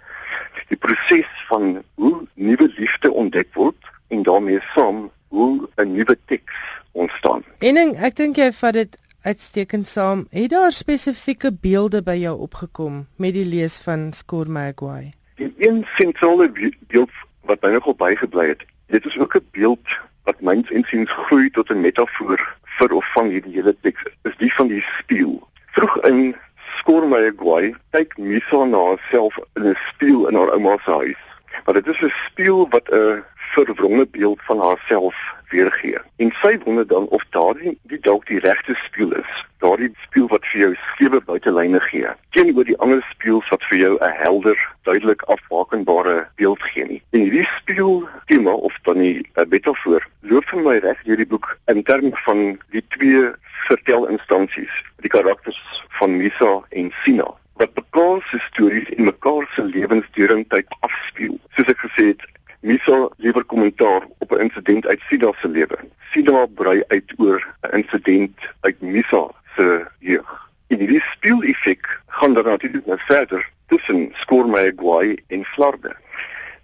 die 0.68 0.76
proses 0.76 1.30
van 1.48 1.82
hoe 1.94 2.26
nuwe 2.34 2.72
liefde 2.76 3.12
ontdek 3.12 3.54
word 3.54 3.90
en 4.08 4.22
daarmee 4.22 4.60
saam 4.74 5.10
hoe 5.28 5.68
'n 5.76 5.92
nuwe 5.92 6.18
teks 6.24 6.54
ontstaan. 6.92 7.42
En 7.58 7.76
ek 7.96 8.16
dink 8.16 8.36
jy 8.36 8.52
vat 8.52 8.72
dit 8.72 8.96
uitstekend 9.22 9.86
saam. 9.86 10.26
Het 10.30 10.50
daar 10.50 10.72
spesifieke 10.72 11.52
beelde 11.52 12.02
by 12.02 12.14
jou 12.14 12.38
opgekom 12.38 13.06
met 13.16 13.34
die 13.34 13.44
lees 13.44 13.78
van 13.82 14.12
Score 14.12 14.50
Magway? 14.50 15.12
Die 15.34 15.52
een 15.58 15.84
sentrale 15.96 16.50
beeld 16.86 17.10
wat 17.40 17.62
my 17.62 17.70
nogal 17.70 17.94
bygebly 17.94 18.48
het, 18.48 18.64
dit 18.86 19.04
is 19.04 19.18
ook 19.18 19.34
'n 19.36 19.48
beeld 19.50 19.86
wat 20.24 20.40
myns 20.40 20.70
insiens 20.70 21.10
groei 21.10 21.50
tot 21.50 21.70
'n 21.70 21.80
metafoor 21.80 22.56
vir 22.78 22.92
of 22.92 23.12
van 23.12 23.28
hierdie 23.28 23.52
hele 23.52 23.76
teks, 23.80 24.02
is 24.22 24.36
die 24.36 24.52
van 24.54 24.68
die 24.68 24.80
spieël. 24.80 25.48
Vroeg 25.66 25.96
in 26.04 26.36
Score 26.78 27.06
Magway 27.06 27.74
kyk 27.92 28.18
Misa 28.18 28.64
na 28.66 28.78
haarself 28.86 29.38
in 29.56 29.70
'n 29.70 29.78
spieël 29.88 30.28
in 30.28 30.38
haar 30.38 30.52
ouma 30.56 30.76
se 30.84 30.92
huis 30.92 31.25
Maar 31.64 31.74
dit 31.74 31.86
is 31.86 32.00
'n 32.00 32.12
spieël 32.26 32.68
wat 32.70 32.88
'n 32.90 33.24
verwronge 33.36 34.06
beeld 34.10 34.40
van 34.42 34.60
haarself 34.60 35.34
weergee. 35.48 35.98
En 36.16 36.30
sy 36.30 36.58
wonder 36.64 36.86
dan 36.86 37.06
of 37.06 37.24
daardie 37.30 37.78
die 37.82 38.00
dalk 38.00 38.26
die 38.26 38.38
regte 38.38 38.74
spieël 38.74 39.12
is. 39.12 39.46
Daardie 39.58 39.90
spieël 40.00 40.28
wat 40.28 40.46
vir 40.46 40.60
jou 40.60 40.74
skewe 40.74 41.20
buitelyne 41.20 41.80
gee. 41.80 42.08
Teenoor 42.30 42.64
die 42.64 42.78
ander 42.78 43.02
spieëls 43.10 43.48
wat 43.48 43.64
vir 43.70 43.78
jou 43.78 43.94
'n 44.00 44.12
helder, 44.22 44.58
duidelik 44.82 45.22
afbakenbare 45.22 46.28
beeld 46.34 46.62
gee 46.62 46.84
nie. 46.84 47.02
En 47.10 47.20
hierdie 47.20 47.48
spieël 47.56 48.08
tema 48.26 48.50
of 48.50 48.78
dan 48.82 48.98
'n 48.98 49.24
metafoor 49.48 50.06
loop 50.20 50.44
vir 50.44 50.62
my 50.62 50.76
reg 50.78 51.02
deur 51.02 51.16
die 51.16 51.32
boek 51.32 51.58
in 51.66 51.82
terme 51.82 52.10
van 52.12 52.58
die 52.70 52.84
twee 52.88 53.32
vertelinstansies, 53.68 54.84
die 54.96 55.10
karakters 55.10 55.84
van 55.88 56.16
Misa 56.16 56.62
en 56.68 56.92
Sina 57.02 57.34
wat 57.56 57.74
mekaar 57.74 58.22
se 58.22 58.38
stories 58.38 58.88
en 58.94 59.04
mekaar 59.04 59.46
se 59.54 59.64
lewensdeurentyd 59.64 60.66
afspeel. 60.80 61.38
Soos 61.54 61.70
ek 61.72 61.84
gesê 61.86 62.10
het, 62.12 62.24
Misa 62.66 63.08
lewer 63.22 63.44
kommentaar 63.44 64.02
op 64.18 64.32
'n 64.32 64.40
insident 64.40 64.86
uit 64.86 65.00
Sida 65.08 65.32
se 65.40 65.48
lewe. 65.48 65.78
Sida 66.10 66.46
brei 66.46 66.82
uit 66.88 67.12
oor 67.16 67.40
'n 67.62 67.76
insident 67.76 68.38
uit 68.60 68.80
Misa 68.80 69.30
se 69.56 69.86
jeug. 69.98 70.50
En 70.66 70.78
hierdie 70.78 71.00
spieeleffek 71.00 72.00
gaan 72.06 72.34
dan 72.34 72.44
natuurlik 72.44 72.86
nou 72.86 72.98
verder 72.98 73.50
tussen 73.66 74.10
Skormeyguai 74.12 75.18
en 75.26 75.44
Flarde. 75.44 75.96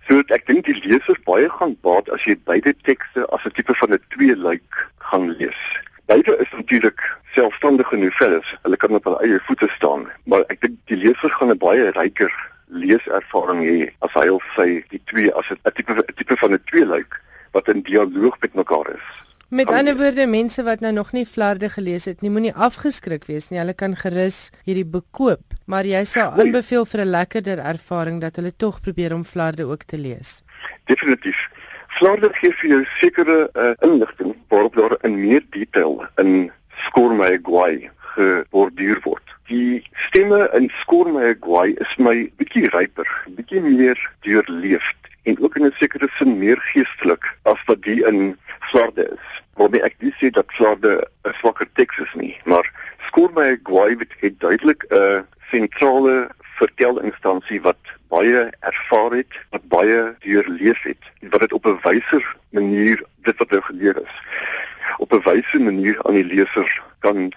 So 0.07 0.23
ek 0.27 0.47
dink 0.47 0.65
die 0.65 0.81
leser 0.83 1.19
baie 1.25 1.49
gaan 1.51 1.77
baat 1.81 2.11
as 2.11 2.25
jy 2.25 2.35
beide 2.45 2.75
tekste 2.83 3.27
as 3.27 3.45
'n 3.45 3.55
tipe 3.55 3.75
van 3.75 3.93
'n 3.93 4.05
twee 4.09 4.37
luik 4.37 4.91
gaan 4.99 5.31
lees. 5.31 5.61
Beide 6.13 6.37
is 6.37 6.51
natuurlik 6.51 7.01
selfstandige 7.31 7.97
novelles. 7.97 8.57
Hulle 8.63 8.77
kan 8.77 8.95
op 8.95 9.05
hulle 9.05 9.21
eie 9.25 9.39
voete 9.47 9.69
staan, 9.73 10.03
maar 10.29 10.43
ek 10.53 10.59
dink 10.61 10.75
die 10.91 10.99
leser 11.01 11.33
gaan 11.39 11.53
'n 11.55 11.61
baie 11.63 11.87
ryker 11.97 12.33
leeservaring 12.83 13.63
hê 13.65 13.79
as 14.05 14.13
hy 14.21 14.27
of 14.29 14.45
sy 14.57 14.67
die 14.93 15.01
twee 15.09 15.33
as 15.41 15.49
'n 15.49 15.73
tipe 15.73 16.05
tipe 16.21 16.37
van 16.37 16.53
'n 16.53 16.61
tweeluik 16.69 17.17
wat 17.57 17.69
in 17.69 17.81
dialoog 17.89 18.37
met 18.41 18.55
mekaar 18.55 18.93
is. 18.93 19.07
Met 19.49 19.71
ander 19.71 19.97
woorde, 19.97 20.27
mense 20.27 20.63
wat 20.63 20.81
nou 20.81 20.93
nog 20.93 21.13
nie 21.13 21.27
Flarde 21.27 21.69
gelees 21.69 22.05
het 22.05 22.21
nie, 22.21 22.31
moenie 22.31 22.55
afgeskrik 22.55 23.25
wees 23.25 23.49
nie. 23.49 23.59
Hulle 23.59 23.75
kan 23.75 23.97
gerus 23.97 24.51
hierdie 24.65 24.85
boek 24.85 25.09
koop, 25.11 25.45
maar 25.65 25.85
jy 25.85 26.05
sal 26.05 26.33
nee. 26.33 26.45
aanbeveel 26.45 26.85
vir 26.85 27.01
'n 27.01 27.11
lekkerder 27.11 27.59
ervaring 27.59 28.21
dat 28.21 28.37
hulle 28.37 28.53
tog 28.57 28.81
probeer 28.81 29.15
om 29.15 29.25
Flarde 29.25 29.65
ook 29.65 29.83
te 29.85 29.99
lees. 29.99 30.43
Definitief. 30.85 31.49
Flarde 31.93 32.31
gee 32.33 32.53
vir 32.61 32.71
jou 32.71 32.83
sekere 32.99 33.39
uh, 33.53 33.73
inligting 33.85 34.33
waarop 34.49 34.77
daar 34.77 34.95
in 35.05 35.19
meer 35.21 35.43
detail 35.51 36.01
in 36.23 36.51
Skormey 36.87 37.39
Gwai 37.43 37.91
geborduur 38.15 39.01
word. 39.05 39.35
Die 39.51 39.83
stemme 40.07 40.47
in 40.57 40.71
Skormey 40.81 41.35
Gwai 41.41 41.75
is 41.85 41.93
my 41.99 42.15
bietjie 42.41 42.71
ryper, 42.73 43.09
bietjie 43.37 43.61
meer 43.65 44.01
deurleefd 44.25 45.11
en 45.29 45.39
ook 45.45 45.57
in 45.61 45.69
'n 45.69 45.77
sekere 45.79 46.09
sin 46.17 46.39
meer 46.39 46.61
geestelik 46.73 47.29
as 47.43 47.61
wat 47.69 47.83
die 47.83 48.01
in 48.09 48.39
Flarde 48.71 49.05
is. 49.13 49.27
Waarmee 49.61 49.85
ek 49.85 49.97
nie 50.01 50.15
sê 50.17 50.31
dat 50.31 50.57
Flarde 50.57 51.05
'n 51.29 51.35
swakker 51.41 51.69
teks 51.75 51.99
is 51.99 52.15
nie, 52.15 52.37
maar 52.45 52.67
Skormey 53.07 53.61
Gwai 53.63 53.97
het 54.21 54.41
duidelik 54.41 54.85
'n 54.89 55.27
sentrale 55.51 56.31
vertelinstansie 56.63 57.61
wat 57.61 57.95
baie 58.13 58.51
ervaar 58.61 59.19
het, 59.21 59.39
wat 59.51 59.65
baie 59.73 60.15
deurleef 60.25 60.83
het 60.83 61.11
wat 61.33 61.41
dit 61.41 61.53
op 61.53 61.67
'n 61.67 61.81
wyser 61.83 62.37
manier 62.51 63.03
dit 63.27 63.37
wat 63.39 63.51
nou 63.51 63.63
geleer 63.63 63.97
is 64.03 64.15
op 64.99 65.13
'n 65.13 65.23
wyse 65.29 65.59
manier 65.59 66.03
aan 66.03 66.15
die 66.15 66.25
leser 66.25 66.83
kan 66.99 67.33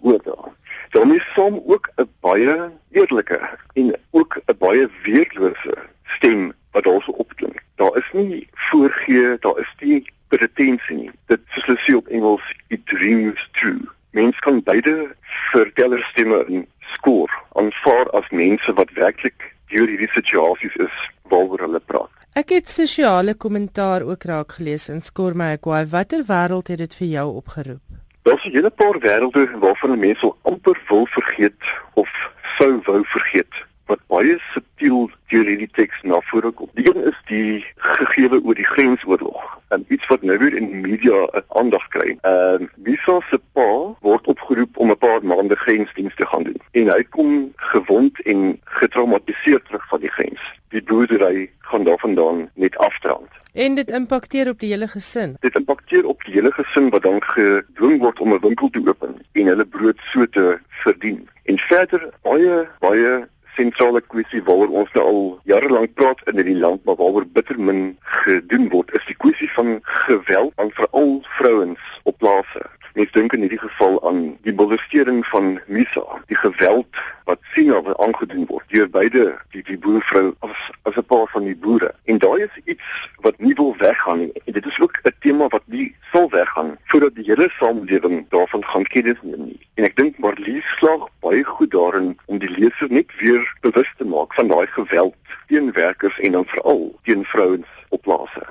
oordra. 0.00 0.52
Daarmee 0.90 1.22
som 1.34 1.62
ook 1.66 1.90
'n 1.96 2.08
baie 2.20 2.70
eerlike 2.90 3.40
en 3.72 3.96
ook 4.10 4.40
'n 4.46 4.56
baie 4.58 4.88
weerlose 5.02 5.74
stem 6.04 6.52
wat 6.70 6.84
daarso 6.84 7.10
opklink. 7.10 7.62
Daar 7.74 7.96
is 7.96 8.08
nie 8.12 8.48
voorgee, 8.52 9.36
daar 9.40 9.58
is 9.58 9.74
nie 9.78 10.12
pretensie 10.28 10.96
nie. 10.96 11.10
Dit 11.26 11.40
soos 11.48 11.64
hulle 11.64 11.78
sê 11.78 11.94
op 11.94 12.06
Engels, 12.06 12.54
it 12.68 12.90
rings 12.90 13.48
true. 13.52 13.88
Mens 14.14 14.38
kan 14.38 14.62
beide 14.62 15.14
vertellerstemme 15.50 16.44
in 16.46 16.66
skoor 16.94 17.30
aanvaar 17.52 18.10
as 18.18 18.28
mense 18.30 18.72
wat 18.78 18.92
werklik 18.94 19.48
deur 19.72 19.90
hierdie 19.90 20.10
situasies 20.14 20.76
is 20.84 21.00
waaroor 21.32 21.64
hulle 21.66 21.80
praat. 21.82 22.12
Ek 22.38 22.54
het 22.54 22.70
sosiale 22.70 23.34
kommentaar 23.34 24.06
ook 24.06 24.26
raak 24.30 24.54
gelees 24.58 24.86
in 24.94 25.02
Skormeyguai. 25.02 25.82
Watter 25.90 26.22
wêreld 26.30 26.70
het 26.70 26.78
dit 26.84 26.94
vir 27.00 27.10
jou 27.16 27.26
opgeroep? 27.42 27.82
Daar's 28.22 28.46
'n 28.46 28.54
hele 28.54 28.70
paar 28.70 28.98
wêrelde 29.02 29.44
waarvan 29.58 29.98
mense 29.98 30.32
amper 30.42 30.78
wil 30.88 31.06
vergeet 31.06 31.62
of 31.94 32.10
sou 32.56 32.72
wou 32.86 33.02
vergeet 33.16 33.66
wat 33.86 34.00
baie 34.06 34.38
subtiel 34.52 35.10
deur 35.32 35.46
hierdie 35.48 35.70
teks 35.72 36.02
na 36.02 36.20
vore 36.30 36.50
kom. 36.50 36.68
Die 36.78 36.86
een 36.88 37.04
is 37.10 37.20
die 37.28 37.64
gegewe 37.76 38.40
oor 38.44 38.54
die 38.54 38.66
grensoorlog. 38.66 39.58
En 39.68 39.84
iets 39.88 40.06
wat 40.06 40.22
nou 40.22 40.38
weer 40.38 40.56
in 40.56 40.70
die 40.70 40.80
media 40.80 41.24
aandag 41.48 41.88
kry. 41.88 42.16
Ehm 42.22 42.68
Visa 42.84 43.20
se 43.30 43.40
pa 43.52 43.68
word 44.00 44.26
opgeroep 44.26 44.76
om 44.76 44.90
'n 44.90 44.98
paar 44.98 45.24
maande 45.24 45.56
grensdienste 45.56 46.24
te 46.24 46.26
gaan 46.26 46.42
doen. 46.42 46.60
En 46.70 46.88
hy 46.88 47.02
kom 47.02 47.52
gewond 47.56 48.20
en 48.22 48.60
getraumatiseer 48.64 49.62
terug 49.62 49.88
van 49.88 50.00
die 50.00 50.10
grens. 50.10 50.40
Die 50.68 50.82
boerdery 50.82 51.50
gaan 51.58 51.84
daarvandaan 51.84 52.50
net 52.54 52.76
afdrand. 52.76 53.28
En 53.52 53.74
dit 53.74 53.90
impakteer 53.90 54.48
op 54.48 54.60
die 54.60 54.70
hele 54.70 54.88
gesin. 54.88 55.36
Dit 55.40 55.54
impakteer 55.54 56.06
op 56.06 56.24
die 56.24 56.34
hele 56.34 56.52
gesin 56.52 56.90
wat 56.90 57.02
dan 57.02 57.22
gedwing 57.22 58.00
word 58.00 58.20
om 58.20 58.32
'n 58.32 58.40
winkel 58.40 58.70
te 58.70 58.82
open 58.86 59.14
en 59.32 59.46
hulle 59.46 59.66
brood 59.66 59.98
so 60.04 60.26
te 60.26 60.58
verdien. 60.68 61.28
En 61.42 61.58
verder 61.58 62.10
baie 62.22 62.68
baie 62.80 63.28
sentrale 63.54 64.00
kwessie 64.12 64.42
waaroor 64.46 64.72
ons 64.82 64.92
nou 64.96 65.04
al 65.10 65.20
jare 65.50 65.70
lank 65.70 65.94
praat 65.98 66.22
in 66.30 66.40
hierdie 66.40 66.58
land, 66.58 66.84
maar 66.84 66.98
waaroor 67.00 67.26
bitter 67.36 67.58
min 67.60 67.96
gedoen 68.24 68.68
word, 68.72 68.94
is 68.98 69.06
die 69.10 69.18
kwessie 69.18 69.50
van 69.56 69.78
geweld 69.82 70.52
aan 70.62 70.72
veral 70.78 71.20
vrouens 71.38 72.00
op 72.02 72.18
plase. 72.18 72.64
Mens 72.94 73.10
dink 73.10 73.32
in 73.32 73.40
hierdie 73.42 73.58
geval 73.58 73.96
aan 74.06 74.18
die 74.46 74.52
molestering 74.54 75.24
van 75.26 75.60
Misa, 75.66 76.04
die 76.30 76.36
geweld 76.38 77.00
wat 77.26 77.40
Sina 77.50 77.80
aangedoen 77.98 78.44
word 78.46 78.68
deur 78.70 78.86
beide 78.90 79.24
die 79.50 79.62
die 79.66 79.78
boervrou 79.78 80.28
as 80.46 80.60
as 80.86 80.94
'n 80.94 81.06
paar 81.10 81.26
van 81.32 81.48
die 81.48 81.56
boere. 81.56 81.90
En 82.04 82.18
daai 82.22 82.44
is 82.44 82.60
iets 82.64 83.10
wat 83.26 83.38
nie 83.38 83.54
wil 83.54 83.74
weggaan 83.78 84.18
nie. 84.18 84.32
En 84.44 84.52
dit 84.52 84.66
is 84.66 84.80
ook 84.80 85.00
'n 85.02 85.14
tema 85.26 85.48
wat 85.48 85.66
nie 85.66 85.96
sal 86.12 86.30
weggaan 86.30 86.78
voordat 86.84 87.14
die 87.14 87.24
hele 87.24 87.48
samelewing 87.58 88.26
daarvan 88.28 88.64
gaan 88.64 88.86
kennis 88.94 89.18
neem 89.22 89.44
nie. 89.44 89.60
En 89.74 89.84
ek 89.84 89.96
dink 89.96 90.18
Marlies 90.18 90.76
slag 90.76 91.08
baie 91.20 91.44
goed 91.44 91.70
daarin 91.70 92.18
om 92.26 92.38
die 92.38 92.50
leser 92.50 92.90
net 92.90 93.10
weer 93.18 93.56
bewus 93.60 93.94
te 93.96 94.04
maak 94.04 94.34
van 94.34 94.48
daai 94.48 94.66
geweld 94.66 95.14
teen 95.46 95.72
werkers 95.72 96.18
en 96.18 96.32
dan 96.32 96.46
veral 96.46 96.98
teen 97.02 97.24
vrouens 97.24 97.66
op 97.94 98.02
plase 98.06 98.42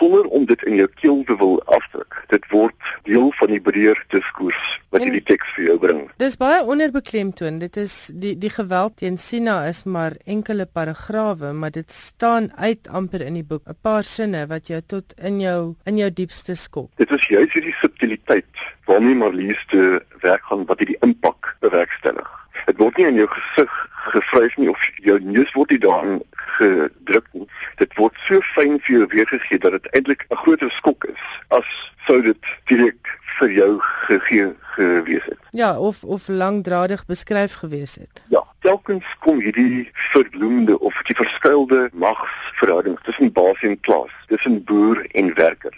sonder 0.00 0.24
om 0.32 0.46
dit 0.48 0.62
in 0.68 0.78
jou 0.80 0.88
keel 1.00 1.22
te 1.28 1.36
wil 1.36 1.58
afdruk. 1.76 2.22
Dit 2.32 2.46
word 2.52 2.92
deel 3.08 3.28
van 3.40 3.52
die 3.52 3.60
breër 3.60 3.98
diskurs 4.14 4.60
wat 4.94 5.04
hierdie 5.04 5.22
teks 5.28 5.52
vir 5.56 5.66
jou 5.68 5.76
bring. 5.82 6.00
Dis 6.22 6.38
baie 6.40 6.62
onderbeklemtoon. 6.64 7.60
Dit 7.62 7.76
is 7.80 7.96
die 8.22 8.32
die 8.40 8.52
geweld 8.54 8.96
teen 9.02 9.18
Sina 9.20 9.60
is 9.68 9.84
maar 9.84 10.16
enkele 10.24 10.66
paragrawe, 10.66 11.52
maar 11.52 11.74
dit 11.74 11.92
staan 11.92 12.50
uit 12.56 12.88
amper 12.88 13.26
in 13.26 13.38
die 13.40 13.46
boek. 13.46 13.66
'n 13.68 13.78
Paar 13.82 14.04
sinne 14.04 14.46
wat 14.46 14.72
jou 14.72 14.80
tot 14.80 15.14
in 15.18 15.40
jou 15.40 15.74
in 15.84 16.00
jou 16.00 16.10
diepste 16.10 16.54
skok. 16.54 16.90
Dit 16.96 17.10
is 17.10 17.28
juist 17.28 17.54
hierdie 17.54 17.76
subtiliteit 17.80 18.66
waarmee 18.86 19.14
Marlies 19.14 19.64
te 19.68 20.02
werk 20.22 20.44
gaan 20.48 20.64
wat 20.66 20.78
hierdie 20.78 21.00
impak 21.04 21.56
bewerkstellig. 21.60 22.39
Dit 22.66 22.78
word 22.78 22.96
nie 22.96 23.06
in 23.06 23.20
jou 23.22 23.28
gesig 23.28 23.76
gevryf 24.10 24.56
nie 24.56 24.70
of 24.70 24.84
jou 25.04 25.18
neus 25.22 25.52
word 25.52 25.70
nie 25.70 25.80
daarin 25.82 26.20
gedruk 26.56 27.26
nie. 27.32 27.46
Dit 27.80 27.94
word 27.98 28.16
so 28.26 28.40
fyn 28.54 28.78
vir 28.84 28.96
jou 28.96 29.08
weergegee 29.14 29.58
dat 29.58 29.76
dit 29.76 29.90
eintlik 29.94 30.26
'n 30.30 30.40
groter 30.42 30.70
skok 30.70 31.04
is 31.04 31.24
as 31.48 31.68
sou 32.06 32.22
dit 32.22 32.52
direk 32.66 33.18
vir 33.38 33.50
jou 33.50 33.72
gegee 33.80 34.54
gewees 34.76 35.24
het. 35.24 35.38
Ja, 35.50 35.78
of 35.78 36.04
of 36.04 36.28
langdradig 36.28 37.06
beskryf 37.06 37.54
gewees 37.54 37.94
het. 37.94 38.22
Ja, 38.28 38.44
telkens 38.60 39.06
kom 39.18 39.40
hierdie 39.40 39.90
verbloemde 39.92 40.78
of 40.78 41.02
die 41.02 41.16
verskuilde 41.16 41.90
magsverhouding 41.92 42.98
tussen 43.02 43.32
baas 43.32 43.62
en 43.62 43.80
klas, 43.80 44.10
tussen 44.26 44.64
boer 44.64 45.06
en 45.10 45.34
werker 45.34 45.76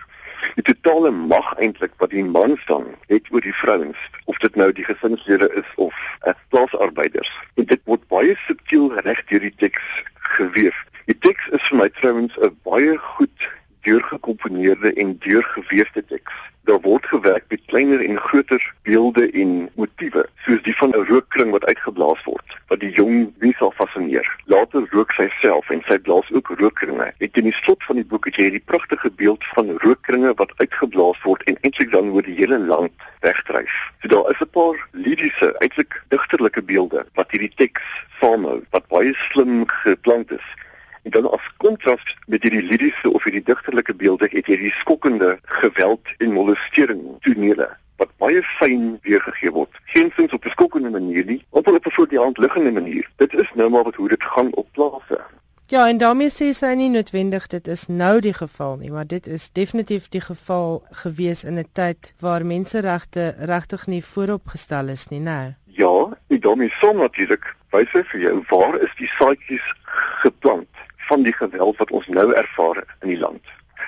die 0.54 0.64
totale 0.64 1.10
mag 1.10 1.54
eintlik 1.58 1.92
wat 2.02 2.10
die 2.10 2.24
man 2.24 2.56
staan 2.62 2.86
het 3.06 3.30
oor 3.30 3.40
die 3.40 3.54
vrouens 3.54 3.98
of 4.24 4.38
dit 4.38 4.54
nou 4.56 4.72
die 4.72 4.84
gesinslede 4.84 5.48
is 5.60 5.74
of 5.76 5.94
as 6.20 6.38
plaasarbeiders. 6.48 7.32
En 7.54 7.64
dit 7.64 7.80
word 7.84 8.06
baie 8.08 8.36
subtiel 8.46 8.92
reg 9.06 9.24
deur 9.30 9.40
die 9.40 9.54
teks 9.56 10.04
geweef. 10.36 10.84
Die 11.06 11.18
teks 11.18 11.48
is 11.48 11.66
vir 11.70 11.78
my 11.78 11.88
trouens 12.00 12.38
'n 12.38 12.56
baie 12.62 12.96
goed 12.96 13.50
deurgekomponeerde 13.82 14.92
en 14.92 15.18
deurgeweefde 15.18 16.04
teks. 16.06 16.32
Daar 16.64 16.80
word 16.80 17.06
gewerk 17.06 17.44
met 17.48 17.64
kleiner 17.66 18.00
en 18.04 18.18
groter 18.18 18.74
beelde 18.82 19.30
en 19.30 19.70
motiewe 19.74 20.26
soos 20.44 20.62
die 20.62 20.76
van 20.76 20.90
'n 20.90 21.06
rookkring 21.06 21.50
wat 21.50 21.64
uitgeblaas 21.64 22.22
word 22.24 22.58
wat 22.68 22.80
die 22.80 22.92
jong 22.92 23.34
wie 23.38 23.54
sal 23.58 23.72
fascineer 23.76 24.28
later 24.62 24.86
rook 24.94 25.10
sy 25.16 25.26
self 25.40 25.70
en 25.74 25.80
sy 25.88 25.96
blaas 26.06 26.28
ook 26.30 26.52
rookkringe 26.60 27.08
en 27.10 27.38
in 27.40 27.46
die 27.48 27.54
slot 27.56 27.82
van 27.88 27.98
die 27.98 28.06
boek 28.06 28.28
het 28.28 28.36
jy 28.38 28.44
hierdie 28.46 28.66
pragtige 28.70 29.10
beeld 29.18 29.42
van 29.56 29.72
rookkringe 29.82 30.30
wat 30.38 30.52
uitgeblaas 30.60 31.18
word 31.24 31.42
en 31.50 31.58
eintlik 31.66 31.90
dan 31.90 32.12
oor 32.14 32.22
die 32.22 32.36
hele 32.38 32.60
land 32.62 33.06
wegdryf. 33.26 33.74
So 34.02 34.12
daar 34.12 34.30
is 34.30 34.42
'n 34.44 34.50
paar 34.54 34.78
liriese 34.92 35.48
eintlik 35.64 35.98
digterlike 36.14 36.62
beelde 36.62 37.02
wat 37.18 37.34
hierdie 37.34 37.54
teks 37.56 37.82
saamhou 38.20 38.62
wat 38.70 38.86
baie 38.86 39.14
slim 39.30 39.66
geplant 39.66 40.30
is. 40.30 40.46
En 41.02 41.10
dan 41.10 41.30
as 41.30 41.50
kontras 41.56 42.04
met 42.26 42.42
hierdie 42.42 42.62
liriese 42.62 43.10
of 43.10 43.24
hierdie 43.24 43.48
digterlike 43.50 43.94
beelde 43.94 44.28
het 44.30 44.46
jy 44.46 44.56
die 44.56 44.76
skokkende 44.78 45.38
geweld 45.42 46.06
en 46.18 46.38
molestering 46.38 47.02
tonele 47.20 47.68
wat 47.96 48.16
baie 48.16 48.42
fyn 48.42 48.98
weergegee 49.02 49.50
word. 49.50 49.70
Geensins 49.84 50.32
op 50.32 50.44
'n 50.44 50.54
skokkende 50.56 50.90
manier 50.90 51.24
nie, 51.24 51.44
op 51.50 51.66
'n 51.66 51.78
voor 51.82 52.08
die 52.08 52.18
hand 52.18 52.38
liggende 52.38 52.72
manier. 52.72 53.10
Dit 53.16 53.34
is 53.34 53.50
nou 53.54 53.70
maar 53.70 53.84
wat 53.84 53.94
hoe 53.94 54.08
dit 54.08 54.22
gaan 54.22 54.54
op 54.54 54.68
plase. 54.72 55.20
Ja, 55.66 55.88
en 55.88 55.98
daarmee 55.98 56.28
sê 56.28 56.50
sy 56.52 56.74
nie 56.76 56.90
noodwendig 56.92 57.46
dit 57.46 57.68
is 57.68 57.86
nou 57.86 58.20
die 58.20 58.34
geval 58.36 58.76
nie, 58.76 58.90
maar 58.90 59.06
dit 59.06 59.26
is 59.26 59.46
definitief 59.52 60.08
die 60.08 60.20
geval 60.20 60.82
gewees 60.90 61.44
in 61.44 61.58
'n 61.58 61.68
tyd 61.72 62.14
waar 62.20 62.44
menseregte 62.46 63.34
regtig 63.38 63.86
nie 63.86 64.04
vooropgestel 64.04 64.88
is 64.88 65.08
nie, 65.08 65.20
né? 65.20 65.54
Ja, 65.64 66.18
en 66.28 66.40
daarmee 66.40 66.68
som 66.68 66.96
natuurlik 66.96 67.56
wys 67.70 67.88
vir 67.90 68.20
jou 68.20 68.44
waar 68.48 68.80
is 68.80 68.94
die 68.98 69.06
saadjies 69.06 69.74
geplant 70.22 70.68
van 70.96 71.22
die 71.22 71.32
geweld 71.32 71.76
wat 71.76 71.90
ons 71.90 72.06
nou 72.06 72.32
ervaar 72.32 72.84
in 73.00 73.08
die 73.08 73.18
land 73.18 73.44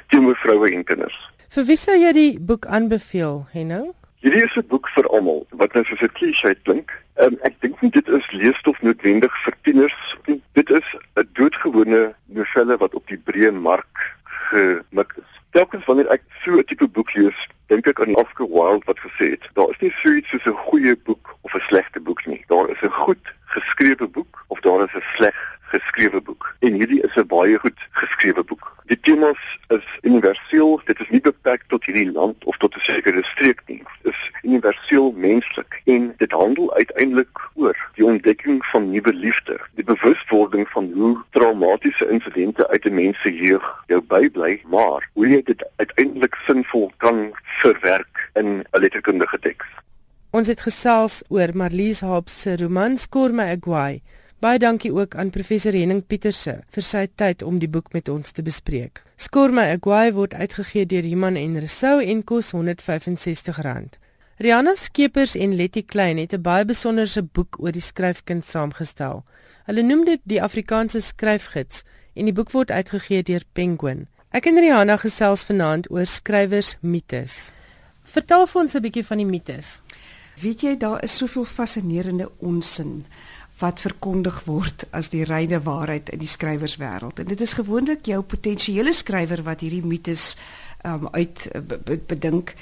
teenoor 0.09 0.37
vroue 0.37 0.73
en 0.73 0.85
kinders. 0.85 1.31
Vir 1.55 1.69
wie 1.69 1.77
sou 1.79 1.95
jy 1.95 2.09
die 2.11 2.31
boek 2.43 2.64
aanbeveel, 2.67 3.37
Henno? 3.53 3.93
Hierdie 4.25 4.40
is 4.43 4.57
'n 4.59 4.67
boek 4.67 4.88
vir 4.90 5.07
almal, 5.07 5.47
wat 5.61 5.75
nou 5.75 5.85
soos 5.85 6.03
'n 6.03 6.11
klise 6.19 6.51
klink. 6.67 6.90
Um, 7.23 7.37
ek 7.47 7.61
dink 7.61 7.81
nie 7.81 7.90
dit 7.95 8.09
is 8.09 8.27
leesstof 8.33 8.83
noodwendig 8.83 9.31
vir 9.45 9.55
tieners 9.62 10.17
nie. 10.27 10.43
Dit 10.59 10.71
is 10.71 10.97
'n 11.14 11.29
doodgewone 11.38 12.14
novelle 12.27 12.77
wat 12.77 12.95
op 12.95 13.07
die 13.07 13.23
breë 13.27 13.53
mark 13.53 14.17
gemik 14.51 15.14
is. 15.17 15.31
Telkens 15.53 15.85
wanneer 15.85 16.11
ek 16.11 16.23
so 16.43 16.59
'n 16.59 16.64
tipe 16.64 16.88
boek 16.88 17.14
lees, 17.14 17.38
dink 17.66 17.87
ek 17.87 18.00
aan 18.00 18.16
Oscar 18.16 18.48
Wilde 18.48 18.85
wat 18.85 19.00
gesê 19.00 19.31
het: 19.31 19.48
"Daar 19.53 19.70
is 19.70 19.81
nie 19.81 19.90
so 19.90 20.12
iets 20.12 20.29
soos 20.29 20.46
'n 20.46 20.62
goeie 20.68 20.96
boek 20.96 21.37
of 21.40 21.55
'n 21.55 21.66
slegte 21.68 22.00
boek 22.00 22.27
nie. 22.27 22.44
Daar 22.48 22.68
is 22.68 22.83
'n 22.83 22.90
goed 22.90 23.24
geskrewe 23.44 24.09
boek 24.09 24.44
of 24.48 24.61
daar 24.61 24.85
is 24.85 24.94
'n 24.94 25.07
sleg 25.16 25.59
geskrewe 25.61 26.20
boek." 26.20 26.57
En 26.61 26.72
hierdie 26.72 27.03
is 27.03 27.16
'n 27.16 27.27
baie 27.27 27.59
goed 27.59 27.81
geskrewe 27.90 28.44
boek. 28.44 28.74
Die 28.85 29.00
temas 29.00 29.40
is 29.68 29.98
universeel. 30.03 30.81
Dit 30.85 31.00
is 31.00 31.09
nie 31.09 31.20
beperk 31.20 31.62
tot 31.68 31.87
hierdie 31.88 32.12
land 32.12 32.44
of 32.44 32.57
tot 32.57 32.77
'n 32.77 32.81
sekere 32.81 33.22
streek 33.24 33.62
nie. 33.66 33.83
Dit 34.03 34.12
is 34.12 34.31
universeel 34.42 35.12
menslik 35.16 35.81
en 35.85 36.14
dit 36.16 36.33
handel 36.33 36.74
uiteindelik 36.74 37.38
oor 37.55 37.77
die 37.94 38.05
ontdekking 38.05 38.64
van 38.66 38.90
nuwe 38.90 39.12
liefde, 39.12 39.57
die 39.74 39.85
bewustwording 39.85 40.68
van 40.68 40.90
hoe 40.94 41.16
traumatiese 41.31 42.09
insidente 42.09 42.68
uit 42.68 42.85
'n 42.85 42.94
mens 42.94 43.20
se 43.20 43.35
jeug 43.35 43.85
jou 43.87 44.00
bybly, 44.00 44.62
maar 44.66 45.09
hoe 45.12 45.29
jy 45.29 45.42
dit 45.42 45.68
uiteindelik 45.77 46.35
sinvol 46.35 46.92
kan 46.96 47.33
verwerk 47.62 48.31
in 48.35 48.47
'n 48.47 48.81
letterkundige 48.81 49.38
teks. 49.38 49.67
Ons 50.31 50.49
het 50.51 50.61
gesels 50.61 51.23
oor 51.29 51.51
Marlies 51.55 52.01
Hobbs 52.01 52.40
se 52.40 52.57
roman 52.57 52.99
Skorme 52.99 53.45
Agwai. 53.45 54.03
Baie 54.38 54.59
dankie 54.59 54.93
ook 54.93 55.14
aan 55.14 55.31
professor 55.31 55.73
Henning 55.73 56.07
Pieterse 56.07 56.57
vir 56.75 56.83
sy 56.83 57.07
tyd 57.17 57.43
om 57.43 57.59
die 57.59 57.69
boek 57.69 57.93
met 57.93 58.09
ons 58.09 58.33
te 58.33 58.43
bespreek. 58.43 59.03
Skorme 59.17 59.62
Agwai 59.77 60.12
word 60.12 60.35
uitgegee 60.35 60.87
deur 60.87 61.05
Iman 61.05 61.37
en 61.37 61.55
Resou 61.62 62.03
en 62.03 62.25
kos 62.25 62.51
R165. 62.53 64.01
Rihanna 64.37 64.75
Skeepers 64.75 65.37
en 65.37 65.55
Letty 65.55 65.85
Klein 65.87 66.19
het 66.19 66.35
'n 66.35 66.43
baie 66.43 66.64
besonderse 66.64 67.23
boek 67.23 67.57
oor 67.61 67.73
die 67.73 67.81
skryfkuns 67.81 68.51
saamgestel. 68.51 69.25
Hulle 69.67 69.83
noem 69.83 70.05
dit 70.05 70.21
die 70.25 70.43
Afrikaanse 70.43 71.01
skryfgids 71.01 71.85
en 72.14 72.25
die 72.25 72.35
boek 72.35 72.51
word 72.51 72.71
uitgegee 72.71 73.23
deur 73.23 73.43
Penguin. 73.53 74.09
Ek 74.35 74.49
en 74.51 74.57
Rihanna 74.59 74.97
gesels 74.99 75.44
vanaand 75.47 75.85
oor 75.94 76.09
skrywers 76.11 76.73
mites. 76.83 77.53
Vertel 78.03 78.49
vir 78.51 78.61
ons 78.62 78.75
'n 78.75 78.83
bietjie 78.83 79.05
van 79.07 79.18
die 79.23 79.27
mites. 79.27 79.81
Weet 80.42 80.61
jy 80.61 80.77
daar 80.77 81.05
is 81.05 81.16
soveel 81.16 81.44
fascinerende 81.44 82.29
onsin 82.38 83.07
wat 83.61 83.81
verkondig 83.81 84.44
word 84.44 84.85
as 84.90 85.09
die 85.09 85.23
reine 85.25 85.62
waarheid 85.62 86.11
in 86.11 86.18
die 86.18 86.27
skrywerswêreld. 86.27 87.18
En 87.18 87.27
dit 87.27 87.40
is 87.40 87.53
gewoonlik 87.53 88.07
jou 88.07 88.23
potensiële 88.23 88.92
skrywer 88.92 89.42
wat 89.42 89.61
hierdie 89.61 89.87
mites 89.87 90.37
um, 90.83 91.09
uit 91.12 91.49
bedink 92.07 92.55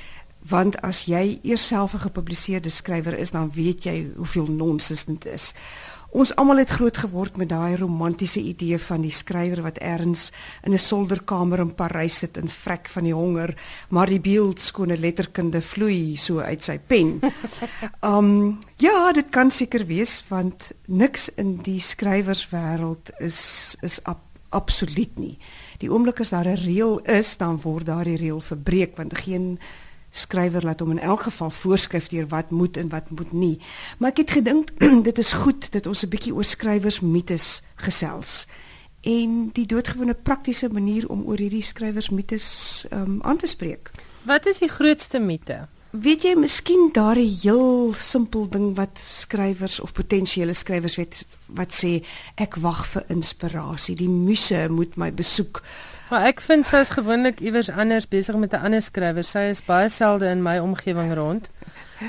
want 0.42 0.80
as 0.82 1.04
jy 1.04 1.38
eers 1.42 1.66
self 1.66 1.94
'n 1.94 1.98
gepubliseerde 1.98 2.68
skrywer 2.68 3.18
is 3.18 3.30
dan 3.30 3.50
weet 3.54 3.84
jy 3.84 4.12
hoeveel 4.16 4.46
nonsens 4.46 5.04
dit 5.04 5.24
is. 5.24 5.54
Ons 6.12 6.34
almal 6.36 6.60
het 6.60 6.74
groot 6.76 6.98
geword 7.00 7.38
met 7.40 7.48
daai 7.48 7.76
romantiese 7.80 8.40
idee 8.44 8.76
van 8.84 9.00
die 9.00 9.14
skrywer 9.16 9.62
wat 9.64 9.78
ergens 9.80 10.26
in 10.60 10.74
'n 10.74 10.78
solderkamer 10.78 11.58
in 11.58 11.74
Parys 11.74 12.18
sit 12.18 12.36
en 12.36 12.48
vrek 12.48 12.88
van 12.88 13.04
die 13.04 13.14
honger, 13.14 13.56
maar 13.88 14.06
die 14.06 14.20
beeldskone 14.20 14.98
letterkunde 14.98 15.62
vloei 15.62 16.16
so 16.16 16.38
uit 16.38 16.64
sy 16.64 16.78
pen. 16.78 17.20
Um 18.12 18.58
ja, 18.76 19.12
dit 19.12 19.30
kan 19.30 19.50
seker 19.50 19.86
wees 19.86 20.24
want 20.28 20.72
niks 20.86 21.28
in 21.28 21.56
die 21.56 21.80
skrywerswêreld 21.80 23.10
is 23.18 23.76
is 23.80 24.04
ab, 24.04 24.20
absoluut 24.50 25.18
nie. 25.18 25.38
Die 25.78 25.90
oomblik 25.90 26.20
as 26.20 26.30
daar 26.30 26.48
'n 26.48 26.60
reël 26.64 26.98
is, 26.98 27.36
dan 27.36 27.60
word 27.62 27.86
daardie 27.86 28.16
reël 28.16 28.40
verbreek 28.40 28.96
want 28.96 29.18
geen 29.18 29.58
skrywer 30.12 30.64
laat 30.64 30.80
hom 30.84 30.92
in 30.94 31.00
elk 31.00 31.26
geval 31.28 31.50
voorskryf 31.50 32.10
deur 32.12 32.28
wat 32.28 32.50
moet 32.50 32.76
en 32.76 32.88
wat 32.92 33.10
moet 33.10 33.32
nie. 33.32 33.56
Maar 33.98 34.12
ek 34.12 34.22
het 34.22 34.30
gedink 34.38 34.70
dit 35.08 35.18
is 35.18 35.32
goed 35.32 35.72
dat 35.72 35.88
ons 35.88 36.04
'n 36.04 36.12
bietjie 36.12 36.34
oor 36.34 36.44
skrywers 36.44 37.00
mites 37.00 37.62
gesels. 37.80 38.46
En 39.02 39.50
die 39.52 39.66
doodgewone 39.66 40.14
praktiese 40.14 40.68
manier 40.68 41.08
om 41.08 41.24
oor 41.26 41.38
hierdie 41.38 41.62
skrywers 41.62 42.10
mites 42.10 42.86
um, 42.92 43.18
aan 43.22 43.36
te 43.36 43.46
spreek. 43.46 43.90
Wat 44.22 44.46
is 44.46 44.58
die 44.58 44.70
grootste 44.70 45.18
mite? 45.18 45.66
Weet 45.92 46.22
jy, 46.24 46.30
miskien 46.40 46.86
daardie 46.96 47.28
heel 47.42 47.92
simpel 48.00 48.46
ding 48.48 48.70
wat 48.78 49.00
skrywers 49.04 49.80
of 49.80 49.92
potensiële 49.92 50.54
skrywers 50.56 50.96
weet 50.96 51.18
wat 51.52 51.74
sê 51.76 51.98
ek 52.40 52.56
wag 52.64 52.86
vir 52.94 53.04
inspirasie. 53.12 53.98
Die 53.98 54.08
muse 54.08 54.68
moet 54.72 54.96
my 54.96 55.10
besoek. 55.12 55.60
Maar 56.12 56.26
ek 56.28 56.42
vind 56.44 56.66
sy 56.68 56.82
is 56.84 56.90
gewoonlik 56.92 57.38
iewers 57.40 57.70
anders 57.72 58.04
besig 58.04 58.36
met 58.36 58.52
'n 58.52 58.64
ander 58.68 58.82
skrywer. 58.84 59.24
Sy 59.24 59.48
is 59.48 59.64
baie 59.64 59.88
selde 59.88 60.26
in 60.28 60.42
my 60.42 60.58
omgewing 60.58 61.14
rond. 61.14 61.48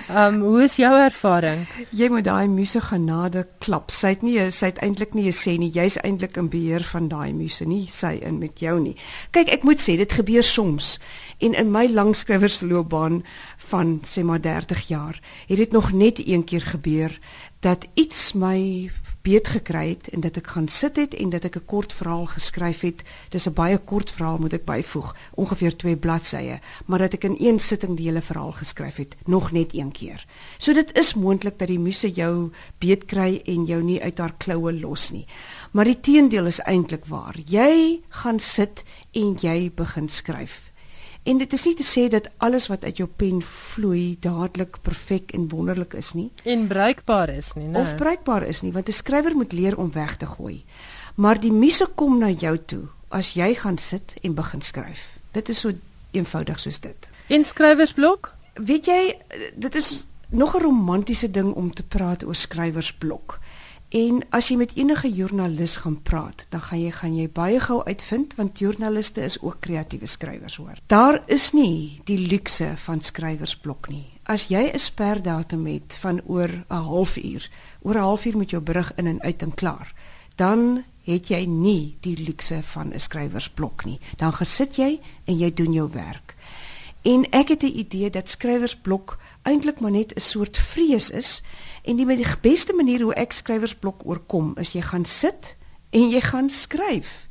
Ehm 0.09 0.33
um, 0.33 0.41
hoe 0.41 0.63
is 0.63 0.75
jou 0.75 0.91
ervaring? 0.99 1.67
Jy 1.89 2.09
moet 2.09 2.23
daai 2.23 2.47
muse 2.47 2.81
genade 2.81 3.47
klap. 3.59 3.91
Sy 3.91 4.07
het 4.07 4.21
nie 4.21 4.51
sy 4.51 4.65
het 4.65 4.81
eintlik 4.83 5.13
nie 5.13 5.31
gesê 5.31 5.57
nie. 5.57 5.71
Jy's 5.71 5.95
eintlik 6.03 6.37
in 6.37 6.49
beheer 6.49 6.83
van 6.83 7.07
daai 7.07 7.33
muse 7.33 7.65
nie, 7.65 7.87
sy 7.87 8.19
in 8.21 8.39
met 8.39 8.59
jou 8.59 8.79
nie. 8.79 8.95
Kyk, 9.31 9.49
ek 9.49 9.63
moet 9.63 9.79
sê 9.79 9.95
dit 9.97 10.13
gebeur 10.13 10.43
soms. 10.43 10.99
En 11.39 11.53
in 11.53 11.71
my 11.71 11.87
langskrywersloopbaan 11.87 13.23
van 13.57 14.01
sê 14.03 14.23
maar 14.23 14.41
30 14.41 14.87
jaar, 14.87 15.21
het 15.47 15.57
dit 15.57 15.71
nog 15.71 15.93
net 15.93 16.27
een 16.27 16.43
keer 16.43 16.61
gebeur 16.61 17.19
dat 17.59 17.87
iets 17.93 18.33
my 18.33 18.91
beet 19.23 19.47
gekry 19.47 19.89
het 19.89 20.09
en 20.11 20.21
dat 20.23 20.37
ek 20.37 20.47
gaan 20.55 20.67
sit 20.67 20.97
het 20.99 21.13
en 21.15 21.29
dat 21.31 21.45
ek 21.47 21.55
'n 21.55 21.65
kort 21.65 21.93
verhaal 21.93 22.25
geskryf 22.25 22.81
het. 22.81 23.03
Dis 23.29 23.47
'n 23.47 23.53
baie 23.53 23.77
kort 23.77 24.11
verhaal 24.11 24.37
moet 24.37 24.53
ek 24.53 24.65
byvoeg, 24.65 25.15
ongeveer 25.35 25.75
2 25.75 25.97
bladsye, 25.97 26.59
maar 26.85 26.99
dat 26.99 27.13
ek 27.13 27.23
in 27.23 27.35
een 27.39 27.59
sitting 27.59 27.97
die 27.97 28.07
hele 28.07 28.21
verhaal 28.21 28.51
geskryf 28.51 28.95
het, 28.95 29.15
nog 29.25 29.51
net 29.51 29.73
een 29.73 29.91
keer. 29.91 30.25
So 30.57 30.73
dit 30.73 30.97
is 30.97 31.13
moontlik 31.13 31.57
dat 31.57 31.67
die 31.67 31.79
muse 31.79 32.11
jou 32.11 32.51
beet 32.77 33.05
kry 33.05 33.41
en 33.45 33.65
jou 33.65 33.83
nie 33.83 34.01
uit 34.01 34.17
haar 34.17 34.33
kloue 34.37 34.79
los 34.79 35.11
nie. 35.11 35.25
Maar 35.71 35.85
die 35.85 35.99
teendeel 35.99 36.45
is 36.45 36.59
eintlik 36.59 37.05
waar. 37.05 37.35
Jy 37.45 38.01
gaan 38.09 38.39
sit 38.39 38.83
en 39.11 39.37
jy 39.39 39.71
begin 39.75 40.09
skryf. 40.09 40.72
En 41.23 41.37
dit 41.37 41.53
is 41.53 41.65
nie 41.65 41.75
te 41.79 41.85
sê 41.87 42.07
dat 42.11 42.27
alles 42.43 42.67
wat 42.67 42.83
uit 42.83 42.97
jou 42.99 43.07
pen 43.07 43.41
vloei 43.41 44.17
dadelik 44.19 44.81
perfek 44.83 45.31
en 45.31 45.47
wonderlik 45.47 45.93
is 45.93 46.11
nie 46.13 46.31
en 46.43 46.67
bruikbaar 46.67 47.29
is 47.29 47.53
nie, 47.55 47.67
né? 47.67 47.79
Of 47.79 47.95
bruikbaar 47.95 48.43
is 48.43 48.61
nie, 48.61 48.73
want 48.73 48.89
'n 48.89 48.91
skrywer 48.91 49.35
moet 49.35 49.51
leer 49.51 49.77
om 49.77 49.91
weg 49.91 50.17
te 50.17 50.25
gooi. 50.25 50.65
Maar 51.15 51.39
die 51.39 51.51
muse 51.51 51.87
kom 51.95 52.17
na 52.19 52.29
jou 52.29 52.57
toe 52.57 52.87
as 53.09 53.33
jy 53.33 53.53
gaan 53.55 53.77
sit 53.77 54.13
en 54.21 54.33
begin 54.33 54.61
skryf. 54.61 55.17
Dit 55.31 55.49
is 55.49 55.59
so 55.59 55.71
eenvoudig 56.11 56.59
soos 56.59 56.79
dit. 56.79 57.09
En 57.27 57.45
skrywersblok? 57.45 58.33
Weet 58.53 58.85
jy, 58.85 59.17
dit 59.55 59.75
is 59.75 60.07
nog 60.29 60.55
'n 60.55 60.61
romantiese 60.61 61.31
ding 61.31 61.53
om 61.53 61.73
te 61.73 61.83
praat 61.83 62.23
oor 62.23 62.35
skrywersblok. 62.35 63.39
En 63.93 64.23
as 64.33 64.47
jy 64.49 64.55
met 64.57 64.71
enige 64.73 65.09
joernalis 65.13 65.75
gaan 65.83 65.99
praat, 66.01 66.47
dan 66.49 66.63
gaan 66.65 66.79
jy 66.81 66.91
gaan 66.97 67.13
jy 67.13 67.27
baie 67.29 67.59
gou 67.61 67.75
uitvind 67.85 68.31
want 68.39 68.57
joernaliste 68.57 69.21
is 69.21 69.37
ook 69.41 69.59
kreatiewe 69.61 70.09
skrywers 70.09 70.55
hoor. 70.57 70.79
Daar 70.89 71.19
is 71.29 71.51
nie 71.53 72.01
die 72.09 72.17
luukse 72.17 72.71
van 72.87 73.03
skrywersblok 73.05 73.91
nie. 73.93 74.07
As 74.25 74.47
jy 74.49 74.71
'n 74.73 74.79
sperdatum 74.79 75.67
het 75.67 75.97
van 76.01 76.21
oor 76.25 76.49
'n 76.49 76.65
halfuur, 76.89 77.49
oor 77.81 77.95
'n 77.95 78.07
halfuur 78.09 78.37
moet 78.37 78.49
jou 78.49 78.61
berig 78.61 78.91
in 78.95 79.07
en 79.07 79.21
uit 79.21 79.41
en 79.41 79.53
klaar, 79.53 79.93
dan 80.35 80.83
het 81.03 81.27
jy 81.27 81.45
nie 81.45 81.97
die 82.01 82.17
luukse 82.17 82.63
van 82.63 82.93
'n 82.93 82.99
skrywersblok 82.99 83.85
nie. 83.85 83.99
Dan 84.17 84.33
gesit 84.33 84.75
jy 84.75 84.99
en 85.25 85.37
jy 85.37 85.53
doen 85.53 85.73
jou 85.73 85.89
werk. 85.91 86.35
En 87.03 87.29
ek 87.29 87.47
het 87.47 87.63
'n 87.63 87.77
idee 87.77 88.09
dat 88.09 88.29
skrywersblok 88.29 89.19
eintlik 89.41 89.79
maar 89.79 89.91
net 89.91 90.15
'n 90.15 90.19
soort 90.19 90.57
vrees 90.57 91.09
is 91.09 91.43
En 91.83 91.99
die, 91.99 92.05
die 92.07 92.35
beste 92.41 92.73
manier 92.73 93.01
hoe 93.03 93.13
ek 93.19 93.35
skrywersblok 93.35 94.05
oorkom 94.07 94.53
is 94.61 94.71
jy 94.71 94.81
gaan 94.87 95.05
sit 95.05 95.55
en 95.91 96.09
jy 96.09 96.21
gaan 96.23 96.49
skryf. 96.49 97.27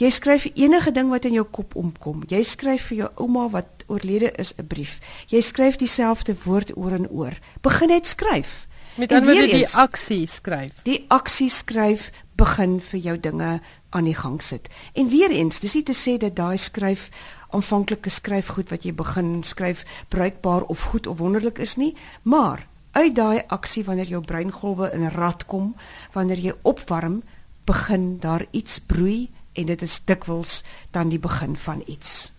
Jy 0.00 0.08
skryf 0.10 0.46
enige 0.54 0.92
ding 0.96 1.10
wat 1.12 1.26
in 1.28 1.36
jou 1.36 1.44
kop 1.44 1.74
omkom. 1.76 2.22
Jy 2.30 2.40
skryf 2.48 2.88
vir 2.88 3.02
jou 3.02 3.10
ouma 3.20 3.48
wat 3.52 3.84
oorlede 3.92 4.32
is 4.40 4.54
'n 4.56 4.66
brief. 4.66 5.00
Jy 5.28 5.40
skryf 5.40 5.76
dieselfde 5.76 6.34
woord 6.44 6.76
oor 6.76 6.92
en 6.92 7.08
oor. 7.08 7.38
Begin 7.60 7.88
net 7.88 8.06
skryf. 8.06 8.66
Met 8.96 9.12
ander 9.12 9.34
woorde 9.34 9.52
die 9.52 9.76
aksie 9.76 10.26
skryf. 10.26 10.72
Die 10.82 11.04
aksie 11.08 11.48
skryf 11.48 12.10
begin 12.36 12.80
vir 12.80 13.00
jou 13.00 13.20
dinge 13.20 13.60
aan 13.90 14.04
die 14.04 14.14
gang 14.14 14.42
sit. 14.42 14.68
En 14.94 15.08
weer 15.08 15.30
eens, 15.30 15.60
dis 15.60 15.74
nie 15.74 15.82
te 15.82 15.94
sê 15.94 16.16
dat 16.16 16.36
daai 16.36 16.58
skryf 16.58 17.10
aanvanklike 17.50 18.10
skryfgoed 18.10 18.70
wat 18.70 18.84
jy 18.84 18.94
begin 18.94 19.42
skryf 19.42 19.84
bruikbaar 20.08 20.62
of 20.62 20.80
goed 20.80 21.06
of 21.06 21.18
wonderlik 21.18 21.58
is 21.58 21.76
nie, 21.76 21.94
maar 22.22 22.69
uit 22.92 23.14
daai 23.14 23.42
aksie 23.46 23.84
wanneer 23.84 24.08
jou 24.08 24.22
breingolwe 24.24 24.90
in 24.92 25.04
'n 25.04 25.14
rad 25.14 25.46
kom, 25.46 25.74
wanneer 26.12 26.38
jy 26.38 26.54
opwarm, 26.62 27.22
begin 27.64 28.18
daar 28.18 28.46
iets 28.50 28.78
broei 28.78 29.30
en 29.52 29.66
dit 29.66 29.82
is 29.82 30.00
dikwels 30.04 30.62
dan 30.90 31.08
die 31.08 31.18
begin 31.18 31.56
van 31.56 31.82
iets. 31.86 32.32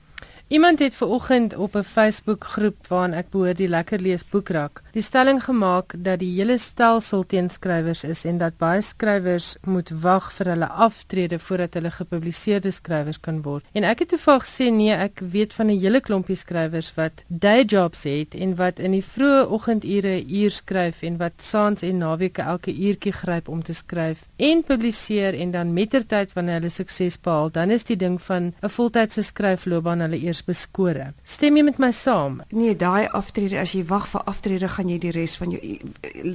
Iemand 0.51 0.79
het 0.79 0.95
ver 0.95 1.07
oggend 1.07 1.55
op 1.55 1.75
'n 1.75 1.83
Facebook 1.83 2.43
groep 2.43 2.87
waaraan 2.87 3.13
ek 3.13 3.29
behoort 3.29 3.57
die 3.57 3.67
lekker 3.67 3.99
lees 3.99 4.29
boekrak, 4.29 4.81
die 4.91 5.01
stelling 5.01 5.43
gemaak 5.43 5.93
dat 5.97 6.19
die 6.19 6.33
hele 6.35 6.57
stelsel 6.57 7.25
teen 7.25 7.49
skrywers 7.49 8.03
is 8.03 8.25
en 8.25 8.37
dat 8.37 8.57
baie 8.57 8.81
skrywers 8.81 9.55
moet 9.63 9.89
wag 9.89 10.33
vir 10.33 10.45
hulle 10.45 10.67
aftrede 10.67 11.39
voordat 11.39 11.73
hulle 11.73 11.91
gepubliseerde 11.91 12.71
skrywers 12.71 13.19
kan 13.19 13.41
word. 13.41 13.63
En 13.71 13.83
ek 13.83 13.99
het 13.99 14.09
toevallig 14.09 14.43
gesê 14.43 14.71
nee, 14.71 14.91
ek 14.91 15.19
weet 15.19 15.53
van 15.53 15.67
'n 15.67 15.79
hele 15.79 16.01
klompie 16.01 16.35
skrywers 16.35 16.93
wat 16.95 17.23
day 17.27 17.63
jobs 17.63 18.03
het 18.03 18.35
en 18.35 18.55
wat 18.55 18.79
in 18.79 18.91
die 18.91 19.05
vroeë 19.05 19.47
oggendure 19.47 20.25
uur 20.27 20.51
skryf 20.51 21.01
en 21.01 21.17
wat 21.17 21.33
saans 21.37 21.81
en 21.81 21.97
naweke 21.97 22.41
elke 22.41 22.75
uurtjie 22.75 23.13
gryp 23.13 23.47
om 23.47 23.63
te 23.63 23.73
skryf 23.73 24.27
en 24.35 24.63
publiseer 24.63 25.33
en 25.33 25.51
dan 25.51 25.73
mettertyd 25.73 26.33
wanneer 26.33 26.53
hulle 26.53 26.69
sukses 26.69 27.21
behaal, 27.21 27.51
dan 27.51 27.69
is 27.69 27.83
die 27.83 27.97
ding 27.97 28.21
van 28.21 28.53
'n 28.61 28.69
voltydse 28.69 29.23
skryfloopbaan 29.23 29.99
hulle 29.99 30.19
eers 30.19 30.39
beskore. 30.43 31.13
Stem 31.23 31.57
jy 31.57 31.63
met 31.63 31.79
my 31.79 31.91
saam? 31.91 32.41
Nee, 32.51 32.75
daai 32.75 33.07
aftrede 33.07 33.59
as 33.59 33.73
jy 33.75 33.83
wag 33.89 34.07
vir 34.11 34.21
aftrede 34.25 34.67
gaan 34.67 34.89
jy 34.89 34.97
die 34.99 35.11
res 35.15 35.35
van 35.39 35.51
jou 35.51 35.61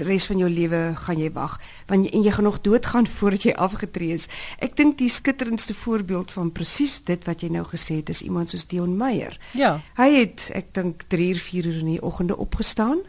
res 0.07 0.27
van 0.27 0.39
jou 0.39 0.51
lewe 0.51 0.83
gaan 1.07 1.19
jy 1.19 1.31
wag, 1.33 1.59
want 1.87 2.07
jy, 2.07 2.13
en 2.17 2.23
jy 2.27 2.35
gaan 2.37 2.49
nog 2.49 2.61
doodgaan 2.61 3.07
voordat 3.07 3.43
jy 3.49 3.55
afgetree 3.55 4.15
is. 4.15 4.29
Ek 4.59 4.77
dink 4.77 4.99
die 4.99 5.11
skitterendste 5.13 5.75
voorbeeld 5.75 6.33
van 6.33 6.53
presies 6.53 7.01
dit 7.05 7.25
wat 7.27 7.43
jy 7.43 7.51
nou 7.55 7.65
gesê 7.69 8.01
het 8.01 8.11
is 8.13 8.23
iemand 8.23 8.51
soos 8.51 8.67
Dion 8.67 8.97
Meyer. 8.97 9.39
Ja. 9.55 9.81
Hy 9.97 10.11
het 10.21 10.51
ek 10.55 10.73
dink 10.75 11.09
3 11.13 11.33
uur 11.35 11.43
4 11.43 11.67
uur 11.67 11.81
in 11.81 11.93
die 11.97 12.03
oggende 12.03 12.37
opgestaan 12.37 13.03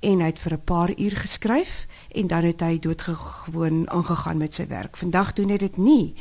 en 0.00 0.20
hy 0.20 0.30
het 0.32 0.38
vir 0.38 0.52
'n 0.52 0.64
paar 0.64 0.90
uur 0.96 1.16
geskryf 1.16 1.86
en 2.08 2.26
dan 2.26 2.44
het 2.44 2.60
hy 2.60 2.78
doodgewoon 2.78 3.90
aangegaan 3.90 4.38
met 4.38 4.54
sy 4.54 4.66
werk. 4.66 4.96
Vandag 4.96 5.32
doen 5.32 5.48
hy 5.48 5.56
dit 5.56 5.76
nie. 5.76 6.14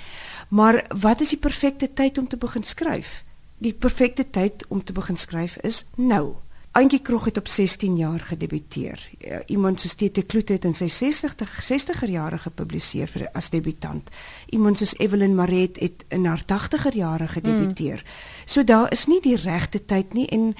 Maar 0.49 0.85
wat 0.99 1.21
is 1.21 1.29
die 1.29 1.37
perfekte 1.37 1.93
tyd 1.93 2.17
om 2.17 2.27
te 2.27 2.37
begin 2.37 2.63
skryf? 2.63 3.23
Die 3.59 3.73
perfekte 3.73 4.25
tyd 4.29 4.65
om 4.67 4.83
te 4.83 4.93
begin 4.95 5.17
skryf 5.17 5.57
is 5.67 5.83
nou. 5.95 6.37
Antjie 6.77 7.01
Krog 7.01 7.25
het 7.25 7.37
op 7.37 7.47
16 7.47 7.97
jaar 7.97 8.19
gedebuteer. 8.19 9.01
Ja, 9.17 9.41
iemand 9.45 9.81
soos 9.81 9.95
Tete 9.97 10.21
Kloete 10.21 10.53
het 10.53 10.67
in 10.69 10.75
sy 10.77 10.87
60 10.87 11.33
60er 11.65 12.11
jare 12.13 12.37
gepubliseer 12.37 13.09
vir 13.09 13.25
as 13.33 13.49
debutant. 13.49 14.11
Iemand 14.53 14.77
soos 14.77 14.93
Evelyn 14.99 15.35
Maret 15.35 15.79
het 15.81 16.05
in 16.13 16.27
haar 16.29 16.43
80er 16.45 16.95
jare 16.95 17.27
gedebuteer. 17.27 18.03
Hmm. 18.05 18.45
So 18.45 18.63
daar 18.63 18.91
is 18.91 19.07
nie 19.07 19.19
die 19.21 19.35
regte 19.35 19.81
tyd 19.85 20.13
nie 20.13 20.27
en 20.29 20.53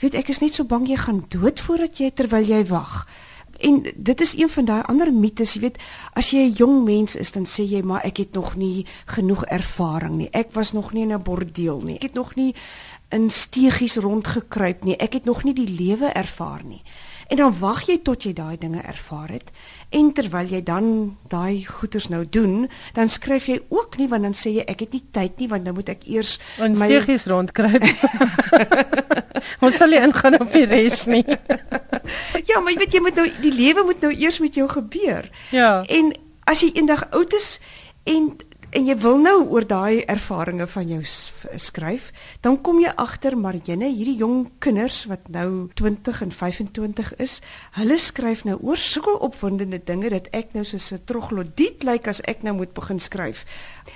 weet 0.00 0.16
ek 0.16 0.32
is 0.32 0.40
net 0.40 0.56
so 0.56 0.64
bang 0.64 0.88
jy 0.88 0.96
gaan 0.96 1.24
dood 1.28 1.60
voordat 1.60 2.00
jy 2.00 2.10
terwyl 2.10 2.48
jy 2.48 2.64
wag. 2.72 3.04
En 3.60 3.82
dit 3.96 4.20
is 4.20 4.36
een 4.36 4.48
van 4.48 4.64
daai 4.64 4.82
ander 4.82 5.12
mites, 5.12 5.52
jy 5.54 5.60
weet, 5.60 5.78
as 6.12 6.30
jy 6.30 6.48
'n 6.48 6.56
jong 6.56 6.84
mens 6.84 7.16
is, 7.16 7.32
dan 7.32 7.44
sê 7.44 7.62
jy 7.62 7.82
maar 7.82 8.04
ek 8.04 8.16
het 8.16 8.32
nog 8.32 8.56
nie 8.56 8.86
genoeg 9.06 9.44
ervaring 9.44 10.16
nie. 10.16 10.30
Ek 10.30 10.52
was 10.52 10.72
nog 10.72 10.92
nie 10.92 11.02
in 11.02 11.12
'n 11.12 11.22
bordeel 11.22 11.80
nie. 11.80 11.94
Ek 11.94 12.02
het 12.02 12.14
nog 12.14 12.34
nie 12.34 12.54
in 13.08 13.30
steegies 13.30 13.96
rondgekruip 13.96 14.84
nie. 14.84 14.96
Ek 14.96 15.12
het 15.12 15.24
nog 15.24 15.44
nie 15.44 15.54
die 15.54 15.68
lewe 15.68 16.06
ervaar 16.06 16.64
nie. 16.64 16.82
En 17.30 17.36
dan 17.36 17.52
wag 17.58 17.84
jy 17.86 18.00
tot 18.02 18.24
jy 18.26 18.32
daai 18.34 18.56
dinge 18.58 18.80
ervaar 18.82 19.30
het 19.30 19.52
en 19.94 20.08
terwyl 20.14 20.48
jy 20.50 20.60
dan 20.66 20.86
daai 21.30 21.62
goeters 21.66 22.08
nou 22.10 22.24
doen, 22.26 22.66
dan 22.96 23.08
skryf 23.08 23.46
jy 23.46 23.60
ook 23.70 23.98
nie 24.00 24.08
want 24.10 24.26
dan 24.26 24.34
sê 24.34 24.50
jy 24.56 24.64
ek 24.66 24.82
het 24.82 24.96
nie 24.96 25.02
tyd 25.14 25.38
nie 25.38 25.48
want 25.52 25.66
nou 25.66 25.76
moet 25.76 25.92
ek 25.94 26.02
eers 26.10 26.40
my 26.58 26.72
steegies 26.74 27.28
rondkruip. 27.30 27.86
Ons 29.64 29.78
sal 29.78 29.94
nie 29.94 30.02
ingaan 30.02 30.40
op 30.42 30.50
die 30.50 30.66
res 30.66 31.06
nie. 31.10 31.22
ja, 32.50 32.58
maar 32.58 32.74
jy 32.74 32.80
weet 32.82 32.98
jy 32.98 33.04
moet 33.06 33.22
nou 33.22 33.28
die 33.46 33.54
lewe 33.54 33.86
moet 33.86 34.02
nou 34.02 34.10
eers 34.10 34.42
met 34.42 34.58
jou 34.58 34.66
gebeur. 34.70 35.30
Ja. 35.54 35.72
En 35.86 36.10
as 36.50 36.64
jy 36.66 36.72
eendag 36.74 37.06
oud 37.14 37.38
is 37.38 37.60
en 38.10 38.32
en 38.70 38.86
jy 38.86 38.94
wil 39.02 39.18
nou 39.18 39.36
oor 39.50 39.64
daai 39.66 40.04
ervarings 40.10 40.70
van 40.70 40.88
jou 40.88 41.00
skryf, 41.58 42.10
dan 42.44 42.58
kom 42.62 42.78
jy 42.82 42.92
agter 43.02 43.36
maar 43.38 43.58
jene 43.66 43.88
hierdie 43.90 44.18
jong 44.20 44.46
kinders 44.62 45.02
wat 45.10 45.28
nou 45.32 45.68
20 45.78 46.22
en 46.26 46.34
25 46.34 47.12
is, 47.22 47.40
hulle 47.78 47.98
skryf 47.98 48.44
nou 48.46 48.56
oor 48.62 48.78
sulke 48.78 49.16
opwindende 49.26 49.80
dinge 49.82 50.12
dat 50.14 50.30
ek 50.36 50.54
nou 50.54 50.64
soos 50.64 50.92
'n 50.92 51.02
troglodiet 51.04 51.84
lyk 51.84 52.08
as 52.08 52.20
ek 52.28 52.42
nou 52.42 52.54
moet 52.54 52.74
begin 52.74 53.00
skryf. 53.00 53.44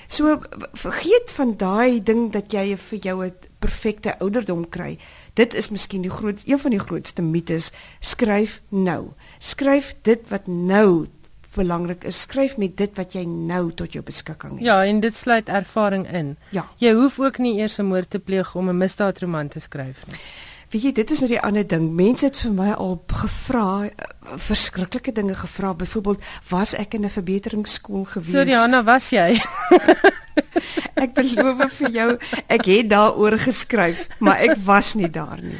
So 0.09 0.41
vergeet 0.75 1.31
van 1.31 1.57
daai 1.57 2.03
ding 2.03 2.33
dat 2.33 2.53
jy 2.53 2.77
vir 2.77 2.99
jou 2.99 3.25
'n 3.25 3.33
perfekte 3.59 4.19
ouderdom 4.21 4.69
kry. 4.69 4.99
Dit 5.35 5.55
is 5.55 5.71
miskien 5.71 6.03
die 6.03 6.11
groot 6.11 6.43
een 6.47 6.59
van 6.59 6.71
die 6.71 6.85
grootste 6.87 7.23
mites. 7.23 7.73
Skryf 8.01 8.61
nou. 8.69 9.15
Skryf 9.39 9.95
dit 10.03 10.21
wat 10.29 10.47
nou 10.47 11.07
belangrik 11.55 12.05
is 12.05 12.21
skryf 12.21 12.57
met 12.57 12.77
dit 12.77 12.97
wat 12.97 13.13
jy 13.13 13.25
nou 13.25 13.73
tot 13.73 13.93
jou 13.93 14.03
beskikking 14.05 14.59
het. 14.59 14.65
Ja, 14.67 14.85
en 14.85 15.01
dit 15.01 15.15
sluit 15.17 15.49
ervaring 15.49 16.07
in. 16.13 16.37
Ja. 16.51 16.67
Jy 16.83 16.93
hoef 16.93 17.21
ook 17.21 17.39
nie 17.39 17.59
eers 17.59 17.79
'n 17.79 17.87
moord 17.87 18.11
te 18.11 18.19
pleeg 18.19 18.55
om 18.55 18.69
'n 18.69 18.79
misdaadroman 18.79 19.49
te 19.49 19.61
skryf 19.61 20.07
nie. 20.07 20.19
Weet 20.75 20.83
jy, 20.83 20.93
dit 20.93 21.11
is 21.11 21.21
nou 21.23 21.29
die 21.29 21.41
ander 21.41 21.67
ding. 21.67 21.93
Mense 21.95 22.25
het 22.27 22.37
vir 22.37 22.51
my 22.51 22.73
al 22.73 22.97
gevra, 23.07 23.85
uh, 23.85 24.39
verskriklike 24.43 25.13
dinge 25.13 25.35
gevra. 25.35 25.75
Byvoorbeeld, 25.75 26.25
was 26.49 26.75
ek 26.75 26.95
in 26.95 27.05
'n 27.05 27.11
verbeteringsskool 27.11 28.05
gewees? 28.05 28.31
So 28.31 28.45
Diana, 28.45 28.83
was 28.83 29.11
jy? 29.11 29.39
ek 31.05 31.15
beloof 31.15 31.73
vir 31.79 31.91
jou, 31.91 32.09
ek 32.49 32.67
het 32.67 32.91
daaroor 32.91 33.39
geskryf, 33.39 34.09
maar 34.19 34.43
ek 34.43 34.57
was 34.65 34.95
nie 34.95 35.11
daar 35.11 35.39
nie. 35.43 35.59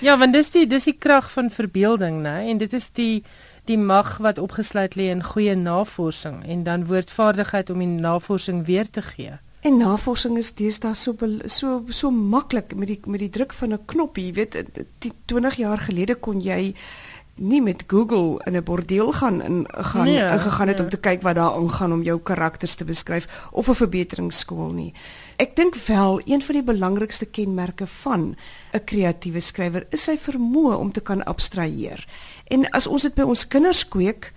Ja, 0.00 0.18
want 0.18 0.32
dis 0.32 0.50
die 0.54 0.66
dis 0.66 0.84
die 0.84 0.96
krag 0.98 1.32
van 1.32 1.50
verbeelding, 1.50 2.22
né? 2.22 2.46
En 2.50 2.58
dit 2.58 2.72
is 2.72 2.90
die 2.90 3.24
die 3.68 3.78
mag 3.78 4.16
wat 4.24 4.38
opgesluit 4.38 4.96
lê 4.96 5.10
in 5.12 5.22
goeie 5.22 5.54
navorsing 5.56 6.40
en 6.46 6.64
dan 6.64 6.86
woordvaardigheid 6.88 7.70
om 7.70 7.84
die 7.84 7.92
navorsing 8.00 8.64
weer 8.66 8.90
te 8.90 9.02
gee. 9.02 9.36
En 9.66 9.76
navorsing 9.76 10.36
is 10.38 10.52
deesdae 10.54 10.94
so 10.94 11.14
so 11.50 11.82
so 11.90 12.10
maklik 12.10 12.74
met 12.78 12.88
die 12.88 13.00
met 13.06 13.20
die 13.20 13.30
druk 13.30 13.52
van 13.52 13.72
'n 13.72 13.84
knoppie, 13.84 14.26
jy 14.26 14.32
weet, 14.32 14.64
20 15.26 15.56
jaar 15.56 15.78
gelede 15.78 16.14
kon 16.14 16.40
jy 16.40 16.74
nie 17.38 17.60
met 17.62 17.84
Google 17.86 18.40
in 18.44 18.56
'n 18.56 18.62
bordeel 18.62 19.12
gaan 19.12 19.42
in 19.42 19.66
gaan 19.68 20.04
nee, 20.04 20.30
ingegaan 20.32 20.68
het 20.68 20.76
nee. 20.76 20.84
om 20.84 20.90
te 20.90 21.00
kyk 21.00 21.22
wat 21.22 21.34
daar 21.34 21.52
aangaan 21.52 21.92
om 21.92 22.02
jou 22.02 22.20
karakters 22.20 22.74
te 22.74 22.84
beskryf 22.84 23.48
of 23.50 23.68
'n 23.68 23.74
verbeteringsskool 23.74 24.70
nie. 24.70 24.94
Ek 25.36 25.56
dink 25.56 25.74
wel 25.74 26.20
een 26.24 26.42
van 26.42 26.54
die 26.54 26.64
belangrikste 26.64 27.26
kenmerke 27.26 27.86
van 27.86 28.36
'n 28.72 28.84
kreatiewe 28.84 29.40
skrywer 29.40 29.86
is 29.90 30.02
sy 30.02 30.18
vermoë 30.18 30.74
om 30.74 30.92
te 30.92 31.00
kan 31.00 31.24
abstraheer. 31.24 32.06
En 32.48 32.70
as 32.70 32.86
ons 32.86 33.02
dit 33.02 33.14
by 33.14 33.26
ons 33.28 33.48
kinders 33.48 33.82
kweek, 33.88 34.32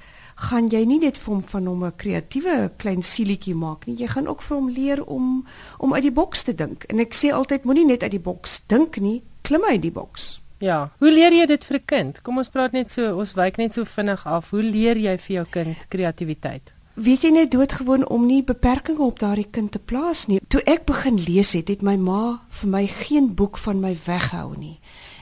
gaan 0.50 0.68
jy 0.72 0.82
nie 0.88 1.00
net 1.00 1.20
vir 1.22 1.34
hom 1.34 1.44
van 1.54 1.68
hom 1.70 1.84
'n 1.86 1.96
kreatiewe 1.96 2.72
klein 2.78 3.04
sielietjie 3.04 3.56
maak 3.56 3.86
nie, 3.88 3.96
jy 3.96 4.08
gaan 4.08 4.28
ook 4.28 4.42
vir 4.42 4.58
hom 4.58 4.70
leer 4.70 5.04
om 5.06 5.46
om 5.78 5.94
uit 5.94 6.04
die 6.04 6.12
boks 6.12 6.44
te 6.44 6.56
dink. 6.56 6.84
En 6.90 7.00
ek 7.00 7.14
sê 7.14 7.32
altyd 7.32 7.64
moenie 7.64 7.86
net 7.86 8.04
uit 8.04 8.12
die 8.12 8.20
boks 8.20 8.62
dink 8.68 8.98
nie, 8.98 9.22
klim 9.42 9.64
uit 9.64 9.82
die 9.82 9.92
boks. 9.92 10.42
Ja, 10.58 10.90
hoe 11.00 11.12
leer 11.12 11.32
jy 11.34 11.46
dit 11.46 11.64
vir 11.66 11.78
'n 11.78 11.86
kind? 11.86 12.22
Kom 12.22 12.38
ons 12.38 12.50
praat 12.50 12.72
net 12.72 12.92
so, 12.92 13.18
ons 13.18 13.34
wyk 13.34 13.58
net 13.58 13.74
so 13.74 13.84
vinnig 13.84 14.26
af. 14.26 14.50
Hoe 14.50 14.64
leer 14.64 14.98
jy 14.98 15.18
vir 15.18 15.36
jou 15.36 15.46
kind 15.50 15.78
kreatiwiteit? 15.90 16.74
Weet 16.96 17.22
jy 17.22 17.32
net 17.32 17.52
doodgewoon 17.52 18.08
om 18.08 18.26
nie 18.26 18.44
beperkings 18.44 19.00
op 19.00 19.20
daardie 19.20 19.48
kind 19.52 19.72
te 19.72 19.80
plaas 19.80 20.28
nie. 20.28 20.40
Toe 20.48 20.62
ek 20.66 20.86
begin 20.86 21.16
lees 21.16 21.54
het, 21.54 21.68
het 21.68 21.82
my 21.82 21.96
ma 21.96 22.42
vir 22.50 22.70
my 22.70 22.88
geen 22.88 23.36
boek 23.36 23.58
van 23.58 23.80
my 23.80 23.98
weghou 24.06 24.58
nie 24.58 24.80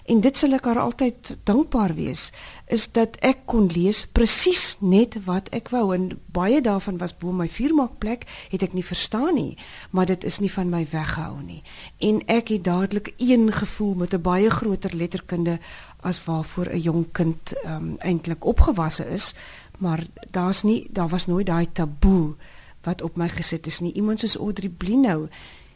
en 0.10 0.22
dit 0.26 0.38
sal 0.38 0.56
ek 0.58 0.66
haar 0.66 0.80
altyd 0.82 1.36
dankbaar 1.48 1.94
wees 1.98 2.30
is 2.68 2.88
dat 2.96 3.18
ek 3.26 3.46
kon 3.46 3.70
lees 3.70 4.06
presies 4.06 4.76
net 4.80 5.18
wat 5.26 5.50
ek 5.56 5.70
wou. 5.74 5.94
En 5.94 6.10
baie 6.34 6.62
daarvan 6.62 6.98
was 6.98 7.16
bo 7.18 7.32
my 7.32 7.48
vuurmaakplek 7.50 8.26
het 8.52 8.66
ek 8.66 8.74
nie 8.74 8.86
verstaan 8.86 9.36
nie 9.36 9.58
maar 9.92 10.10
dit 10.10 10.24
is 10.24 10.40
nie 10.40 10.52
van 10.52 10.70
my 10.70 10.86
weggehou 10.92 11.42
nie. 11.44 11.62
En 12.00 12.22
ek 12.28 12.54
het 12.54 12.64
dadelik 12.64 13.14
een 13.18 13.52
gevoel 13.52 13.96
met 13.96 14.14
'n 14.14 14.22
baie 14.22 14.50
groter 14.50 14.96
letterkunde 14.96 15.60
as 16.02 16.24
waarvoor 16.26 16.70
'n 16.74 16.80
jong 16.80 17.12
kind 17.12 17.54
um, 17.66 17.96
eintlik 17.98 18.46
opgewasse 18.46 19.06
is. 19.10 19.34
Maar 19.78 20.04
daar's 20.32 20.64
nie 20.64 20.88
daar 20.90 21.10
was 21.10 21.26
nooit 21.26 21.46
daai 21.46 21.72
taboe 21.72 22.36
wat 22.84 23.02
op 23.02 23.18
my 23.18 23.30
gesit 23.30 23.68
is 23.68 23.80
nie. 23.80 23.94
Iemand 23.94 24.20
soos 24.20 24.36
Audrey 24.36 24.70
Blinow 24.70 25.28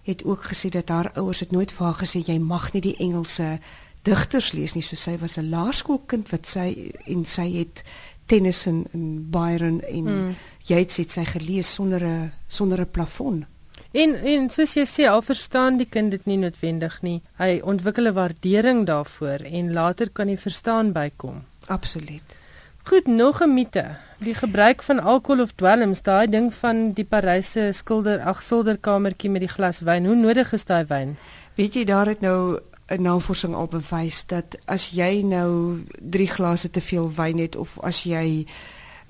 het 0.04 0.24
ook 0.24 0.44
gesê 0.44 0.70
dat 0.70 0.90
haar 0.90 1.12
ouers 1.14 1.40
het 1.40 1.52
nooit 1.52 1.72
vir 1.72 1.86
haar 1.86 2.00
gesê 2.06 2.20
jy 2.26 2.40
mag 2.40 2.72
nie 2.74 2.82
die 2.82 2.98
Engelse 2.98 3.60
digters 4.04 4.52
lees 4.54 4.76
nie 4.76 4.84
so 4.84 4.96
sy 4.96 5.18
was 5.18 5.38
'n 5.38 5.50
laerskoolkind 5.50 6.32
wat 6.32 6.46
sy 6.48 6.92
en 7.08 7.26
sy 7.26 7.48
het 7.58 7.84
Tennyson 8.26 8.86
en 8.94 9.30
Byron 9.32 9.82
en 9.82 10.04
mm. 10.04 10.36
Yeats 10.66 10.98
het 10.98 11.12
sy 11.12 11.26
gelees 11.26 11.74
sonder 11.74 12.04
'n 12.04 12.32
sonder 12.48 12.80
'n 12.82 12.92
plafon. 12.92 13.46
En 13.92 14.16
en 14.16 14.50
soos 14.50 14.74
jy 14.74 14.86
sê 14.86 15.04
al 15.10 15.22
verstaan 15.22 15.78
die 15.78 15.86
kind 15.86 16.12
dit 16.12 16.26
nie 16.26 16.38
noodwendig 16.38 17.02
nie. 17.02 17.22
Hy 17.38 17.60
ontwikkel 17.64 18.08
'n 18.08 18.14
waardering 18.14 18.86
daarvoor 18.86 19.40
en 19.46 19.74
later 19.74 20.10
kan 20.10 20.28
hy 20.28 20.38
verstaan 20.38 20.92
bykom. 20.92 21.44
Absoluut. 21.68 22.38
Goed, 22.84 23.08
nog 23.08 23.42
'n 23.42 23.54
mite. 23.54 23.96
Die 24.20 24.36
gebruik 24.36 24.82
van 24.82 25.00
alkohol 25.00 25.42
of 25.42 25.52
dwelms, 25.52 26.02
daai 26.02 26.28
ding 26.28 26.54
van 26.54 26.92
die 26.94 27.06
Paryse 27.06 27.70
skilder 27.72 28.20
ag 28.20 28.42
silderkamertjie 28.42 29.30
met 29.30 29.42
die 29.42 29.50
glas 29.50 29.80
wyn. 29.80 30.06
Hoe 30.06 30.16
nodig 30.16 30.54
is 30.54 30.66
daai 30.66 30.86
wyn? 30.86 31.18
Weet 31.56 31.74
jy 31.74 31.84
daar 31.84 32.08
het 32.08 32.22
nou 32.22 32.60
navorsing 33.00 33.56
al 33.56 33.68
bewys 33.68 34.26
dat 34.28 34.58
as 34.66 34.90
jy 34.94 35.22
nou 35.26 35.84
3 36.00 36.28
glase 36.28 36.70
te 36.70 36.82
veel 36.82 37.12
wyn 37.16 37.38
het 37.40 37.56
of 37.56 37.80
as 37.82 38.04
jy 38.04 38.46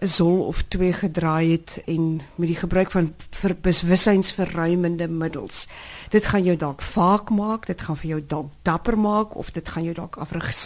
'n 0.03 0.09
sol 0.09 0.41
of 0.45 0.61
twee 0.67 0.93
gedraai 0.93 1.51
het 1.51 1.81
en 1.85 2.19
met 2.35 2.47
die 2.47 2.59
gebruik 2.59 2.91
van 2.91 3.13
bewussynsverruimende 3.61 5.07
middels. 5.07 5.67
Dit 6.09 6.25
gaan 6.25 6.43
jou 6.43 6.57
dalk 6.57 6.81
vaak 6.81 7.29
maak, 7.29 7.65
dit 7.65 7.81
gaan 7.81 7.97
vir 7.97 8.09
jou 8.09 8.23
dalk 8.27 8.51
dapper 8.61 8.99
maak 8.99 9.35
of 9.35 9.51
dit 9.51 9.69
gaan 9.69 9.83
jou 9.83 9.93
dalk 9.95 10.17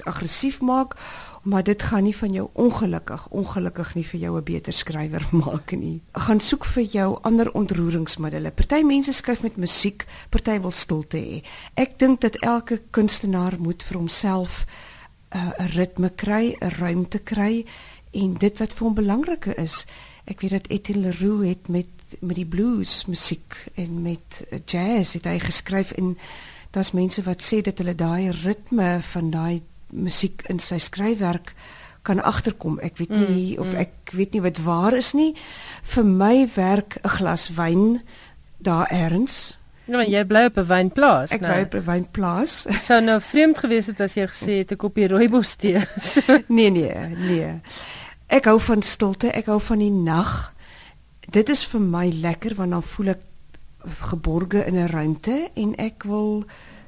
aggressief 0.03 0.61
maak, 0.61 0.97
maar 1.43 1.63
dit 1.63 1.83
gaan 1.83 2.03
nie 2.03 2.15
van 2.17 2.33
jou 2.33 2.49
ongelukkig, 2.53 3.27
ongelukkig 3.29 3.93
nie 3.95 4.05
vir 4.05 4.19
jou 4.19 4.37
'n 4.37 4.43
beter 4.43 4.73
skrywer 4.73 5.27
maak 5.45 5.71
nie. 5.71 6.01
Gaan 6.11 6.39
soek 6.39 6.65
vir 6.65 6.83
jou 6.83 7.19
ander 7.21 7.51
ontroeringsmiddels. 7.51 8.53
Party 8.55 8.81
mense 8.81 9.13
skryf 9.13 9.43
met 9.43 9.57
musiek, 9.57 10.05
party 10.29 10.59
wil 10.59 10.71
stilte 10.71 11.17
hê. 11.17 11.43
Ek 11.73 11.99
dink 11.99 12.21
dat 12.21 12.35
elke 12.35 12.81
kunstenaar 12.91 13.59
moet 13.59 13.83
vir 13.83 13.97
homself 13.97 14.65
uh, 15.35 15.41
'n 15.41 15.53
uh, 15.61 15.75
ritme 15.75 16.09
kry, 16.09 16.55
'n 16.59 16.69
ruimte 16.79 17.19
kry 17.19 17.65
en 18.17 18.33
dit 18.41 18.59
wat 18.61 18.73
vir 18.73 18.87
hom 18.87 18.97
belangrik 18.97 19.45
is. 19.57 19.85
Ek 20.27 20.41
weet 20.43 20.57
dat 20.57 20.67
Etienne 20.73 21.07
Leroux 21.07 21.45
het 21.47 21.69
met 21.69 21.93
met 22.23 22.37
die 22.39 22.47
blues 22.47 23.01
musiek 23.05 23.57
en 23.75 24.01
met 24.01 24.37
jazz 24.65 25.17
het 25.17 25.25
hy 25.27 25.41
geskryf 25.43 25.91
en 25.99 26.13
daar's 26.71 26.93
mense 26.95 27.19
wat 27.25 27.43
sê 27.43 27.59
dat 27.61 27.81
hulle 27.83 27.95
daai 27.99 28.31
ritme 28.31 29.01
van 29.09 29.31
daai 29.33 29.61
musiek 29.91 30.45
in 30.47 30.61
sy 30.63 30.79
skryfwerk 30.79 31.51
kan 32.07 32.23
agterkom. 32.23 32.79
Ek 32.79 32.95
weet 33.01 33.11
nie 33.11 33.57
mm, 33.57 33.59
of 33.59 33.73
mm. 33.73 33.83
ek 33.83 34.15
weet 34.15 34.37
nie 34.37 34.43
wat 34.45 34.61
waar 34.63 34.95
is 34.95 35.11
nie. 35.17 35.33
Vir 35.83 36.07
my 36.07 36.47
werk 36.55 36.99
'n 37.03 37.15
glas 37.19 37.49
wyn 37.59 38.01
daar 38.63 38.87
eers. 38.91 39.57
Nou 39.87 40.03
jy 40.03 40.23
bly 40.27 40.45
op 40.47 40.57
'n 40.57 40.67
wynplaas, 40.67 41.31
ek 41.31 41.41
nou. 41.41 41.51
Ek 41.51 41.69
bly 41.69 41.79
op 41.79 41.83
'n 41.83 41.91
wynplaas. 41.91 42.65
Sou 42.87 43.01
nou 43.01 43.19
vreemd 43.21 43.57
gewees 43.57 43.87
het 43.87 44.01
as 44.01 44.15
jy 44.15 44.27
gesê 44.27 44.53
het 44.63 44.71
ek 44.71 44.83
op 44.83 44.95
die 44.95 45.07
rooibos 45.07 45.55
tee. 45.55 45.83
nee 46.57 46.69
nee, 46.69 47.15
nee. 47.15 47.61
Ek 48.27 48.45
hou 48.45 48.59
van 48.59 48.81
stilte, 48.81 49.31
ek 49.31 49.45
hou 49.45 49.59
van 49.63 49.79
die 49.79 49.91
nag. 49.91 50.53
Dit 51.31 51.49
is 51.49 51.65
vir 51.65 51.81
my 51.81 52.07
lekker 52.11 52.55
want 52.55 52.71
dan 52.75 52.83
voel 52.83 53.15
ek 53.15 53.23
geborge 54.09 54.65
in 54.65 54.75
'n 54.75 54.87
ruimte 54.87 55.49
en 55.53 55.75
ek 55.75 56.03
wil 56.03 56.45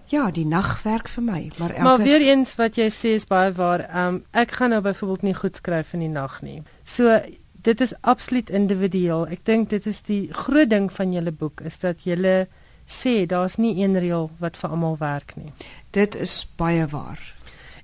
ja, 0.10 0.32
die 0.32 0.46
nag 0.46 0.82
werk 0.84 1.08
vir 1.08 1.24
my, 1.24 1.52
maar 1.58 1.70
elke 1.70 1.84
Maar 1.84 1.98
weer 1.98 2.22
eens 2.22 2.56
wat 2.56 2.76
jy 2.76 2.90
sê 2.90 3.14
is 3.14 3.26
baie 3.30 3.52
waar. 3.54 3.86
Um 3.94 4.24
ek 4.32 4.52
gaan 4.52 4.70
nou 4.70 4.82
byvoorbeeld 4.82 5.22
nie 5.22 5.34
goed 5.34 5.56
skryf 5.56 5.94
in 5.94 6.00
die 6.00 6.10
nag 6.10 6.42
nie. 6.42 6.64
So 6.84 7.20
dit 7.62 7.82
is 7.82 7.94
absoluut 8.02 8.50
individueel. 8.50 9.28
Ek 9.28 9.46
dink 9.46 9.70
dit 9.70 9.86
is 9.86 10.02
die 10.02 10.34
groot 10.34 10.70
ding 10.70 10.92
van 10.94 11.14
julle 11.14 11.32
boek 11.32 11.62
is 11.62 11.78
dat 11.78 12.04
julle 12.04 12.48
sê 12.90 13.26
daar's 13.30 13.58
nie 13.58 13.76
een 13.84 13.98
reël 14.00 14.32
wat 14.40 14.58
vir 14.58 14.70
almal 14.70 14.98
werk 14.98 15.36
nie. 15.38 15.54
Dit 15.92 16.16
is 16.16 16.48
baie 16.58 16.88
waar. 16.88 17.22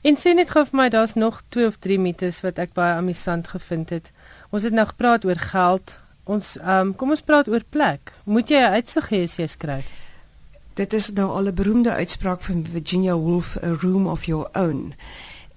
En 0.05 0.13
sê 0.13 0.35
net 0.37 0.51
gou 0.53 0.61
vir 0.69 0.77
my, 0.77 0.89
daar's 0.93 1.15
nog 1.17 1.41
2 1.49 1.65
of 1.65 1.77
3 1.81 1.97
mites 1.97 2.43
wat 2.45 2.59
ek 2.61 2.75
baie 2.77 2.93
amusant 2.93 3.47
gevind 3.49 3.89
het. 3.89 4.11
Ons 4.53 4.67
het 4.67 4.75
nou 4.77 4.85
gepraat 4.85 5.25
oor 5.25 5.39
geld. 5.41 5.95
Ons 6.29 6.55
ehm 6.61 6.91
um, 6.91 6.91
kom 6.93 7.13
ons 7.15 7.25
praat 7.25 7.49
oor 7.49 7.65
plek. 7.73 8.13
Moet 8.29 8.53
jy 8.53 8.61
'n 8.61 8.75
uitsig 8.77 9.09
hê 9.09 9.23
as 9.23 9.37
jy 9.41 9.47
skryf? 9.47 9.89
Dit 10.77 10.93
is 10.93 11.09
nou 11.09 11.29
al 11.31 11.49
'n 11.49 11.55
beroemde 11.55 11.91
uitspraak 11.91 12.41
van 12.41 12.65
Virginia 12.65 13.15
Woolf, 13.15 13.57
a 13.63 13.73
room 13.81 14.07
of 14.07 14.25
your 14.25 14.49
own. 14.53 14.93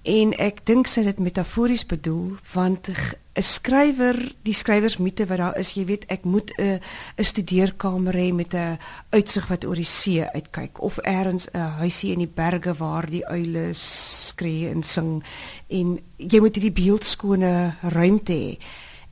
En 0.08 0.30
ek 0.40 0.62
dink 0.64 0.88
sy 0.88 1.02
dit 1.04 1.18
metafories 1.20 1.82
bedoel 1.84 2.38
want 2.54 2.88
'n 2.88 3.42
skrywer, 3.44 4.16
die 4.42 4.54
skrywersmiete 4.56 5.26
wat 5.28 5.38
daar 5.38 5.58
is, 5.60 5.74
jy 5.76 5.84
weet, 5.84 6.04
ek 6.08 6.24
moet 6.24 6.50
'n 6.56 6.80
'n 7.18 7.24
studeerkamer 7.24 8.14
hê 8.14 8.32
met 8.32 8.54
'n 8.54 8.78
uitsig 9.10 9.48
wat 9.48 9.64
oor 9.64 9.76
die 9.76 9.84
see 9.84 10.24
uitkyk 10.24 10.80
of 10.80 10.98
eers 11.04 11.48
'n 11.52 11.58
huisie 11.84 12.12
in 12.12 12.18
die 12.18 12.34
berge 12.34 12.74
waar 12.74 13.06
die 13.06 13.26
uile 13.26 13.74
skree 13.74 14.70
en 14.70 14.82
sing 14.82 15.22
en 15.68 16.00
jy 16.16 16.40
moet 16.40 16.54
hierdie 16.56 16.82
beeldskone 16.84 17.74
ruimte 17.82 18.32
hê. 18.32 18.58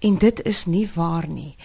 En 0.00 0.18
dit 0.18 0.44
is 0.44 0.66
nie 0.66 0.88
waar 0.94 1.28
nie. 1.28 1.56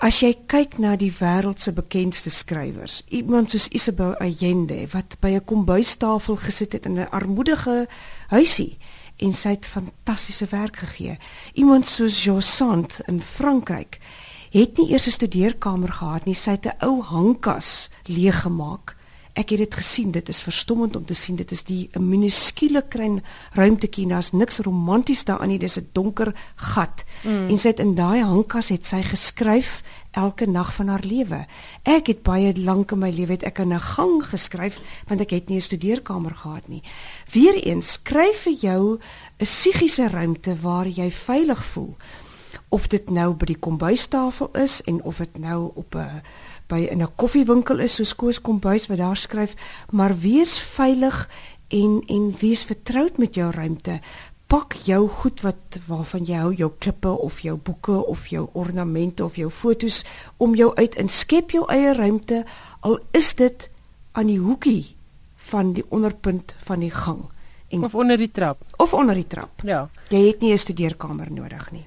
As 0.00 0.20
jy 0.20 0.30
kyk 0.46 0.78
na 0.78 0.94
die 0.96 1.12
wêreld 1.12 1.60
se 1.60 1.72
bekendste 1.76 2.30
skrywers, 2.30 3.02
iemand 3.08 3.50
soos 3.50 3.68
Isabel 3.68 4.14
Allende 4.16 4.86
wat 4.94 5.18
by 5.20 5.34
'n 5.36 5.44
kombuistafel 5.44 6.36
gesit 6.36 6.72
het 6.72 6.86
in 6.86 6.98
'n 6.98 7.10
armoedige 7.10 7.88
huisie 8.30 8.78
en 9.20 9.34
sy 9.36 9.54
het 9.54 9.68
fantastiese 9.68 10.46
werk 10.50 10.80
gegee. 10.80 11.18
Iemand 11.54 11.88
soos 11.88 12.22
Josant 12.24 13.00
in 13.06 13.20
Frankryk 13.20 13.98
het 14.50 14.78
nie 14.78 14.90
eers 14.90 15.06
'n 15.06 15.10
studeerkamer 15.10 15.92
gehad 15.92 16.24
nie, 16.24 16.34
sy 16.34 16.50
het 16.50 16.66
'n 16.66 16.84
ou 16.84 17.02
hangkas 17.02 17.90
leeggemaak. 18.04 18.96
Ek 19.32 19.50
het 19.50 19.58
dit 19.58 19.74
gesien, 19.74 20.10
dit 20.10 20.28
is 20.28 20.42
verstommend 20.42 20.96
om 20.96 21.04
te 21.04 21.14
sien. 21.14 21.36
Dit 21.36 21.50
is 21.50 21.64
die 21.64 21.88
'n 21.92 22.08
minuskule 22.08 22.82
klein 22.88 23.22
ruimtetjie, 23.52 24.06
daar's 24.06 24.32
niks 24.32 24.58
romanties 24.58 25.24
daarin 25.24 25.48
nie, 25.48 25.58
dis 25.58 25.76
'n 25.78 25.88
donker 25.92 26.34
gat. 26.56 27.04
Mm. 27.22 27.48
En 27.48 27.58
sy 27.58 27.68
het 27.68 27.78
in 27.78 27.94
daai 27.94 28.22
hangkas 28.22 28.68
het 28.68 28.86
sy 28.86 29.02
geskryf 29.02 29.82
elke 30.10 30.46
nag 30.46 30.74
van 30.74 30.88
haar 30.88 31.04
lewe. 31.04 31.46
Ek 31.82 32.06
het 32.06 32.22
baie 32.22 32.52
lank 32.58 32.92
in 32.92 32.98
my 32.98 33.10
lewe 33.10 33.32
het 33.32 33.42
ek 33.42 33.58
in 33.58 33.72
'n 33.72 33.80
gang 33.80 34.24
geskryf 34.24 34.80
want 35.08 35.20
ek 35.20 35.30
het 35.30 35.48
nie 35.48 35.56
'n 35.56 35.68
studeerkamer 35.68 36.34
gehad 36.34 36.68
nie. 36.68 36.82
Weereens 37.32 37.92
skryf 37.92 38.42
vir 38.42 38.52
jou 38.52 38.98
'n 39.38 39.44
psigiese 39.44 40.08
ruimte 40.08 40.56
waar 40.60 40.88
jy 40.88 41.10
veilig 41.10 41.64
voel. 41.64 41.96
Of 42.68 42.86
dit 42.86 43.10
nou 43.10 43.34
by 43.34 43.44
die 43.44 43.58
kombuistafel 43.58 44.50
is 44.52 44.82
en 44.82 45.02
of 45.02 45.16
dit 45.16 45.38
nou 45.38 45.70
op 45.74 45.94
'n 45.94 46.22
by 46.66 46.86
in 46.90 47.02
'n 47.02 47.14
koffiewinkel 47.16 47.78
is 47.78 47.94
soos 47.94 48.16
Koos 48.16 48.40
Kombuis 48.40 48.86
wat 48.86 48.98
daar 48.98 49.16
skryf, 49.16 49.54
maar 49.90 50.18
wees 50.18 50.58
veilig 50.58 51.28
en 51.68 52.02
en 52.06 52.34
wees 52.40 52.64
vertroud 52.64 53.18
met 53.18 53.34
jou 53.34 53.50
ruimte 53.50 54.00
pak 54.50 54.74
jou 54.82 55.04
goed 55.08 55.40
wat 55.46 55.76
waarvan 55.86 56.24
jy 56.26 56.38
hou, 56.42 56.50
jou 56.54 56.70
klippe 56.82 57.10
of 57.22 57.38
jou 57.44 57.54
boeke 57.56 58.00
of 58.10 58.26
jou 58.32 58.48
ornamente 58.58 59.22
of 59.24 59.36
jou 59.38 59.50
fotos 59.50 60.02
om 60.42 60.56
jou 60.58 60.72
uit 60.74 60.96
en 60.98 61.08
skep 61.08 61.54
jou 61.54 61.62
eie 61.70 61.92
ruimte 61.94 62.42
al 62.80 62.98
is 63.14 63.34
dit 63.38 63.68
aan 64.18 64.26
die 64.26 64.40
hoekie 64.42 64.96
van 65.52 65.70
die 65.76 65.84
onderpunt 65.94 66.56
van 66.66 66.82
die 66.82 66.90
gang 66.90 67.22
en 67.70 67.86
of 67.86 67.94
onder 67.94 68.18
die 68.18 68.30
trap 68.30 68.64
of 68.82 68.94
onder 68.94 69.14
die 69.14 69.26
trap. 69.26 69.62
Ja. 69.62 69.88
Jy 70.10 70.26
het 70.26 70.40
nie 70.40 70.52
'n 70.52 70.58
studeerkamer 70.58 71.30
nodig 71.32 71.70
nie. 71.70 71.86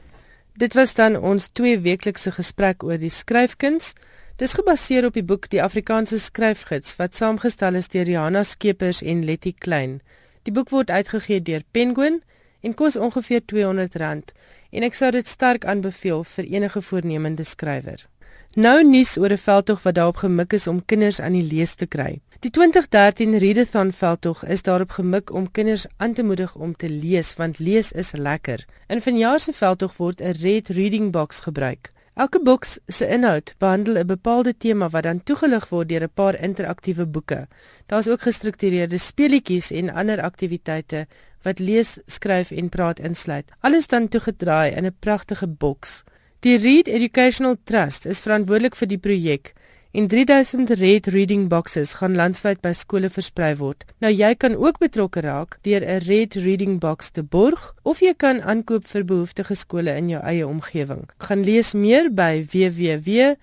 Dit 0.56 0.74
was 0.74 0.94
dan 0.94 1.18
ons 1.20 1.48
twee 1.48 1.80
weeklikse 1.80 2.32
gesprek 2.32 2.84
oor 2.84 2.98
die 2.98 3.10
skryfkuns. 3.10 3.94
Dis 4.38 4.54
gebaseer 4.54 5.06
op 5.06 5.14
die 5.14 5.24
boek 5.24 5.50
Die 5.50 5.64
Afrikaanse 5.64 6.20
Skryfgids 6.20 6.96
wat 6.96 7.16
saamgestel 7.16 7.76
is 7.76 7.88
deur 7.88 8.06
Rihanna 8.06 8.44
Skeepers 8.44 9.02
en 9.02 9.26
Letty 9.26 9.54
Klein. 9.58 10.02
Die 10.44 10.54
boek 10.54 10.70
word 10.70 10.90
uitgegee 10.90 11.42
deur 11.42 11.62
Penguin 11.72 12.22
en 12.64 12.74
kos 12.74 12.96
ongeveer 12.96 13.42
R200 13.44 14.34
en 14.72 14.88
ek 14.88 14.96
sou 14.98 15.12
dit 15.12 15.28
sterk 15.28 15.66
aanbeveel 15.66 16.24
vir 16.24 16.50
enige 16.56 16.82
voornemende 16.82 17.44
skrywer. 17.44 18.08
Nou 18.56 18.84
nuus 18.86 19.18
oor 19.18 19.32
'n 19.32 19.38
veldtog 19.38 19.84
wat 19.84 19.96
daarop 19.96 20.18
gemik 20.18 20.54
is 20.54 20.68
om 20.68 20.86
kinders 20.86 21.20
aan 21.20 21.34
die 21.34 21.48
lees 21.54 21.76
te 21.76 21.86
kry. 21.86 22.22
Die 22.40 22.52
2013 22.52 23.38
Readathon 23.38 23.92
veldtog 23.92 24.46
is 24.46 24.62
daarop 24.62 24.92
gemik 24.92 25.34
om 25.34 25.52
kinders 25.52 25.86
aan 25.98 26.14
te 26.14 26.24
moedig 26.24 26.56
om 26.56 26.76
te 26.76 26.90
lees 26.90 27.34
want 27.36 27.60
lees 27.60 27.92
is 27.92 28.12
lekker. 28.12 28.66
In 28.88 29.02
vanjaar 29.02 29.40
se 29.40 29.54
veldtog 29.54 29.98
word 29.98 30.22
'n 30.22 30.36
Red 30.42 30.70
Reading 30.70 31.12
Box 31.12 31.40
gebruik. 31.40 31.92
Elke 32.14 32.40
boks 32.40 32.80
se 32.88 33.08
inhoud 33.08 33.56
behandel 33.58 33.98
'n 33.98 34.06
bepaalde 34.06 34.58
tema 34.58 34.90
wat 34.90 35.04
dan 35.04 35.24
toegelig 35.24 35.70
word 35.70 35.90
deur 35.90 36.04
'n 36.04 36.14
paar 36.14 36.36
interaktiewe 36.40 37.06
boeke. 37.06 37.48
Daar's 37.86 38.08
ook 38.08 38.22
gestruktureerde 38.22 38.98
speletjies 38.98 39.72
en 39.72 39.90
ander 39.90 40.22
aktiwiteite 40.22 41.08
wat 41.44 41.60
lees, 41.60 42.00
skryf 42.06 42.52
en 42.52 42.70
praat 42.70 43.00
insluit. 43.00 43.52
Alles 43.60 43.88
dan 43.88 44.08
toegedraai 44.08 44.72
in 44.72 44.86
'n 44.86 44.96
pragtige 45.00 45.48
boks. 45.48 46.04
Die 46.40 46.58
Read 46.58 46.88
Educational 46.88 47.56
Trust 47.64 48.06
is 48.06 48.20
verantwoordelik 48.20 48.76
vir 48.76 48.88
die 48.88 48.98
projek 48.98 49.54
en 49.94 50.08
3000 50.08 50.70
Read 50.70 51.08
Reading 51.08 51.50
Boxes 51.50 51.94
gaan 51.94 52.16
landwyd 52.18 52.62
by 52.66 52.72
skole 52.74 53.10
versprei 53.14 53.56
word. 53.60 53.86
Nou 54.02 54.10
jy 54.12 54.36
kan 54.42 54.56
ook 54.58 54.78
betrokke 54.82 55.22
raak 55.22 55.58
deur 55.62 55.86
'n 55.86 56.02
Read 56.08 56.34
Reading 56.34 56.80
Box 56.80 57.10
te 57.10 57.24
borg 57.24 57.76
of 57.84 58.00
jy 58.00 58.14
kan 58.18 58.42
aankoop 58.42 58.88
vir 58.88 59.06
behoeftige 59.06 59.56
skole 59.56 59.96
in 59.96 60.10
jou 60.10 60.24
eie 60.24 60.48
omgewing. 60.48 61.10
Gaan 61.18 61.44
lees 61.44 61.74
meer 61.74 62.10
by 62.14 62.46
www.read.co.za 62.52 63.38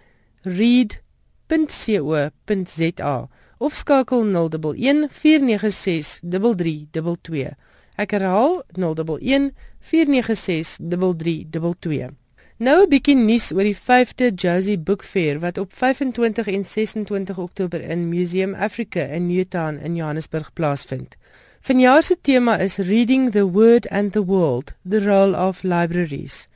of 3.59 3.75
skakel 3.75 4.25
011 4.25 5.09
496 5.11 6.21
3322. 6.23 7.55
Ek 8.01 8.15
herhaal 8.17 8.63
011 8.73 9.51
496 9.79 10.79
3322. 10.81 12.09
Nou 12.57 12.83
'n 12.85 12.89
bietjie 12.89 13.17
nuus 13.17 13.51
oor 13.53 13.67
die 13.69 13.77
5de 13.77 14.31
Jazzy 14.35 14.77
Book 14.79 15.03
Fair 15.05 15.41
wat 15.41 15.59
op 15.59 15.73
25 15.73 16.47
en 16.47 16.65
26 16.65 17.39
Oktober 17.39 17.81
in 17.81 18.09
Museum 18.09 18.55
Africa 18.55 19.01
in 19.01 19.27
Newtown 19.27 19.79
in 19.85 19.97
Johannesburg 19.97 20.53
plaasvind. 20.53 21.17
Vanjaar 21.61 22.03
se 22.03 22.17
tema 22.21 22.59
is 22.59 22.77
Reading 22.77 23.31
the 23.31 23.51
Word 23.51 23.89
and 23.89 24.13
the 24.13 24.25
World: 24.25 24.73
The 24.89 25.05
Role 25.05 25.37
of 25.37 25.63
Libraries. 25.63 26.49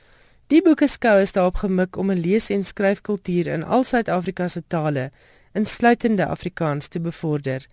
Die 0.47 0.61
boekeskou 0.61 1.21
is 1.21 1.31
daarop 1.31 1.55
gemik 1.55 1.97
om 1.97 2.11
'n 2.11 2.19
lees- 2.19 2.49
en 2.49 2.65
skryfkultuur 2.65 3.47
in 3.47 3.63
al 3.63 3.83
Suid-Afrika 3.83 4.47
se 4.47 4.63
tale, 4.67 5.11
insluitende 5.53 6.25
Afrikaans, 6.25 6.87
te 6.87 6.99
bevorder. 6.99 7.67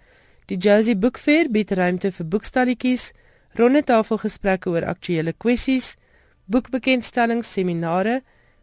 Die 0.47 0.57
Josie 0.57 0.97
Book 0.97 1.18
Fair 1.18 1.51
bied 1.51 1.70
ruimte 1.70 2.12
vir 2.12 2.27
boekstalletjies, 2.27 3.12
ronde 3.59 3.82
tafelgesprekke 3.82 4.70
oor 4.70 4.86
aktuelle 4.86 5.32
kwessies, 5.32 5.96
boekbekendstellings, 6.44 7.53
seminare, 7.53 8.20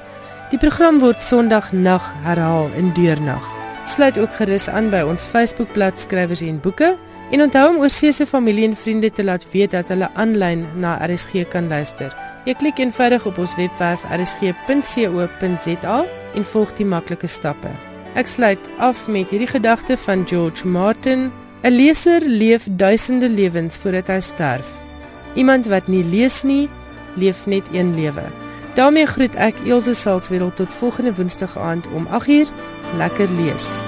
Die 0.49 0.59
program 0.59 0.99
word 0.99 1.21
Sondag 1.21 1.71
nag 1.71 2.13
herhaal 2.21 2.69
in 2.75 2.93
deurnag. 2.93 3.43
Sluit 3.85 4.19
ook 4.19 4.35
gerus 4.35 4.69
aan 4.69 4.89
by 4.89 5.01
ons 5.01 5.25
Facebookblad 5.25 5.99
Skrywers 5.99 6.41
en 6.41 6.59
Boeke. 6.59 6.97
En 7.33 7.41
onthou 7.41 7.69
om 7.69 7.79
oorsee 7.81 8.11
se 8.11 8.25
familie 8.25 8.67
en 8.67 8.75
vriende 8.77 9.11
te 9.11 9.23
laat 9.23 9.45
weet 9.51 9.71
dat 9.71 9.89
hulle 9.89 10.09
aanlyn 10.13 10.67
na 10.77 10.99
RSG 11.05 11.47
kan 11.49 11.67
luister. 11.67 12.13
Jy 12.45 12.53
klik 12.59 12.77
eenvoudig 12.77 13.25
op 13.25 13.39
ons 13.41 13.55
webwerf 13.57 14.03
rsg.co.za 14.13 15.95
en 16.35 16.45
volg 16.45 16.73
die 16.77 16.85
maklike 16.85 17.27
stappe. 17.27 17.71
Ek 18.13 18.29
sluit 18.29 18.69
af 18.77 19.07
met 19.09 19.33
hierdie 19.33 19.49
gedagte 19.49 19.97
van 19.97 20.27
George 20.29 20.67
Martin: 20.67 21.31
'n 21.63 21.73
Leser 21.73 22.21
leef 22.21 22.67
duisende 22.69 23.29
lewens 23.29 23.77
voordat 23.77 24.07
hy 24.07 24.19
sterf. 24.19 24.69
Iemand 25.33 25.65
wat 25.65 25.87
nie 25.87 26.03
lees 26.03 26.43
nie, 26.43 26.69
leef 27.15 27.45
net 27.45 27.65
een 27.73 27.95
lewe. 27.95 28.23
daarmee 28.75 29.05
groet 29.05 29.35
ek 29.35 29.55
Elsje 29.65 29.93
Salzwetel 29.93 30.53
tot 30.53 30.73
volgende 30.73 31.15
woensdag 31.15 31.57
aand 31.57 31.87
om 31.87 32.07
8uur. 32.07 32.47
Lekker 32.97 33.29
lees. 33.29 33.81